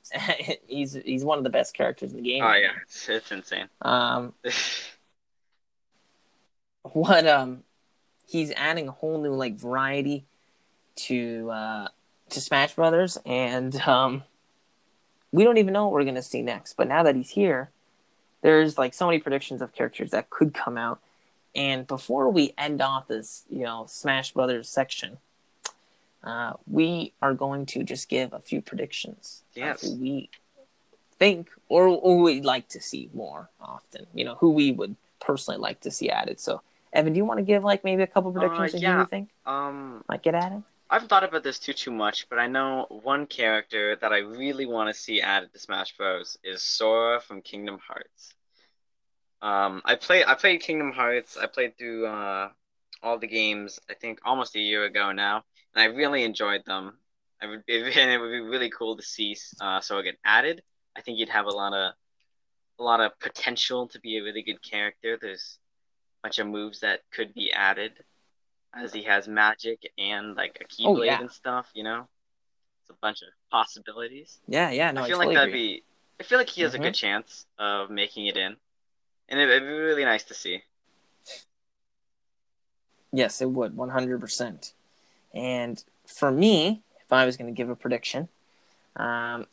he's 0.66 0.93
he's 0.93 1.24
one 1.24 1.38
of 1.38 1.45
the 1.45 1.51
best 1.51 1.74
characters 1.74 2.11
in 2.11 2.18
the 2.18 2.22
game. 2.22 2.45
Oh 2.45 2.53
yeah, 2.53 2.72
it's, 2.82 3.09
it's 3.09 3.32
insane. 3.32 3.68
Um, 3.80 4.34
what 6.82 7.26
um, 7.26 7.62
he's 8.26 8.53
adding 8.53 8.88
a 8.88 8.93
whole 8.93 9.22
new 9.22 9.34
like 9.34 9.57
variety 9.57 10.26
to 10.95 11.51
uh 11.51 11.88
to 12.30 12.40
Smash 12.40 12.74
Brothers, 12.74 13.16
and 13.24 13.74
um, 13.82 14.24
we 15.30 15.45
don't 15.45 15.57
even 15.57 15.72
know 15.72 15.84
what 15.84 15.95
we're 15.95 16.05
gonna 16.05 16.22
see 16.22 16.43
next. 16.43 16.74
But 16.74 16.88
now 16.88 17.03
that 17.03 17.16
he's 17.16 17.30
here, 17.30 17.70
there's 18.43 18.76
like 18.76 18.93
so 18.93 19.07
many 19.07 19.20
predictions 19.20 19.62
of 19.62 19.72
characters 19.72 20.11
that 20.11 20.28
could 20.28 20.53
come 20.53 20.76
out 20.76 21.01
and 21.55 21.86
before 21.86 22.30
we 22.30 22.55
end 22.57 22.80
off 22.80 23.09
this, 23.09 23.44
you 23.50 23.64
know, 23.64 23.84
Smash 23.88 24.32
Brothers 24.32 24.68
section, 24.68 25.18
uh, 26.24 26.55
we 26.66 27.12
are 27.20 27.34
going 27.34 27.66
to 27.66 27.82
just 27.82 28.09
give 28.09 28.32
a 28.32 28.40
few 28.40 28.62
predictions. 28.62 29.42
Yes. 29.55 29.82
who 29.82 29.96
we 29.96 30.30
think 31.18 31.50
or, 31.68 31.86
or 31.86 32.20
we'd 32.20 32.44
like 32.44 32.68
to 32.68 32.80
see 32.80 33.11
more 33.12 33.50
often. 33.61 34.07
You 34.14 34.24
know, 34.24 34.36
who 34.36 34.50
we 34.50 34.72
would 34.72 34.96
personally 35.20 35.61
like 35.61 35.80
to 35.80 35.90
see 35.90 36.11
added. 36.11 36.40
So, 36.40 36.62
Evan, 36.92 37.12
do 37.12 37.18
you 37.18 37.24
want 37.24 37.38
to 37.38 37.44
give 37.44 37.64
like 37.64 37.84
maybe 37.84 38.03
a 38.03 38.07
couple 38.07 38.32
predictions 38.32 38.74
uh, 38.74 38.76
of 38.76 38.82
yeah. 38.82 38.94
who 38.94 39.00
you 39.00 39.07
think 39.07 39.28
um, 39.46 40.05
might 40.09 40.22
get 40.22 40.34
added? 40.34 40.62
I 40.90 40.96
haven't 40.96 41.09
thought 41.09 41.24
about 41.24 41.42
this 41.42 41.59
too 41.59 41.72
too 41.72 41.90
much, 41.90 42.28
but 42.28 42.38
I 42.38 42.46
know 42.48 42.86
one 42.90 43.26
character 43.26 43.96
that 43.96 44.12
I 44.12 44.18
really 44.18 44.66
want 44.66 44.94
to 44.94 45.00
see 45.00 45.22
added 45.22 45.53
to 45.55 45.59
Smash 45.59 45.96
Bros. 45.96 46.38
is 46.44 46.62
Sora 46.62 47.20
from 47.20 47.40
Kingdom 47.40 47.78
Hearts. 47.86 48.34
Um, 49.43 49.82
I 49.84 49.97
play 49.97 50.24
I 50.24 50.34
played 50.34 50.61
Kingdom 50.61 50.93
Hearts. 50.93 51.36
I 51.36 51.47
played 51.47 51.76
through 51.76 52.07
uh, 52.07 52.51
all 53.03 53.18
the 53.18 53.26
games. 53.26 53.80
I 53.90 53.95
think 53.95 54.20
almost 54.24 54.55
a 54.55 54.61
year 54.61 54.84
ago 54.84 55.11
now, 55.11 55.45
and 55.74 55.82
I 55.82 55.86
really 55.86 56.22
enjoyed 56.22 56.64
them. 56.64 56.97
I 57.43 57.47
would 57.47 57.66
be, 57.66 57.78
and 57.82 58.11
it 58.11 58.18
would 58.18 58.30
be 58.30 58.40
really 58.40 58.70
cool 58.70 58.97
to 58.97 59.03
see 59.03 59.36
uh, 59.61 59.80
so 59.80 60.01
get 60.01 60.16
added. 60.24 60.62
I 60.97 61.01
think 61.01 61.18
you'd 61.18 61.28
have 61.28 61.47
a 61.47 61.51
lot 61.51 61.74
of 61.74 61.95
a 62.78 62.82
lot 62.82 63.01
of 63.01 63.18
potential 63.18 63.88
to 63.88 64.01
be 64.01 64.18
a 64.18 64.22
really 64.22 64.43
good 64.43 64.62
character. 64.62 65.18
There's 65.20 65.59
a 66.20 66.28
bunch 66.28 66.38
of 66.38 66.47
moves 66.47 66.80
that 66.80 67.01
could 67.12 67.34
be 67.34 67.53
added, 67.53 67.93
as 68.72 68.93
he 68.93 69.03
has 69.03 69.26
magic 69.26 69.90
and 69.99 70.36
like 70.36 70.57
a 70.61 70.64
keyblade 70.64 70.99
oh, 70.99 71.03
yeah. 71.03 71.20
and 71.20 71.32
stuff. 71.32 71.68
You 71.74 71.82
know, 71.82 72.07
it's 72.82 72.90
a 72.90 73.01
bunch 73.03 73.22
of 73.22 73.28
possibilities. 73.51 74.38
Yeah, 74.47 74.70
yeah. 74.70 74.93
No, 74.93 75.03
I 75.03 75.09
feel 75.09 75.16
I 75.16 75.24
totally 75.24 75.26
like 75.26 75.34
that'd 75.34 75.49
agree. 75.49 75.76
be. 75.78 75.82
I 76.20 76.22
feel 76.22 76.38
like 76.38 76.49
he 76.49 76.62
has 76.62 76.74
mm-hmm. 76.74 76.82
a 76.82 76.86
good 76.86 76.95
chance 76.95 77.47
of 77.59 77.90
making 77.90 78.26
it 78.26 78.36
in 78.36 78.55
and 79.33 79.41
it, 79.41 79.49
would 79.49 79.66
be 79.66 79.72
really 79.72 80.05
nice 80.05 80.22
to 80.24 80.35
see. 80.35 80.62
Yes, 83.12 83.41
it 83.41 83.51
would, 83.51 83.76
one 83.76 83.89
hundred 83.89 84.20
percent. 84.20 84.74
And 85.35 85.83
for 86.07 86.30
me, 86.30 86.83
if 87.05 87.12
I 87.12 87.24
was 87.24 87.37
going 87.37 87.53
to 87.53 87.57
give 87.57 87.70
a 87.70 87.74
prediction, 87.74 88.28
um, 88.97 89.47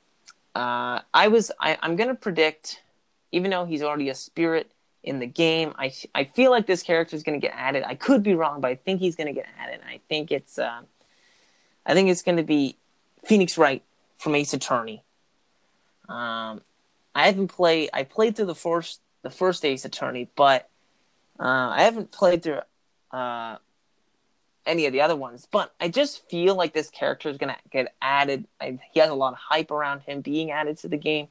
uh, 0.54 1.00
I 1.14 1.30
was 1.30 1.52
I, 1.60 1.78
I'm 1.82 1.96
going 1.96 2.10
to 2.10 2.16
predict, 2.16 2.82
even 3.32 3.52
though 3.52 3.66
he's 3.66 3.82
already 3.82 4.10
a 4.10 4.16
spirit 4.16 4.72
in 5.04 5.20
the 5.20 5.26
game, 5.26 5.74
I 5.78 5.94
I 6.14 6.26
feel 6.26 6.52
like 6.52 6.68
this 6.68 6.84
character 6.84 7.16
is 7.16 7.24
going 7.24 7.40
to 7.40 7.46
get 7.46 7.56
added. 7.56 7.84
I 7.86 7.96
could 7.96 8.22
be 8.22 8.36
wrong, 8.36 8.60
but 8.60 8.70
I 8.70 8.76
think 8.76 9.00
he's 9.00 9.16
going 9.16 9.28
to 9.28 9.34
get 9.34 9.48
added. 9.58 9.80
I 9.88 10.02
think 10.10 10.32
it's 10.32 10.60
uh, 10.60 10.82
I 11.86 11.94
think 11.94 12.10
it's 12.10 12.22
going 12.22 12.38
to 12.38 12.44
be 12.44 12.76
Phoenix 13.26 13.58
Wright 13.58 13.82
from 14.18 14.36
Ace 14.36 14.54
Attorney. 14.54 15.04
Um, 16.10 16.62
I 17.16 17.28
haven't 17.28 17.48
played. 17.48 17.90
I 17.94 18.04
played 18.04 18.36
through 18.36 18.48
the 18.48 18.56
first 18.56 19.00
the 19.22 19.30
first 19.30 19.66
Ace 19.66 19.86
Attorney, 19.86 20.30
but 20.36 20.70
uh, 21.40 21.70
I 21.70 21.84
haven't 21.84 22.12
played 22.12 22.44
through 22.44 22.60
uh, 23.12 23.58
any 24.66 24.86
of 24.86 24.94
the 24.94 25.02
other 25.02 25.16
ones. 25.16 25.48
But 25.50 25.74
I 25.80 25.90
just 25.90 26.30
feel 26.30 26.56
like 26.56 26.74
this 26.74 26.90
character 26.90 27.30
is 27.30 27.38
gonna 27.38 27.58
get 27.72 27.94
added. 28.02 28.46
I, 28.60 28.80
he 28.92 29.00
has 29.00 29.10
a 29.10 29.16
lot 29.16 29.34
of 29.34 29.40
hype 29.40 29.72
around 29.72 30.02
him 30.02 30.22
being 30.22 30.52
added 30.52 30.78
to 30.80 30.88
the 30.88 30.98
game, 30.98 31.28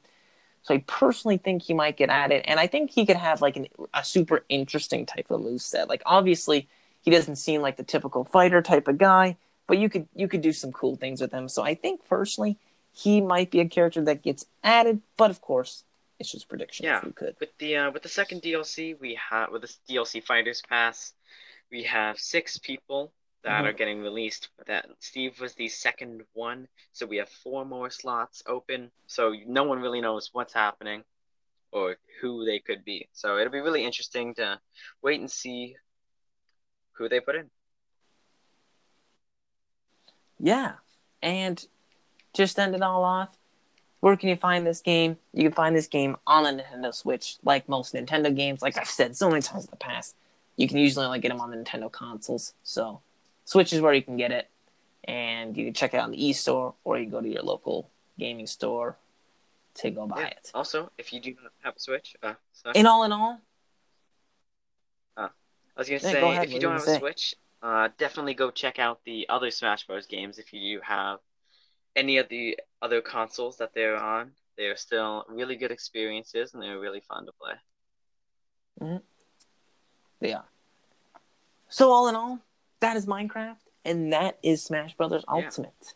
so 0.63 0.73
I 0.73 0.83
personally 0.85 1.37
think 1.37 1.63
he 1.63 1.73
might 1.73 1.97
get 1.97 2.09
added, 2.09 2.43
and 2.45 2.59
I 2.59 2.67
think 2.67 2.91
he 2.91 3.05
could 3.05 3.15
have 3.15 3.41
like 3.41 3.57
an, 3.57 3.67
a 3.93 4.03
super 4.03 4.43
interesting 4.49 5.05
type 5.05 5.31
of 5.31 5.41
move 5.41 5.61
set. 5.61 5.89
Like 5.89 6.03
obviously, 6.05 6.67
he 7.01 7.11
doesn't 7.11 7.37
seem 7.37 7.61
like 7.61 7.77
the 7.77 7.83
typical 7.83 8.23
fighter 8.23 8.61
type 8.61 8.87
of 8.87 8.97
guy, 8.97 9.37
but 9.67 9.77
you 9.77 9.89
could 9.89 10.07
you 10.15 10.27
could 10.27 10.41
do 10.41 10.51
some 10.51 10.71
cool 10.71 10.95
things 10.95 11.21
with 11.21 11.31
him. 11.31 11.47
So 11.47 11.63
I 11.63 11.75
think 11.75 12.07
personally 12.07 12.57
he 12.91 13.21
might 13.21 13.51
be 13.51 13.59
a 13.59 13.67
character 13.67 14.01
that 14.01 14.21
gets 14.21 14.45
added, 14.63 15.01
but 15.15 15.31
of 15.31 15.41
course, 15.41 15.83
it's 16.19 16.31
just 16.31 16.49
prediction. 16.49 16.85
Yeah, 16.85 17.01
could. 17.15 17.35
With 17.39 17.57
the 17.57 17.77
uh, 17.77 17.91
with 17.91 18.03
the 18.03 18.09
second 18.09 18.41
DLC, 18.41 18.93
we 18.99 19.15
have 19.29 19.51
with 19.51 19.61
the 19.63 19.73
DLC 19.87 20.21
Fighters 20.23 20.61
Pass, 20.67 21.13
we 21.71 21.83
have 21.83 22.19
six 22.19 22.57
people 22.57 23.13
that 23.43 23.63
Mhm. 23.63 23.67
are 23.69 23.73
getting 23.73 24.01
released. 24.01 24.49
That 24.67 24.85
Steve 24.99 25.39
was 25.39 25.55
the 25.55 25.69
second 25.69 26.25
one, 26.33 26.67
so 26.91 27.05
we 27.05 27.17
have 27.17 27.29
four 27.29 27.63
more 27.63 27.89
slots 27.89 28.43
open. 28.45 28.91
So 29.07 29.33
no 29.47 29.63
one 29.63 29.79
really 29.79 30.01
knows 30.01 30.29
what's 30.33 30.53
happening 30.53 31.03
or 31.71 31.97
who 32.19 32.43
they 32.45 32.59
could 32.59 32.83
be. 32.83 33.07
So 33.13 33.37
it'll 33.37 33.51
be 33.53 33.61
really 33.61 33.85
interesting 33.85 34.33
to 34.35 34.59
wait 35.01 35.19
and 35.21 35.31
see 35.31 35.77
who 36.93 37.07
they 37.07 37.21
put 37.21 37.35
in. 37.35 37.49
Yeah, 40.37 40.75
and 41.21 41.65
just 42.33 42.59
end 42.59 42.75
it 42.75 42.81
all 42.81 43.03
off. 43.03 43.38
Where 43.99 44.15
can 44.15 44.29
you 44.29 44.35
find 44.35 44.65
this 44.65 44.81
game? 44.81 45.17
You 45.33 45.43
can 45.43 45.51
find 45.51 45.75
this 45.75 45.87
game 45.87 46.15
on 46.25 46.43
the 46.43 46.63
Nintendo 46.63 46.93
Switch, 46.93 47.37
like 47.43 47.67
most 47.67 47.93
Nintendo 47.93 48.33
games. 48.33 48.61
Like 48.61 48.77
I've 48.77 48.87
said 48.87 49.15
so 49.15 49.29
many 49.29 49.41
times 49.41 49.65
in 49.65 49.71
the 49.71 49.77
past, 49.77 50.15
you 50.55 50.67
can 50.67 50.77
usually 50.77 51.05
only 51.05 51.19
get 51.19 51.29
them 51.29 51.41
on 51.41 51.51
the 51.51 51.57
Nintendo 51.57 51.91
consoles. 51.91 52.53
So, 52.63 53.01
Switch 53.45 53.73
is 53.73 53.81
where 53.81 53.93
you 53.93 54.01
can 54.01 54.15
get 54.15 54.31
it, 54.31 54.49
and 55.03 55.57
you 55.57 55.65
can 55.65 55.73
check 55.73 55.93
it 55.93 55.97
out 55.97 56.03
on 56.05 56.11
the 56.11 56.17
eStore, 56.17 56.75
or 56.83 56.97
you 56.97 57.09
go 57.09 57.19
to 57.19 57.27
your 57.27 57.43
local 57.43 57.89
gaming 58.17 58.47
store 58.47 58.95
to 59.75 59.89
go 59.91 60.07
buy 60.07 60.21
Yeah. 60.21 60.27
it. 60.27 60.51
Also, 60.53 60.91
if 60.97 61.11
you 61.11 61.19
do 61.19 61.35
not 61.41 61.51
have 61.63 61.75
a 61.75 61.79
Switch, 61.79 62.15
uh. 62.23 62.35
In 62.75 62.85
all 62.85 63.03
in 63.03 63.11
all, 63.11 63.41
I 65.79 65.81
was 65.81 65.87
gonna 65.87 66.01
Yeah, 66.03 66.11
say, 66.11 66.19
go 66.19 66.31
ahead, 66.31 66.43
if 66.43 66.53
you 66.53 66.59
don't 66.59 66.73
have 66.73 66.81
gonna 66.81 66.97
a? 66.97 66.99
Switch, 66.99 67.35
uh, 67.61 67.87
definitely 67.97 68.33
go 68.33 68.51
check 68.51 68.79
out 68.79 69.01
the 69.05 69.29
other 69.29 69.49
Smash 69.49 69.87
Bros. 69.87 70.07
games 70.07 70.37
if 70.37 70.51
you 70.51 70.77
do 70.77 70.81
have 70.83 71.19
any 71.95 72.17
of 72.17 72.27
the 72.27 72.59
other 72.81 73.01
consoles 73.01 73.57
that 73.57 73.73
they're 73.73 73.97
on. 73.97 74.31
They 74.57 74.65
are 74.65 74.75
still 74.75 75.25
really 75.29 75.55
good 75.55 75.71
experiences 75.71 76.53
and 76.53 76.61
they're 76.61 76.79
really 76.79 77.01
fun 77.01 77.25
to 77.25 77.31
play. 77.31 78.99
they 80.19 80.33
are. 80.33 80.45
So 81.69 81.91
all 81.91 82.07
in 82.07 82.15
all, 82.15 82.39
that 82.79 82.95
is 82.97 83.05
Minecraft, 83.05 83.57
and 83.85 84.11
that 84.13 84.37
is 84.41 84.63
Smash 84.63 84.95
Brothers 84.95 85.23
Yeah. 85.27 85.45
Ultimate. 85.45 85.93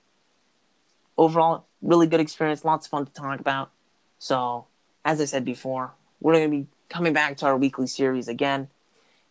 Overall, 1.18 1.66
really 1.82 2.08
good 2.08 2.20
experience, 2.20 2.64
lots 2.66 2.88
of 2.88 2.92
fun 2.92 3.06
to 3.06 3.14
talk 3.14 3.40
about. 3.40 3.72
So, 4.20 4.66
as 5.06 5.20
I 5.20 5.26
said 5.26 5.46
before, 5.46 5.92
we're 6.22 6.34
going 6.34 6.50
to 6.50 6.58
be 6.58 6.68
coming 6.90 7.14
back 7.14 7.38
to 7.38 7.46
our 7.46 7.58
weekly 7.58 7.88
series 7.88 8.28
again, 8.28 8.70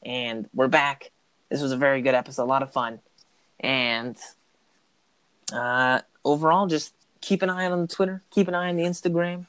and 0.02 0.48
we're 0.54 0.68
back. 0.68 1.10
This 1.48 1.62
was 1.62 1.72
a 1.72 1.76
very 1.76 2.02
good 2.02 2.14
episode, 2.14 2.44
a 2.44 2.46
lot 2.46 2.62
of 2.62 2.72
fun, 2.72 3.00
and 3.60 4.16
uh, 5.52 6.00
overall, 6.24 6.66
just 6.66 6.94
keep 7.22 7.40
an 7.40 7.48
eye 7.48 7.64
on 7.66 7.80
the 7.80 7.86
Twitter, 7.86 8.22
keep 8.30 8.48
an 8.48 8.54
eye 8.54 8.68
on 8.68 8.76
the 8.76 8.82
Instagram, 8.82 9.46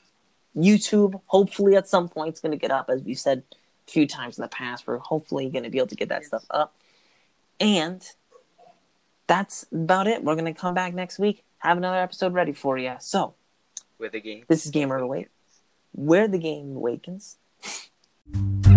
YouTube. 0.56 1.20
Hopefully, 1.26 1.76
at 1.76 1.90
some 1.90 2.08
point, 2.08 2.30
it's 2.30 2.40
going 2.40 2.52
to 2.54 2.58
get 2.58 2.72
up, 2.72 2.90
as 2.90 3.02
we 3.02 3.14
said 3.14 3.44
a 3.86 3.92
few 3.92 4.08
times 4.08 4.38
in 4.38 4.44
the 4.44 4.48
past. 4.48 4.88
We're 4.88 5.00
hopefully 5.00 5.50
going 5.50 5.64
to 5.64 5.70
be 5.70 5.80
able 5.80 5.88
to 5.88 5.96
get 5.96 6.08
that 6.10 6.24
stuff 6.24 6.46
up. 6.50 6.74
And 7.60 8.02
that's 9.28 9.66
about 9.72 10.08
it. 10.08 10.24
We're 10.24 10.36
going 10.36 10.54
to 10.54 10.60
come 10.60 10.74
back 10.74 10.94
next 10.94 11.20
week, 11.20 11.44
have 11.58 11.78
another 11.78 11.98
episode 11.98 12.34
ready 12.34 12.54
for 12.54 12.78
you. 12.78 12.96
So, 13.00 13.34
With 14.00 14.14
the 14.14 14.22
game. 14.22 14.46
this 14.48 14.66
is 14.66 14.72
Gamer 14.72 14.98
Awake, 14.98 15.30
where 15.92 16.28
the 16.28 16.40
game 16.40 16.76
awakens. 16.76 17.38